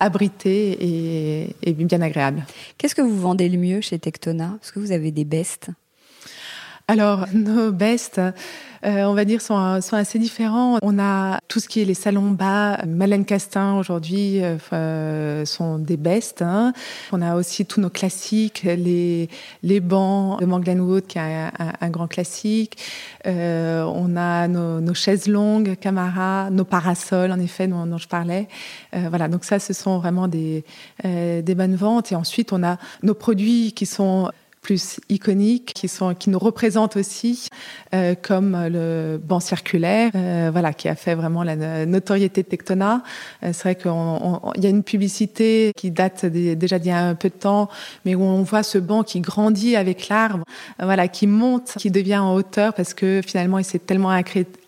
abrité 0.00 1.54
et, 1.62 1.72
bien 1.72 2.00
agréable. 2.00 2.44
Qu'est-ce 2.78 2.94
que 2.94 3.02
vous 3.02 3.18
vendez 3.18 3.48
le 3.48 3.58
mieux 3.58 3.80
chez 3.80 3.98
Tectona? 3.98 4.58
Est-ce 4.62 4.72
que 4.72 4.80
vous 4.80 4.92
avez 4.92 5.10
des 5.10 5.24
bestes 5.24 5.70
alors, 6.86 7.24
nos 7.32 7.72
bestes, 7.72 8.20
euh, 8.84 9.04
on 9.04 9.14
va 9.14 9.24
dire, 9.24 9.40
sont, 9.40 9.80
sont, 9.80 9.96
assez 9.96 10.18
différents. 10.18 10.76
On 10.82 10.98
a 10.98 11.40
tout 11.48 11.58
ce 11.58 11.66
qui 11.66 11.80
est 11.80 11.86
les 11.86 11.94
salons 11.94 12.30
bas. 12.30 12.84
Malène 12.86 13.24
Castin, 13.24 13.78
aujourd'hui, 13.78 14.42
euh, 14.42 15.46
sont 15.46 15.78
des 15.78 15.96
bestes. 15.96 16.42
Hein. 16.42 16.74
On 17.10 17.22
a 17.22 17.36
aussi 17.36 17.64
tous 17.64 17.80
nos 17.80 17.88
classiques, 17.88 18.64
les, 18.64 19.30
les 19.62 19.80
bancs 19.80 20.38
de 20.40 20.44
Manglenwood, 20.44 21.06
qui 21.06 21.16
est 21.16 21.22
un, 21.22 21.88
grand 21.88 22.06
classique. 22.06 22.76
Euh, 23.26 23.82
on 23.84 24.14
a 24.14 24.46
nos, 24.46 24.94
chaises 24.94 25.26
longues, 25.26 25.76
Camara, 25.80 26.50
nos 26.50 26.64
parasols, 26.64 27.32
en 27.32 27.40
effet, 27.40 27.66
dont, 27.66 27.86
dont 27.86 27.98
je 27.98 28.08
parlais. 28.08 28.46
voilà, 28.92 29.28
donc 29.28 29.44
ça, 29.44 29.58
ce 29.58 29.72
sont 29.72 29.98
vraiment 30.00 30.28
des, 30.28 30.64
des 31.02 31.54
bonnes 31.54 31.76
ventes. 31.76 32.12
Et 32.12 32.14
ensuite, 32.14 32.52
on 32.52 32.62
a 32.62 32.76
nos 33.02 33.14
produits 33.14 33.72
qui 33.72 33.86
sont 33.86 34.30
plus 34.64 34.98
iconiques 35.10 35.72
qui 35.74 35.88
sont 35.88 36.14
qui 36.14 36.30
nous 36.30 36.38
représentent 36.38 36.96
aussi 36.96 37.48
euh, 37.94 38.14
comme 38.20 38.56
le 38.68 39.20
banc 39.22 39.38
circulaire 39.38 40.10
euh, 40.14 40.48
voilà 40.50 40.72
qui 40.72 40.88
a 40.88 40.96
fait 40.96 41.14
vraiment 41.14 41.44
la 41.44 41.84
notoriété 41.84 42.42
de 42.42 42.48
Tectona 42.48 43.02
euh, 43.42 43.50
c'est 43.52 43.62
vrai 43.62 43.74
qu'il 43.74 44.62
y 44.62 44.66
a 44.66 44.70
une 44.70 44.82
publicité 44.82 45.70
qui 45.76 45.90
date 45.90 46.24
déjà 46.24 46.78
d'il 46.78 46.88
y 46.88 46.92
a 46.92 47.04
un 47.06 47.14
peu 47.14 47.28
de 47.28 47.34
temps 47.34 47.68
mais 48.06 48.14
où 48.14 48.22
on 48.22 48.42
voit 48.42 48.62
ce 48.62 48.78
banc 48.78 49.02
qui 49.02 49.20
grandit 49.20 49.76
avec 49.76 50.08
l'arbre 50.08 50.44
voilà 50.82 51.08
qui 51.08 51.26
monte 51.26 51.74
qui 51.76 51.90
devient 51.90 52.16
en 52.16 52.34
hauteur 52.34 52.72
parce 52.72 52.94
que 52.94 53.20
finalement 53.24 53.58
il 53.58 53.64
s'est 53.64 53.78
tellement 53.78 54.10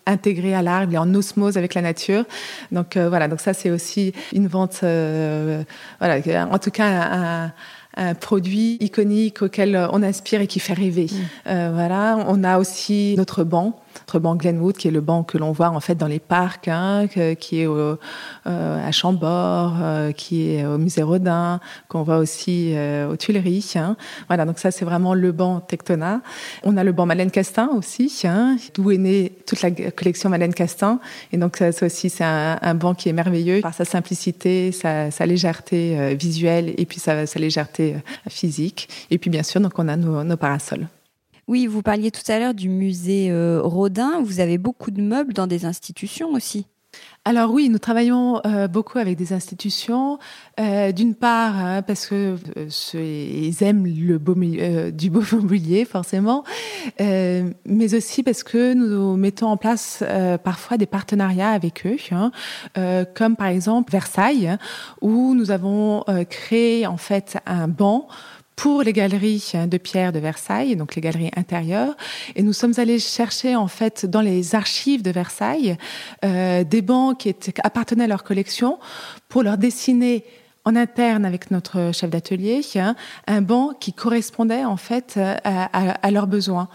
intégré 0.05 0.53
à 0.53 0.61
l'arbre, 0.61 0.91
il 0.91 0.95
est 0.95 0.99
en 0.99 1.13
osmose 1.15 1.57
avec 1.57 1.73
la 1.73 1.81
nature. 1.81 2.23
Donc 2.71 2.95
voilà, 2.95 3.27
donc 3.27 3.41
ça 3.41 3.53
c'est 3.53 3.69
aussi 3.69 4.13
une 4.31 4.47
vente, 4.47 4.77
voilà, 4.79 6.47
en 6.49 6.59
tout 6.59 6.71
cas 6.71 6.87
un, 6.87 7.53
un 7.97 8.13
produit 8.13 8.77
iconique 8.79 9.41
auquel 9.41 9.87
on 9.91 10.03
inspire 10.03 10.41
et 10.41 10.47
qui 10.47 10.59
fait 10.59 10.73
rêver. 10.73 11.07
Mm. 11.11 11.15
Euh, 11.47 11.71
voilà, 11.73 12.23
on 12.27 12.43
a 12.43 12.59
aussi 12.59 13.15
notre 13.17 13.43
banc 13.43 13.79
notre 13.99 14.19
banc 14.19 14.35
Glenwood, 14.35 14.77
qui 14.77 14.87
est 14.87 14.91
le 14.91 15.01
banc 15.01 15.23
que 15.23 15.37
l'on 15.37 15.51
voit 15.51 15.69
en 15.69 15.79
fait 15.79 15.95
dans 15.95 16.07
les 16.07 16.19
parcs, 16.19 16.67
hein, 16.67 17.07
qui 17.07 17.61
est 17.61 17.67
euh, 17.67 17.95
à 18.45 18.91
Chambord, 18.91 19.75
euh, 19.81 20.11
qui 20.11 20.51
est 20.51 20.65
au 20.65 20.77
musée 20.77 21.03
Rodin, 21.03 21.59
qu'on 21.89 22.03
voit 22.03 22.17
aussi 22.17 22.73
euh, 22.75 23.09
aux 23.09 23.15
Tuileries. 23.15 23.73
Hein. 23.75 23.95
Voilà, 24.27 24.45
donc 24.45 24.59
ça 24.59 24.71
c'est 24.71 24.85
vraiment 24.85 25.13
le 25.13 25.31
banc 25.31 25.59
Tectona. 25.59 26.21
On 26.63 26.77
a 26.77 26.83
le 26.83 26.91
banc 26.91 27.05
Malène 27.05 27.31
Castin 27.31 27.69
aussi, 27.75 28.21
hein, 28.23 28.57
d'où 28.73 28.91
est 28.91 28.97
née 28.97 29.33
toute 29.45 29.61
la 29.61 29.71
collection 29.71 30.29
Malène 30.29 30.53
Castin. 30.53 30.99
Et 31.31 31.37
donc 31.37 31.57
ça, 31.57 31.85
aussi 31.85 32.09
c'est 32.09 32.23
un, 32.23 32.75
banc 32.75 32.93
qui 32.93 33.09
est 33.09 33.13
merveilleux 33.13 33.61
par 33.61 33.73
sa 33.73 33.85
simplicité, 33.85 34.71
sa, 34.71 35.25
légèreté 35.25 36.15
visuelle 36.15 36.73
et 36.77 36.85
puis 36.85 36.99
sa, 36.99 37.25
légèreté 37.35 37.95
physique. 38.29 38.89
Et 39.11 39.17
puis 39.17 39.29
bien 39.29 39.43
sûr, 39.43 39.61
donc 39.61 39.77
on 39.77 39.87
a 39.87 39.95
nos 39.97 40.37
parasols. 40.37 40.87
Oui, 41.47 41.65
vous 41.65 41.81
parliez 41.81 42.11
tout 42.11 42.29
à 42.29 42.39
l'heure 42.39 42.53
du 42.53 42.67
musée 42.67 43.31
euh, 43.31 43.61
Rodin. 43.63 44.21
Vous 44.21 44.41
avez 44.41 44.57
beaucoup 44.57 44.91
de 44.91 45.01
meubles 45.01 45.33
dans 45.33 45.47
des 45.47 45.63
institutions 45.63 46.33
aussi. 46.33 46.67
Alors 47.23 47.51
oui, 47.51 47.69
nous 47.69 47.79
travaillons 47.79 48.41
euh, 48.45 48.67
beaucoup 48.67 48.97
avec 48.97 49.17
des 49.17 49.31
institutions. 49.31 50.19
Euh, 50.59 50.91
d'une 50.91 51.15
part, 51.15 51.55
hein, 51.55 51.81
parce 51.83 52.07
que 52.07 52.35
ils 52.95 53.63
aiment 53.63 53.85
le 53.85 54.17
beau, 54.17 54.35
du 54.91 55.09
beau 55.09 55.21
mobilier, 55.31 55.85
forcément, 55.85 56.43
mais 56.99 57.93
aussi 57.93 58.23
parce 58.23 58.43
que 58.43 58.73
nous 58.73 59.15
mettons 59.15 59.47
en 59.47 59.57
place 59.57 60.03
parfois 60.43 60.77
des 60.77 60.85
partenariats 60.85 61.51
avec 61.51 61.85
eux, 61.85 61.97
hein, 62.11 62.31
comme 63.13 63.37
par 63.37 63.47
exemple 63.47 63.91
Versailles, 63.91 64.47
hein, 64.47 64.57
où 65.01 65.33
nous 65.33 65.51
avons 65.51 66.03
créé 66.29 66.87
en 66.87 66.97
fait 66.97 67.37
un 67.45 67.67
banc 67.67 68.07
pour 68.57 68.81
les 68.81 68.91
galeries 68.91 69.53
de 69.53 69.77
pierre 69.77 70.11
de 70.11 70.19
Versailles, 70.19 70.75
donc 70.75 70.95
les 70.95 71.01
galeries 71.01 71.31
intérieures. 71.37 71.95
Et 72.35 72.41
nous 72.41 72.53
sommes 72.53 72.73
allés 72.77 72.99
chercher 72.99 73.55
en 73.55 73.67
fait 73.67 74.05
dans 74.05 74.21
les 74.21 74.55
archives 74.55 75.03
de 75.03 75.11
Versailles 75.11 75.77
euh, 76.25 76.63
des 76.65 76.81
bancs 76.81 77.17
qui 77.19 77.33
appartenaient 77.63 78.05
à 78.05 78.07
leur 78.07 78.23
collection 78.23 78.79
pour 79.29 79.43
leur 79.43 79.57
dessiner 79.59 80.25
en 80.65 80.75
interne 80.75 81.23
avec 81.23 81.51
notre 81.51 81.91
chef 81.93 82.09
d'atelier 82.09 82.61
hein, 82.75 82.95
un 83.27 83.41
banc 83.41 83.73
qui 83.79 83.93
correspondait 83.93 84.65
en 84.65 84.75
fait 84.75 85.17
à, 85.43 86.11
leurs 86.11 86.27
besoins. 86.27 86.67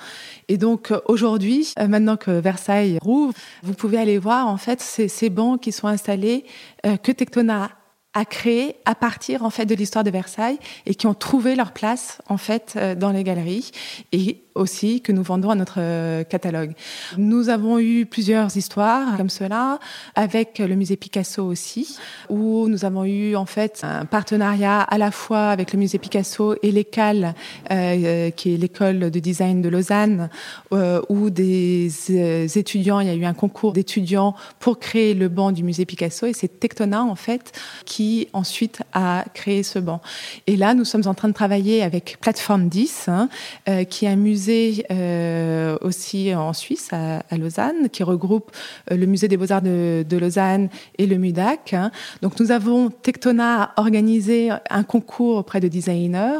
Et 0.49 0.57
donc 0.57 0.95
aujourd'hui, 1.07 1.75
euh, 1.79 1.89
maintenant 1.89 2.17
que 2.17 2.31
Versailles 2.31 2.99
rouvre, 3.03 3.35
vous 3.65 3.75
pouvez 3.75 3.99
aller 3.99 4.19
voir 4.19 4.47
en 4.47 4.57
fait 4.57 4.81
ces, 4.81 5.09
ces 5.09 5.31
bancs 5.31 5.61
qui 5.61 5.73
sont 5.73 5.89
installés 5.89 6.45
euh, 6.87 6.97
que 6.97 7.11
Tectona 7.11 7.71
à 8.15 8.25
créer 8.25 8.77
à 8.85 8.95
partir 8.95 9.43
en 9.43 9.51
fait 9.51 9.67
de 9.67 9.75
l'histoire 9.75 10.05
de 10.05 10.11
Versailles 10.11 10.59
et 10.87 10.95
qui 10.95 11.07
ont 11.07 11.15
trouvé 11.15 11.55
leur 11.55 11.73
place 11.73 12.21
en 12.29 12.37
fait 12.37 12.75
euh, 12.77 12.95
dans 12.95 13.11
les 13.11 13.25
galeries. 13.25 13.71
Et 14.13 14.43
aussi 14.55 15.01
que 15.01 15.13
nous 15.13 15.23
vendons 15.23 15.51
à 15.51 15.55
notre 15.55 15.79
euh, 15.79 16.25
catalogue. 16.25 16.73
Nous 17.19 17.49
avons 17.49 17.79
eu 17.79 18.07
plusieurs 18.07 18.57
histoires 18.57 19.17
comme 19.17 19.31
cela 19.31 19.79
avec 20.15 20.59
le 20.59 20.75
musée 20.75 20.97
Picasso 20.97 21.45
aussi 21.45 21.97
où 22.29 22.69
nous 22.69 22.85
avons 22.85 23.05
eu 23.05 23.37
en 23.37 23.47
fait 23.47 23.81
un 23.83 24.05
partenariat 24.05 24.81
à 24.81 24.99
la 24.99 25.11
fois 25.11 25.49
avec 25.49 25.73
le 25.73 25.79
musée 25.79 25.99
Picasso 25.99 26.55
et 26.63 26.73
l'ECAL 26.73 27.35
euh, 27.71 28.31
qui 28.31 28.55
est 28.55 28.57
l'école 28.57 29.11
de 29.11 29.19
design 29.19 29.63
de 29.63 29.69
Lausanne 29.69 30.29
où 30.71 31.31
des 31.31 32.59
étudiants 32.59 33.01
il 33.01 33.07
y 33.07 33.11
a 33.11 33.15
eu 33.15 33.25
un 33.25 33.35
concours 33.35 33.73
d'étudiants 33.73 34.35
pour 34.59 34.79
créer 34.79 35.15
le 35.15 35.29
banc 35.29 35.53
du 35.53 35.63
musée 35.63 35.85
Picasso 35.85 36.27
et 36.27 36.33
c'est 36.33 36.61
Tectona 36.61 37.03
en 37.03 37.17
fait 37.17 37.53
qui 37.85 38.29
ensuite 38.33 38.83
a 38.93 39.25
créé 39.35 39.63
ce 39.63 39.79
banc. 39.79 40.01
Et 40.47 40.57
là, 40.57 40.75
nous 40.75 40.85
sommes 40.85 41.07
en 41.07 41.15
train 41.15 41.29
de 41.29 41.35
travailler 41.35 41.83
avec 41.83 42.19
Plateforme 42.21 42.69
10, 42.69 43.09
hein, 43.09 43.29
euh, 43.69 43.85
qui 43.85 44.05
est 44.05 44.09
un 44.09 44.17
musée 44.17 44.42
euh, 44.49 45.77
aussi 45.81 46.35
en 46.35 46.53
Suisse, 46.53 46.91
à, 46.93 47.37
Lausanne, 47.37 47.89
qui 47.91 48.03
regroupe 48.03 48.51
euh, 48.91 48.97
le 48.97 49.07
musée 49.07 49.29
des 49.29 49.37
beaux-arts 49.37 49.63
de, 49.63 50.05
Lausanne 50.11 50.69
et 50.99 51.07
le 51.07 51.17
MUDAC. 51.19 51.75
Hein. 51.75 51.91
Donc 52.23 52.39
nous 52.39 52.51
avons, 52.51 52.91
Tectona, 52.91 53.73
organisé 53.77 54.51
un 54.71 54.83
concours 54.83 55.39
auprès 55.39 55.61
de 55.61 55.69
designers 55.69 56.39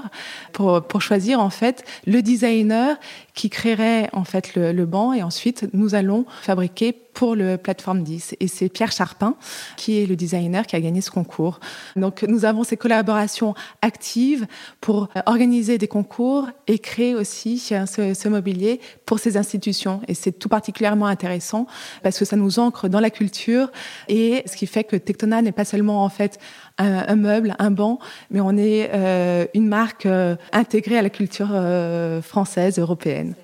pour, 0.53 0.83
pour 0.83 1.03
choisir 1.03 1.41
en 1.41 1.51
fait 1.51 1.85
le 2.07 2.23
designer 2.23 2.97
qui 3.35 3.51
créerait 3.51 4.09
en 4.13 4.25
fait 4.25 4.55
le, 4.55 4.73
le 4.73 4.87
banc 4.87 5.13
et 5.13 5.23
ensuite 5.23 5.69
nous 5.73 5.95
allons 5.95 6.27
fabriquer 6.43 7.02
pour 7.15 7.35
le 7.35 7.57
plateforme 7.57 8.03
10 8.03 8.37
et 8.41 8.49
c'est 8.49 8.69
Pierre 8.69 8.93
Charpin 8.93 9.35
qui 9.77 10.03
est 10.03 10.07
le 10.07 10.17
designer 10.17 10.67
qui 10.67 10.77
a 10.77 10.81
gagné 10.81 11.01
ce 11.01 11.11
concours. 11.11 11.61
Donc 11.97 12.23
nous 12.23 12.45
avons 12.45 12.65
ces 12.65 12.77
collaborations 12.77 13.55
actives 13.83 14.47
pour 14.81 15.09
organiser 15.27 15.79
des 15.79 15.89
concours 15.89 16.49
et 16.67 16.79
créer 16.79 17.15
aussi 17.15 17.63
euh, 17.73 17.87
ce, 17.87 18.15
ce 18.15 18.29
mobilier 18.29 18.81
pour 19.07 19.19
ces 19.19 19.37
institutions 19.37 20.01
et 20.09 20.15
c'est 20.15 20.33
tout 20.33 20.49
particulièrement 20.49 21.07
intéressant 21.07 21.67
parce 22.03 22.19
que 22.19 22.25
ça 22.25 22.37
nous 22.37 22.59
ancre 22.59 22.89
dans 22.89 23.01
la 23.01 23.11
culture 23.11 23.71
et 24.09 24.43
ce 24.47 24.57
qui 24.57 24.67
fait 24.67 24.85
que 24.85 24.97
Tectona 24.97 25.43
n'est 25.43 25.53
pas 25.53 25.65
seulement 25.65 26.05
en 26.05 26.09
fait 26.09 26.39
un, 26.79 27.17
meuble, 27.17 27.55
un 27.59 27.71
banc, 27.71 27.99
mais 28.31 28.41
on 28.41 28.57
est 28.57 28.91
euh, 28.93 29.47
une 29.55 29.69
marque 29.69 30.07
euh, 30.07 30.37
intégrée 30.53 30.99
à 30.99 31.03
la 31.03 31.11
culture 31.11 31.51
euh, 31.53 32.23
française, 32.23 32.79
européenne. 32.79 33.35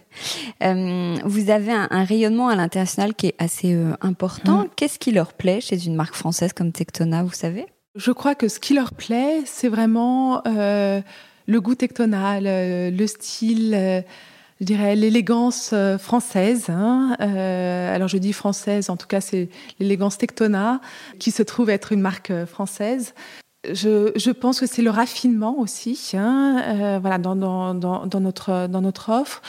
vous 0.61 1.51
avez 1.51 1.73
un, 1.73 2.05
rayonnement 2.05 2.49
à 2.49 2.57
l'international 2.57 3.15
qui 3.15 3.29
est 3.29 3.35
assez 3.39 3.77
important. 4.01 4.65
Mmh. 4.65 4.69
Qu'est-ce 4.77 4.99
qui 4.99 5.13
leur 5.13 5.33
plaît 5.33 5.61
chez 5.61 5.87
une 5.87 5.95
marque 5.95 6.15
française 6.15 6.53
comme 6.53 6.73
Tectona, 6.73 7.23
vous 7.23 7.33
savez? 7.33 7.67
Je 7.95 8.13
crois 8.13 8.35
que 8.35 8.49
ce 8.49 8.61
qui 8.61 8.75
leur 8.75 8.93
plaît, 8.93 9.43
c'est 9.45 9.69
vraiment 9.69 10.43
le 10.45 11.61
goût 11.61 11.75
Tectona, 11.75 12.41
le 12.41 13.07
style 13.07 14.05
je 14.61 14.67
dirais, 14.67 14.97
l'élégance 14.97 15.71
euh, 15.73 15.99
française. 15.99 16.67
Hein. 16.69 17.17
Euh, 17.21 17.95
alors 17.95 18.09
je 18.09 18.19
dis 18.19 18.33
française, 18.33 18.91
en 18.91 18.97
tout 18.97 19.07
cas 19.07 19.21
c'est 19.21 19.49
l'élégance 19.79 20.19
Tectona, 20.19 20.81
qui 21.19 21.31
se 21.31 21.43
trouve 21.43 21.71
être 21.71 21.93
une 21.93 22.01
marque 22.01 22.31
euh, 22.31 22.47
française. 22.47 23.15
Je, 23.69 24.13
je 24.17 24.31
pense 24.31 24.61
que 24.61 24.67
c'est 24.67 24.83
le 24.83 24.91
raffinement 24.91 25.59
aussi, 25.59 26.13
hein, 26.15 26.63
euh, 26.65 26.99
voilà, 27.01 27.19
dans, 27.19 27.35
dans, 27.35 27.75
dans, 27.75 28.21
notre, 28.21 28.69
dans 28.69 28.81
notre 28.81 29.11
offre. 29.11 29.43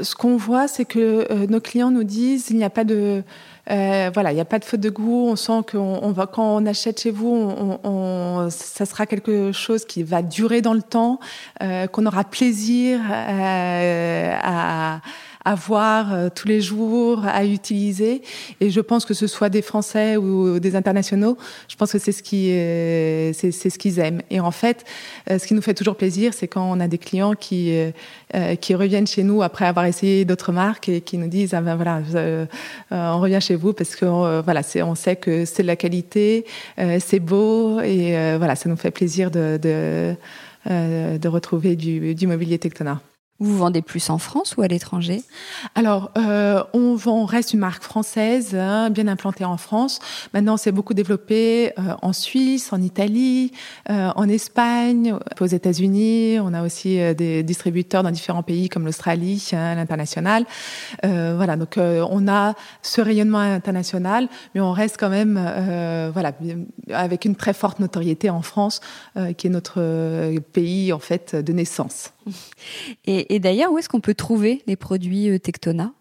Ce 0.00 0.14
qu'on 0.14 0.36
voit, 0.36 0.68
c'est 0.68 0.84
que 0.84 1.46
nos 1.46 1.60
clients 1.60 1.90
nous 1.90 2.04
disent 2.04 2.50
il 2.50 2.56
n'y 2.56 2.64
a 2.64 2.70
pas 2.70 2.84
de 2.84 3.24
euh, 3.70 4.10
voilà, 4.14 4.32
il 4.32 4.34
n'y 4.34 4.40
a 4.40 4.46
pas 4.46 4.58
de 4.58 4.64
faute 4.64 4.80
de 4.80 4.90
goût. 4.90 5.26
On 5.28 5.36
sent 5.36 5.60
qu'on 5.70 6.00
on 6.02 6.12
va, 6.12 6.26
quand 6.26 6.56
on 6.56 6.64
achète 6.66 7.00
chez 7.00 7.10
vous, 7.10 7.28
on, 7.28 7.78
on, 7.84 8.48
ça 8.50 8.86
sera 8.86 9.06
quelque 9.06 9.52
chose 9.52 9.84
qui 9.84 10.02
va 10.02 10.22
durer 10.22 10.62
dans 10.62 10.74
le 10.74 10.82
temps, 10.82 11.20
euh, 11.62 11.86
qu'on 11.86 12.06
aura 12.06 12.24
plaisir 12.24 13.00
euh, 13.10 14.34
à, 14.42 15.00
à 15.48 15.54
voir 15.54 16.12
euh, 16.12 16.28
tous 16.34 16.46
les 16.46 16.60
jours, 16.60 17.24
à 17.26 17.44
utiliser. 17.44 18.22
Et 18.60 18.70
je 18.70 18.80
pense 18.80 19.04
que 19.04 19.14
ce 19.14 19.26
soit 19.26 19.48
des 19.48 19.62
Français 19.62 20.16
ou 20.16 20.60
des 20.60 20.76
internationaux, 20.76 21.38
je 21.68 21.76
pense 21.76 21.92
que 21.92 21.98
c'est 21.98 22.12
ce 22.12 22.22
qui, 22.22 22.48
c'est, 23.34 23.70
ce 23.70 23.78
qu'ils 23.78 23.98
aiment. 23.98 24.20
Et 24.30 24.40
en 24.40 24.50
fait, 24.50 24.84
ce 25.28 25.44
qui 25.46 25.54
nous 25.54 25.62
fait 25.62 25.74
toujours 25.74 25.96
plaisir, 25.96 26.34
c'est 26.34 26.48
quand 26.48 26.70
on 26.70 26.80
a 26.80 26.88
des 26.88 26.98
clients 26.98 27.34
qui 27.34 27.72
qui 28.60 28.74
reviennent 28.74 29.06
chez 29.06 29.22
nous 29.22 29.42
après 29.42 29.64
avoir 29.64 29.86
essayé 29.86 30.24
d'autres 30.24 30.52
marques 30.52 30.88
et 30.88 31.00
qui 31.00 31.16
nous 31.16 31.28
disent 31.28 31.54
ah 31.54 31.60
ben 31.60 31.76
voilà, 31.76 32.02
on 32.90 33.20
revient 33.20 33.40
chez 33.40 33.54
vous 33.54 33.72
parce 33.72 33.96
que 33.96 34.40
voilà, 34.40 34.62
c'est, 34.62 34.82
on 34.82 34.94
sait 34.94 35.16
que 35.16 35.44
c'est 35.44 35.62
de 35.62 35.68
la 35.68 35.76
qualité, 35.76 36.44
c'est 36.76 37.20
beau 37.20 37.80
et 37.80 38.36
voilà, 38.36 38.54
ça 38.56 38.68
nous 38.68 38.76
fait 38.76 38.90
plaisir 38.90 39.30
de, 39.30 39.58
de 39.60 40.16
euh, 40.70 41.16
de 41.16 41.28
retrouver 41.28 41.76
du, 41.76 42.14
du 42.14 42.26
mobilier 42.26 42.58
Tectona. 42.58 43.00
Vous 43.40 43.56
vendez 43.56 43.82
plus 43.82 44.10
en 44.10 44.18
France 44.18 44.56
ou 44.56 44.62
à 44.62 44.66
l'étranger? 44.66 45.22
Alors, 45.76 46.10
euh, 46.18 46.64
on, 46.72 46.96
vend, 46.96 47.22
on 47.22 47.24
reste 47.24 47.52
une 47.52 47.60
marque 47.60 47.84
française, 47.84 48.56
hein, 48.56 48.90
bien 48.90 49.06
implantée 49.06 49.44
en 49.44 49.56
France. 49.56 50.00
Maintenant, 50.34 50.56
c'est 50.56 50.72
beaucoup 50.72 50.92
développé 50.92 51.72
euh, 51.78 51.94
en 52.02 52.12
Suisse, 52.12 52.72
en 52.72 52.82
Italie, 52.82 53.52
euh, 53.90 54.10
en 54.16 54.28
Espagne, 54.28 55.14
aux 55.38 55.46
États-Unis. 55.46 56.40
On 56.40 56.52
a 56.52 56.64
aussi 56.64 56.98
euh, 56.98 57.14
des 57.14 57.44
distributeurs 57.44 58.02
dans 58.02 58.10
différents 58.10 58.42
pays 58.42 58.68
comme 58.68 58.84
l'Australie, 58.84 59.50
hein, 59.52 59.76
l'international. 59.76 60.44
Euh, 61.04 61.34
voilà, 61.36 61.54
donc 61.54 61.78
on 61.78 62.26
a 62.26 62.54
ce 62.82 63.00
rayonnement 63.00 63.38
international, 63.38 64.28
mais 64.56 64.60
on 64.60 64.72
reste 64.72 64.96
quand 64.98 65.10
même, 65.10 65.40
voilà, 66.12 66.32
avec 66.92 67.24
une 67.24 67.36
très 67.36 67.52
forte 67.52 67.78
notoriété 67.78 68.30
en 68.30 68.42
France, 68.42 68.80
qui 69.36 69.46
est 69.46 69.50
notre 69.50 69.80
pays 70.52 70.92
en 70.92 70.98
fait 70.98 71.36
de 71.36 71.52
naissance. 71.52 72.10
Et, 73.06 73.38
d'ailleurs, 73.38 73.72
où 73.72 73.78
est-ce 73.78 73.88
qu'on 73.88 74.00
peut 74.00 74.14
trouver 74.14 74.62
les 74.66 74.76
produits 74.76 75.30
euh, 75.30 75.38
Tectona? 75.38 75.92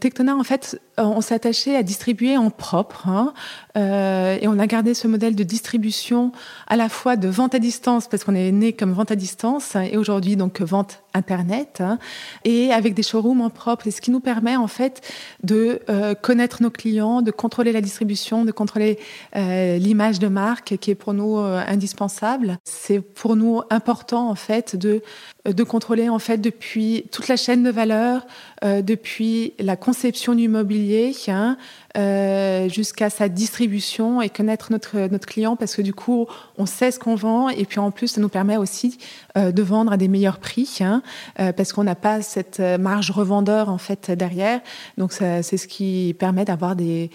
Tectona, 0.00 0.36
en 0.36 0.44
fait, 0.44 0.80
on 0.98 1.20
s'est 1.20 1.34
attaché 1.34 1.76
à 1.76 1.82
distribuer 1.82 2.36
en 2.36 2.50
propre 2.50 3.08
hein, 3.08 3.32
euh, 3.76 4.38
et 4.40 4.46
on 4.48 4.58
a 4.58 4.66
gardé 4.66 4.94
ce 4.94 5.08
modèle 5.08 5.34
de 5.34 5.42
distribution 5.42 6.32
à 6.66 6.76
la 6.76 6.88
fois 6.88 7.16
de 7.16 7.28
vente 7.28 7.54
à 7.54 7.58
distance 7.58 8.06
parce 8.08 8.24
qu'on 8.24 8.34
est 8.34 8.52
né 8.52 8.72
comme 8.72 8.92
vente 8.92 9.10
à 9.10 9.16
distance 9.16 9.76
et 9.76 9.96
aujourd'hui 9.96 10.36
donc 10.36 10.60
vente 10.60 11.02
internet 11.14 11.80
hein, 11.80 11.98
et 12.44 12.72
avec 12.72 12.94
des 12.94 13.02
showrooms 13.02 13.40
en 13.40 13.50
propre 13.50 13.86
et 13.86 13.90
ce 13.90 14.00
qui 14.00 14.10
nous 14.10 14.20
permet 14.20 14.56
en 14.56 14.66
fait 14.66 15.00
de 15.42 15.80
euh, 15.88 16.14
connaître 16.14 16.62
nos 16.62 16.70
clients, 16.70 17.22
de 17.22 17.30
contrôler 17.30 17.72
la 17.72 17.80
distribution, 17.80 18.44
de 18.44 18.52
contrôler 18.52 18.98
euh, 19.36 19.78
l'image 19.78 20.18
de 20.18 20.28
marque 20.28 20.76
qui 20.78 20.90
est 20.90 20.96
pour 20.96 21.14
nous 21.14 21.38
euh, 21.38 21.62
indispensable. 21.66 22.58
C'est 22.64 23.00
pour 23.00 23.36
nous 23.36 23.62
important 23.70 24.28
en 24.28 24.34
fait 24.34 24.76
de 24.76 25.02
de 25.44 25.62
contrôler 25.62 26.08
en 26.08 26.18
fait 26.18 26.38
depuis 26.38 27.04
toute 27.12 27.28
la 27.28 27.36
chaîne 27.36 27.62
de 27.62 27.70
valeur, 27.70 28.26
euh, 28.64 28.80
depuis 28.80 29.52
la 29.58 29.76
conception 29.84 30.34
du 30.34 30.48
mobilier 30.48 31.14
hein, 31.28 31.58
euh, 31.98 32.70
jusqu'à 32.70 33.10
sa 33.10 33.28
distribution 33.28 34.22
et 34.22 34.30
connaître 34.30 34.72
notre 34.72 34.98
notre 34.98 35.26
client 35.26 35.56
parce 35.56 35.76
que 35.76 35.82
du 35.82 35.92
coup 35.92 36.26
on 36.56 36.64
sait 36.64 36.90
ce 36.90 36.98
qu'on 36.98 37.16
vend 37.16 37.50
et 37.50 37.66
puis 37.66 37.80
en 37.80 37.90
plus 37.90 38.08
ça 38.08 38.20
nous 38.22 38.30
permet 38.30 38.56
aussi 38.56 38.98
euh, 39.36 39.52
de 39.52 39.62
vendre 39.62 39.92
à 39.92 39.98
des 39.98 40.08
meilleurs 40.08 40.38
prix 40.38 40.78
hein, 40.80 41.02
euh, 41.38 41.52
parce 41.52 41.74
qu'on 41.74 41.84
n'a 41.84 41.96
pas 41.96 42.22
cette 42.22 42.60
marge 42.60 43.10
revendeur 43.10 43.68
en 43.68 43.76
fait 43.76 44.10
derrière 44.10 44.60
donc 44.96 45.12
c'est 45.12 45.42
ce 45.42 45.68
qui 45.68 46.16
permet 46.18 46.46
d'avoir 46.46 46.76
des 46.76 47.10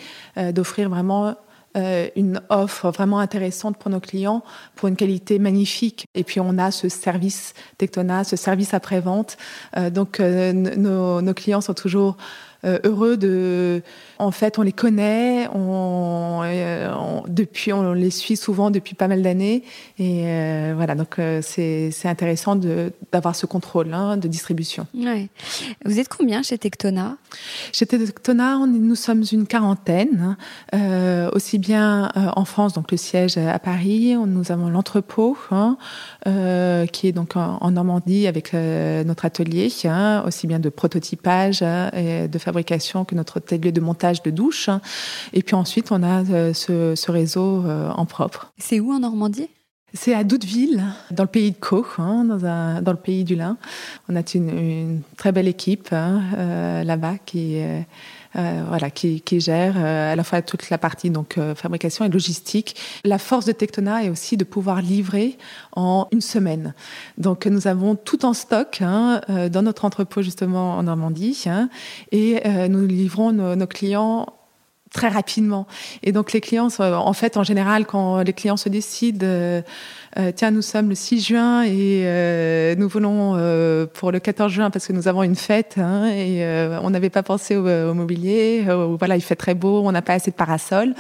d'offrir 0.54 0.90
vraiment 0.90 1.36
une 2.16 2.42
offre 2.50 2.90
vraiment 2.92 3.20
intéressante 3.20 3.78
pour 3.78 3.90
nos 3.90 4.00
clients, 4.00 4.44
pour 4.76 4.90
une 4.90 4.96
qualité 4.96 5.40
magnifique. 5.40 6.08
Et 6.16 6.24
puis 6.24 6.40
on 6.40 6.58
a 6.58 6.72
ce 6.72 6.90
service 6.90 7.54
Tectona, 7.78 8.24
ce 8.24 8.36
service 8.36 8.74
après-vente. 8.74 9.38
Donc 9.92 10.20
nos, 10.20 11.34
clients 11.36 11.62
sont 11.62 11.76
toujours 11.76 12.18
heureux 12.64 13.18
de 13.18 13.82
en 14.22 14.32
fait, 14.32 14.60
on 14.60 14.64
les 14.64 14.74
connaît, 14.74 15.48
on, 15.56 16.42
euh, 16.44 16.94
on, 16.94 17.24
depuis, 17.28 17.72
on 17.72 17.94
les 17.94 18.10
suit 18.10 18.36
souvent 18.36 18.70
depuis 18.70 18.96
pas 18.96 19.08
mal 19.08 19.22
d'années, 19.22 19.64
et 19.98 20.24
euh, 20.26 20.74
voilà. 20.76 20.94
Donc 20.94 21.20
euh, 21.20 21.40
c'est 21.42 21.92
intéressant 22.04 22.58
d'avoir 23.14 23.36
ce 23.36 23.46
contrôle 23.46 23.94
hein, 23.94 24.18
de 24.18 24.28
distribution. 24.28 24.88
Ouais. 24.94 25.30
Vous 25.86 26.00
êtes 26.00 26.10
combien 26.10 26.44
chez 26.44 26.58
Tectona? 26.58 27.16
Chez 27.72 27.86
Tectona, 27.86 28.58
on, 28.58 28.68
nous 28.68 28.96
sommes 28.96 29.24
une 29.32 29.48
quarantaine, 29.48 30.36
euh, 30.76 31.30
aussi 31.32 31.58
bien 31.58 32.12
euh, 32.18 32.28
en 32.36 32.44
France, 32.44 32.74
donc 32.74 32.92
le 32.92 32.98
siège 32.98 33.38
à 33.38 33.60
Paris. 33.60 34.16
Nous 34.28 34.52
avons 34.52 34.70
l'entrepôt 34.70 35.38
hein, 35.52 35.78
euh, 36.28 36.86
qui 36.88 37.08
est 37.08 37.14
donc 37.14 37.38
en, 37.38 37.58
en 37.62 37.72
Normandie 37.72 38.28
avec 38.28 38.54
notre 38.54 39.24
atelier, 39.24 39.72
hein, 39.86 40.24
aussi 40.28 40.46
bien 40.46 40.60
de 40.60 40.68
prototypage 40.68 41.62
hein, 41.62 41.90
et 41.94 42.28
de 42.28 42.38
fabrication 42.38 42.49
que 42.52 43.16
notre 43.16 43.38
atelier 43.38 43.72
de 43.72 43.82
montage 43.82 44.22
de 44.24 44.32
douche. 44.32 44.70
Et 45.34 45.44
puis 45.44 45.56
ensuite, 45.56 45.92
on 45.92 46.04
a 46.04 46.24
euh, 46.24 46.54
ce, 46.54 46.96
ce 46.96 47.12
réseau 47.12 47.64
euh, 47.66 47.90
en 47.90 48.06
propre. 48.06 48.52
C'est 48.58 48.80
où 48.80 48.92
en 48.92 49.00
Normandie? 49.00 49.50
C'est 49.94 50.14
à 50.14 50.24
Douteville, 50.24 50.84
dans 51.10 51.24
le 51.24 51.30
pays 51.30 51.52
de 51.52 51.58
Caux, 51.58 51.86
hein, 51.98 52.24
dans, 52.24 52.46
un, 52.46 52.82
dans, 52.82 52.92
le 52.92 52.98
pays 52.98 53.24
du 53.24 53.36
lin. 53.36 53.58
On 54.08 54.16
a 54.16 54.22
une, 54.36 54.50
une 54.50 55.02
très 55.18 55.32
belle 55.32 55.48
équipe 55.48 55.90
hein, 55.92 56.22
euh, 56.38 56.84
là-bas 56.84 57.16
qui, 57.26 57.60
euh, 57.60 57.82
voilà, 58.34 58.90
qui, 58.90 59.22
gère 59.40 59.76
euh, 59.78 60.14
à 60.14 60.16
la 60.16 60.24
fois 60.24 60.42
toute 60.42 60.70
la 60.70 60.78
partie 60.78 61.10
donc 61.10 61.40
fabrication 61.56 62.06
et 62.06 62.10
logistique. 62.10 62.76
La 63.04 63.18
force 63.18 63.46
de 63.46 63.52
Tectona 63.52 64.04
est 64.04 64.10
aussi 64.10 64.38
de 64.38 64.44
pouvoir 64.44 64.82
livrer 64.82 65.38
en 65.76 66.08
une 66.12 66.22
semaine. 66.22 66.74
Donc 67.18 67.46
nous 67.46 67.68
avons 67.68 67.96
tout 67.96 68.26
en 68.26 68.34
stock 68.34 68.80
hein, 68.82 69.22
dans 69.52 69.62
notre 69.62 69.86
entrepôt 69.86 70.22
justement 70.22 70.78
en 70.78 70.84
Normandie 70.84 71.44
hein, 71.48 71.70
et 72.12 72.42
nous 72.70 72.86
livrons 72.86 73.32
nos 73.32 73.68
clients 73.68 74.39
très 74.92 75.08
rapidement. 75.08 75.68
Et 76.04 76.12
donc 76.12 76.34
les 76.34 76.42
clients, 76.42 76.70
en 76.80 77.14
fait, 77.14 77.38
en 77.38 77.44
général, 77.44 77.86
quand 77.86 78.22
les 78.22 78.34
clients 78.34 78.58
se 78.58 78.70
décident, 78.70 79.26
euh, 79.26 79.62
euh, 80.18 80.32
tiens, 80.36 80.52
nous 80.52 80.64
sommes 80.64 80.90
le 80.90 80.96
6 80.96 81.22
juin 81.22 81.64
et 81.64 82.02
euh, 82.06 82.76
nous 82.76 82.88
voulons 82.88 83.36
euh, 83.36 83.86
pour 83.86 84.12
le 84.12 84.20
14 84.20 84.52
juin 84.52 84.70
parce 84.72 84.88
que 84.88 84.94
nous 84.94 85.08
avons 85.08 85.22
une 85.22 85.36
fête 85.36 85.76
hein, 85.78 86.08
et 86.08 86.44
euh, 86.44 86.80
on 86.82 86.90
n'avait 86.90 87.12
pas 87.12 87.24
pensé 87.24 87.56
au, 87.56 87.68
au 87.68 87.94
mobilier. 87.94 88.66
voilà, 88.98 89.16
il 89.16 89.22
fait 89.22 89.36
très 89.36 89.54
beau, 89.54 89.82
on 89.86 89.92
n'a 89.92 90.02
pas 90.02 90.14
assez 90.14 90.32
de 90.32 90.36
parasols. 90.36 90.96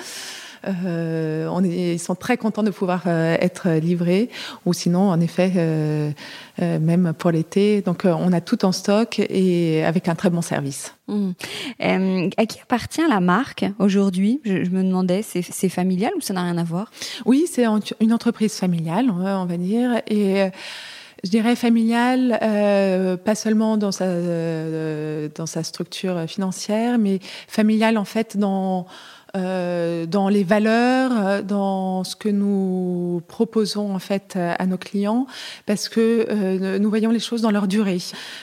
Euh, 0.67 1.47
on 1.51 1.63
est, 1.63 1.93
ils 1.95 1.99
sont 1.99 2.15
très 2.15 2.37
contents 2.37 2.63
de 2.63 2.71
pouvoir 2.71 3.03
euh, 3.07 3.37
être 3.39 3.69
livrés. 3.69 4.29
Ou 4.65 4.73
sinon, 4.73 5.09
en 5.09 5.19
effet, 5.19 5.51
euh, 5.55 6.11
euh 6.61 6.79
même 6.79 7.13
pour 7.17 7.31
l'été. 7.31 7.81
Donc, 7.81 8.05
euh, 8.05 8.13
on 8.17 8.31
a 8.33 8.41
tout 8.41 8.65
en 8.65 8.71
stock 8.71 9.19
et 9.19 9.83
avec 9.83 10.07
un 10.07 10.15
très 10.15 10.29
bon 10.29 10.41
service. 10.41 10.95
Mmh. 11.07 11.31
à 12.37 12.45
qui 12.45 12.59
appartient 12.61 13.07
la 13.07 13.19
marque 13.19 13.65
aujourd'hui? 13.79 14.41
Je, 14.43 14.63
je, 14.63 14.69
me 14.69 14.83
demandais, 14.83 15.23
c'est 15.23 15.69
familial 15.69 16.11
ou 16.15 16.21
ça 16.21 16.33
n'a 16.33 16.43
rien 16.43 16.57
à 16.59 16.63
voir? 16.63 16.91
Oui, 17.25 17.47
c'est 17.51 17.65
une 17.99 18.13
entreprise 18.13 18.53
familiale, 18.53 19.09
on 19.09 19.17
va, 19.17 19.39
on 19.39 19.45
va 19.45 19.57
dire. 19.57 20.01
Et 20.07 20.51
je 21.23 21.29
dirais 21.29 21.55
familiale, 21.55 22.39
euh, 22.41 23.17
pas 23.17 23.35
seulement 23.35 23.77
dans 23.77 23.91
sa, 23.91 24.05
euh, 24.05 25.29
dans 25.35 25.45
sa 25.45 25.63
structure 25.63 26.25
financière, 26.27 26.97
mais 26.97 27.19
familiale 27.47 27.97
en 27.97 28.05
fait 28.05 28.37
dans 28.37 28.85
euh, 29.35 30.05
dans 30.05 30.29
les 30.29 30.43
valeurs, 30.43 31.11
euh, 31.15 31.41
dans 31.41 32.03
ce 32.03 32.15
que 32.15 32.29
nous 32.29 33.21
proposons 33.27 33.93
en 33.93 33.99
fait 33.99 34.37
à 34.37 34.65
nos 34.65 34.77
clients, 34.77 35.27
parce 35.65 35.89
que 35.89 36.25
euh, 36.29 36.79
nous 36.79 36.89
voyons 36.89 37.11
les 37.11 37.19
choses 37.19 37.41
dans 37.41 37.51
leur 37.51 37.67
durée, 37.67 37.99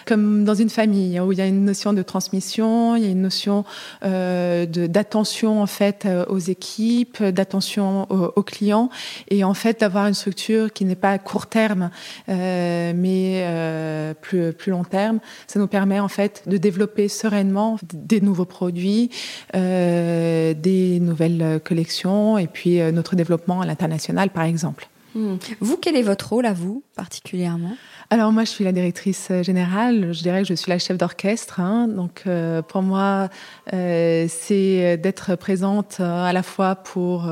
comme 0.07 0.45
dans 0.45 0.55
une 0.55 0.71
famille 0.71 1.19
où 1.21 1.33
il 1.33 1.39
y 1.39 1.41
a 1.41 1.47
une 1.47 1.65
notion 1.65 1.93
de 1.93 2.03
transmission, 2.03 2.97
il 2.97 3.05
y 3.05 3.07
a 3.07 3.11
une 3.11 3.23
notion 3.23 3.65
euh, 4.05 4.67
d'attention 4.67 5.61
en 5.61 5.67
fait 5.67 6.07
aux 6.29 6.39
équipes, 6.39 7.23
d'attention 7.23 8.07
aux, 8.11 8.33
aux, 8.37 8.43
clients, 8.43 8.91
et 9.29 9.45
en 9.45 9.55
fait 9.55 9.81
d'avoir 9.81 10.07
une 10.07 10.15
structure 10.15 10.73
qui 10.73 10.85
n'est 10.85 10.95
pas 10.95 11.11
à 11.11 11.19
court 11.19 11.47
terme, 11.47 11.91
euh, 12.29 12.93
mais 12.95 13.43
euh, 13.45 13.86
plus 14.15 14.53
plus 14.53 14.71
long 14.71 14.85
terme, 14.85 15.21
ça 15.47 15.59
nous 15.59 15.67
permet 15.67 16.01
en 16.01 16.09
fait 16.09 16.43
de 16.47 16.57
développer 16.57 17.09
sereinement 17.09 17.79
des 17.93 18.21
nouveaux 18.21 18.45
produits, 18.45 19.11
des 19.53 21.01
nouvelles 21.01 21.43
euh, 21.43 21.59
collections 21.59 22.39
et 22.39 22.47
puis 22.47 22.81
euh, 22.81 22.93
notre 22.93 23.17
développement 23.17 23.61
à 23.61 23.67
l'international, 23.67 24.31
par 24.31 24.45
exemple. 24.45 24.89
Mmh. 25.17 25.37
Vous, 25.61 25.79
quel 25.79 25.97
est 25.97 26.03
votre 26.03 26.29
rôle 26.29 26.45
à 26.45 26.53
vous 26.53 26.85
particulièrement? 26.95 27.77
Alors 28.11 28.31
moi, 28.31 28.45
je 28.45 28.51
suis 28.51 28.65
la 28.65 28.71
directrice 28.71 29.29
euh, 29.31 29.43
générale. 29.43 30.13
Je 30.13 30.23
dirais 30.23 30.43
que 30.43 30.49
je 30.49 30.55
suis 30.55 30.71
la 30.71 30.79
chef 30.79 30.97
d'orchestre. 30.97 31.59
Hein. 31.59 31.89
Donc 31.89 32.23
euh, 32.27 32.63
pour 32.63 32.83
moi, 32.83 33.29
euh, 33.73 34.27
c'est 34.29 34.97
d'être 34.99 35.35
présente 35.35 35.99
à 36.01 36.33
la 36.33 36.43
fois 36.43 36.77
pour 36.77 37.31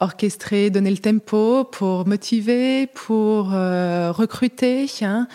orchestrer, 0.00 0.70
donner 0.70 0.90
le 0.90 0.98
tempo, 0.98 1.64
pour 1.64 2.06
motiver, 2.06 2.86
pour 2.86 3.50
recruter, 3.50 4.86
hein, 5.02 5.26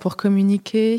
pour 0.00 0.16
communiquer, 0.16 0.96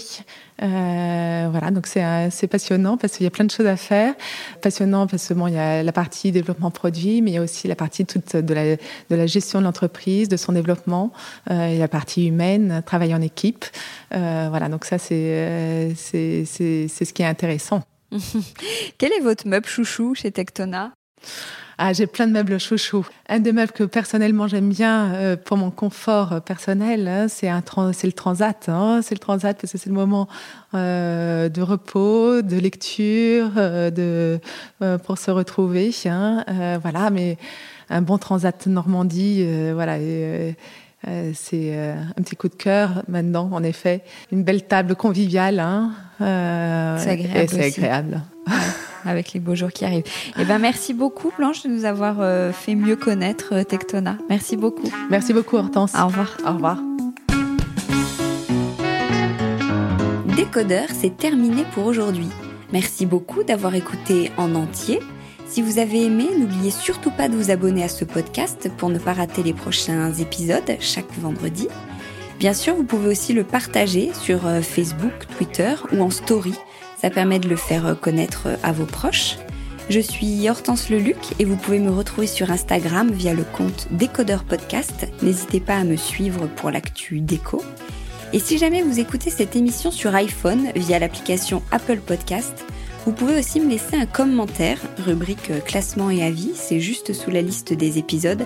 Euh, 0.61 1.47
voilà, 1.49 1.71
donc 1.71 1.87
c'est 1.87 2.47
passionnant 2.47 2.97
parce 2.97 3.17
qu'il 3.17 3.23
y 3.23 3.27
a 3.27 3.31
plein 3.31 3.45
de 3.45 3.51
choses 3.51 3.65
à 3.65 3.77
faire. 3.77 4.13
Passionnant 4.61 5.07
parce 5.07 5.27
que 5.27 5.33
bon, 5.33 5.47
il 5.47 5.55
y 5.55 5.57
a 5.57 5.83
la 5.83 5.91
partie 5.91 6.31
développement 6.31 6.71
produit, 6.71 7.21
mais 7.21 7.31
il 7.31 7.33
y 7.33 7.37
a 7.37 7.41
aussi 7.41 7.67
la 7.67 7.75
partie 7.75 8.05
toute 8.05 8.35
de 8.35 8.53
la, 8.53 8.75
de 8.75 9.15
la 9.15 9.25
gestion 9.25 9.59
de 9.59 9.65
l'entreprise, 9.65 10.29
de 10.29 10.37
son 10.37 10.53
développement, 10.53 11.11
euh, 11.49 11.67
et 11.67 11.77
la 11.77 11.87
partie 11.87 12.27
humaine, 12.27 12.83
travail 12.85 13.13
en 13.15 13.21
équipe. 13.21 13.65
Euh, 14.13 14.47
voilà, 14.49 14.69
donc 14.69 14.85
ça 14.85 14.97
c'est 14.97 15.93
c'est 15.95 16.45
ce 16.45 17.13
qui 17.13 17.21
est 17.21 17.25
intéressant. 17.25 17.83
Quel 18.97 19.11
est 19.13 19.21
votre 19.21 19.47
meuble 19.47 19.67
chouchou 19.67 20.15
chez 20.15 20.31
Tectona? 20.31 20.91
Ah, 21.83 21.93
j'ai 21.93 22.05
plein 22.05 22.27
de 22.27 22.31
meubles 22.31 22.59
chouchous. 22.59 23.07
Un 23.27 23.39
des 23.39 23.51
meubles 23.53 23.71
que 23.71 23.83
personnellement 23.83 24.47
j'aime 24.47 24.69
bien 24.69 25.15
euh, 25.15 25.35
pour 25.35 25.57
mon 25.57 25.71
confort 25.71 26.33
euh, 26.33 26.39
personnel, 26.39 27.07
hein, 27.07 27.27
c'est 27.27 27.49
un 27.49 27.63
c'est 27.91 28.05
le 28.05 28.13
transat. 28.13 28.69
Hein. 28.69 28.99
C'est 29.01 29.15
le 29.15 29.19
transat 29.19 29.59
parce 29.59 29.71
que 29.71 29.79
c'est 29.79 29.89
le 29.89 29.95
moment 29.95 30.27
euh, 30.75 31.49
de 31.49 31.61
repos, 31.63 32.43
de 32.43 32.55
lecture, 32.57 33.49
de 33.55 34.39
pour 35.03 35.17
se 35.17 35.31
retrouver. 35.31 35.89
Hein. 36.05 36.45
voilà, 36.83 37.09
mais 37.09 37.39
un 37.89 38.03
bon 38.03 38.19
transat 38.19 38.67
Normandie, 38.67 39.43
voilà. 39.73 39.97
c'est 41.33 41.75
un 41.75 42.21
petit 42.21 42.35
coup 42.35 42.47
de 42.47 42.53
cœur 42.53 43.01
maintenant, 43.07 43.49
en 43.51 43.63
effet. 43.63 44.03
Une 44.31 44.43
belle 44.43 44.67
table 44.67 44.95
conviviale. 44.95 45.65
C'est 46.19 46.25
agréable. 46.25 47.49
c'est 47.49 47.63
agréable 47.63 48.21
avec 49.05 49.33
les 49.33 49.39
beaux 49.39 49.55
jours 49.55 49.71
qui 49.71 49.85
arrivent. 49.85 50.03
Eh 50.39 50.45
ben, 50.45 50.59
merci 50.59 50.93
beaucoup, 50.93 51.31
Blanche, 51.37 51.63
de 51.63 51.69
nous 51.69 51.85
avoir 51.85 52.17
euh, 52.19 52.51
fait 52.51 52.75
mieux 52.75 52.95
connaître 52.95 53.53
euh, 53.53 53.63
Tectona. 53.63 54.17
Merci 54.29 54.57
beaucoup. 54.57 54.89
Merci 55.09 55.33
beaucoup, 55.33 55.57
Hortense. 55.57 55.93
Au 55.95 56.07
revoir. 56.07 56.37
Au 56.45 56.53
revoir. 56.53 56.77
Décodeur, 60.35 60.87
c'est 60.93 61.17
terminé 61.17 61.63
pour 61.73 61.85
aujourd'hui. 61.85 62.27
Merci 62.73 63.05
beaucoup 63.05 63.43
d'avoir 63.43 63.75
écouté 63.75 64.31
en 64.37 64.55
entier. 64.55 64.99
Si 65.47 65.61
vous 65.61 65.79
avez 65.79 66.05
aimé, 66.05 66.29
n'oubliez 66.37 66.71
surtout 66.71 67.11
pas 67.11 67.27
de 67.27 67.35
vous 67.35 67.51
abonner 67.51 67.83
à 67.83 67.89
ce 67.89 68.05
podcast 68.05 68.71
pour 68.77 68.89
ne 68.89 68.99
pas 68.99 69.13
rater 69.13 69.43
les 69.43 69.53
prochains 69.53 70.13
épisodes 70.13 70.77
chaque 70.79 71.11
vendredi. 71.19 71.67
Bien 72.39 72.53
sûr, 72.53 72.73
vous 72.73 72.85
pouvez 72.85 73.09
aussi 73.09 73.33
le 73.33 73.43
partager 73.43 74.11
sur 74.13 74.47
euh, 74.47 74.61
Facebook, 74.61 75.27
Twitter 75.37 75.75
ou 75.91 76.01
en 76.01 76.09
story 76.09 76.55
ça 77.01 77.09
permet 77.09 77.39
de 77.39 77.49
le 77.49 77.55
faire 77.55 77.97
connaître 77.99 78.47
à 78.61 78.71
vos 78.71 78.85
proches. 78.85 79.37
Je 79.89 79.99
suis 79.99 80.47
Hortense 80.47 80.89
Leluc 80.91 81.17
et 81.39 81.45
vous 81.45 81.57
pouvez 81.57 81.79
me 81.79 81.89
retrouver 81.89 82.27
sur 82.27 82.51
Instagram 82.51 83.11
via 83.11 83.33
le 83.33 83.43
compte 83.43 83.87
Décodeur 83.89 84.43
Podcast. 84.43 85.07
N'hésitez 85.23 85.59
pas 85.59 85.77
à 85.77 85.83
me 85.83 85.95
suivre 85.95 86.47
pour 86.47 86.69
l'actu 86.69 87.19
déco. 87.19 87.63
Et 88.33 88.39
si 88.39 88.59
jamais 88.59 88.83
vous 88.83 88.99
écoutez 88.99 89.31
cette 89.31 89.55
émission 89.55 89.89
sur 89.89 90.13
iPhone 90.13 90.71
via 90.75 90.99
l'application 90.99 91.63
Apple 91.71 91.97
Podcast, 91.97 92.63
vous 93.05 93.13
pouvez 93.13 93.39
aussi 93.39 93.59
me 93.59 93.69
laisser 93.69 93.95
un 93.95 94.05
commentaire, 94.05 94.77
rubrique 95.03 95.51
classement 95.65 96.11
et 96.11 96.23
avis, 96.23 96.51
c'est 96.53 96.79
juste 96.79 97.13
sous 97.13 97.31
la 97.31 97.41
liste 97.41 97.73
des 97.73 97.97
épisodes. 97.97 98.45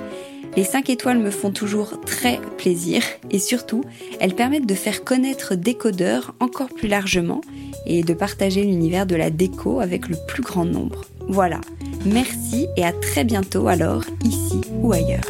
Les 0.56 0.64
5 0.64 0.89
étoiles 0.89 1.20
me 1.20 1.30
font 1.30 1.51
toujours 1.51 1.99
très 2.06 2.39
plaisir 2.58 3.03
et 3.30 3.39
surtout, 3.39 3.84
elles 4.22 4.34
permettent 4.34 4.66
de 4.66 4.76
faire 4.76 5.03
connaître 5.03 5.56
Décodeur 5.56 6.34
encore 6.39 6.70
plus 6.70 6.88
largement 6.88 7.41
et 7.86 8.04
de 8.04 8.14
partager 8.14 8.64
l'univers 8.64 9.06
de 9.06 9.16
la 9.16 9.30
déco 9.30 9.80
avec 9.80 10.08
le 10.08 10.16
plus 10.28 10.44
grand 10.44 10.66
nombre. 10.66 11.06
Voilà, 11.28 11.62
merci 12.06 12.68
et 12.78 12.86
à 12.86 12.92
très 12.92 13.24
bientôt 13.24 13.68
alors, 13.68 14.04
ici 14.24 14.62
ou 14.82 14.94
ailleurs. 14.94 15.30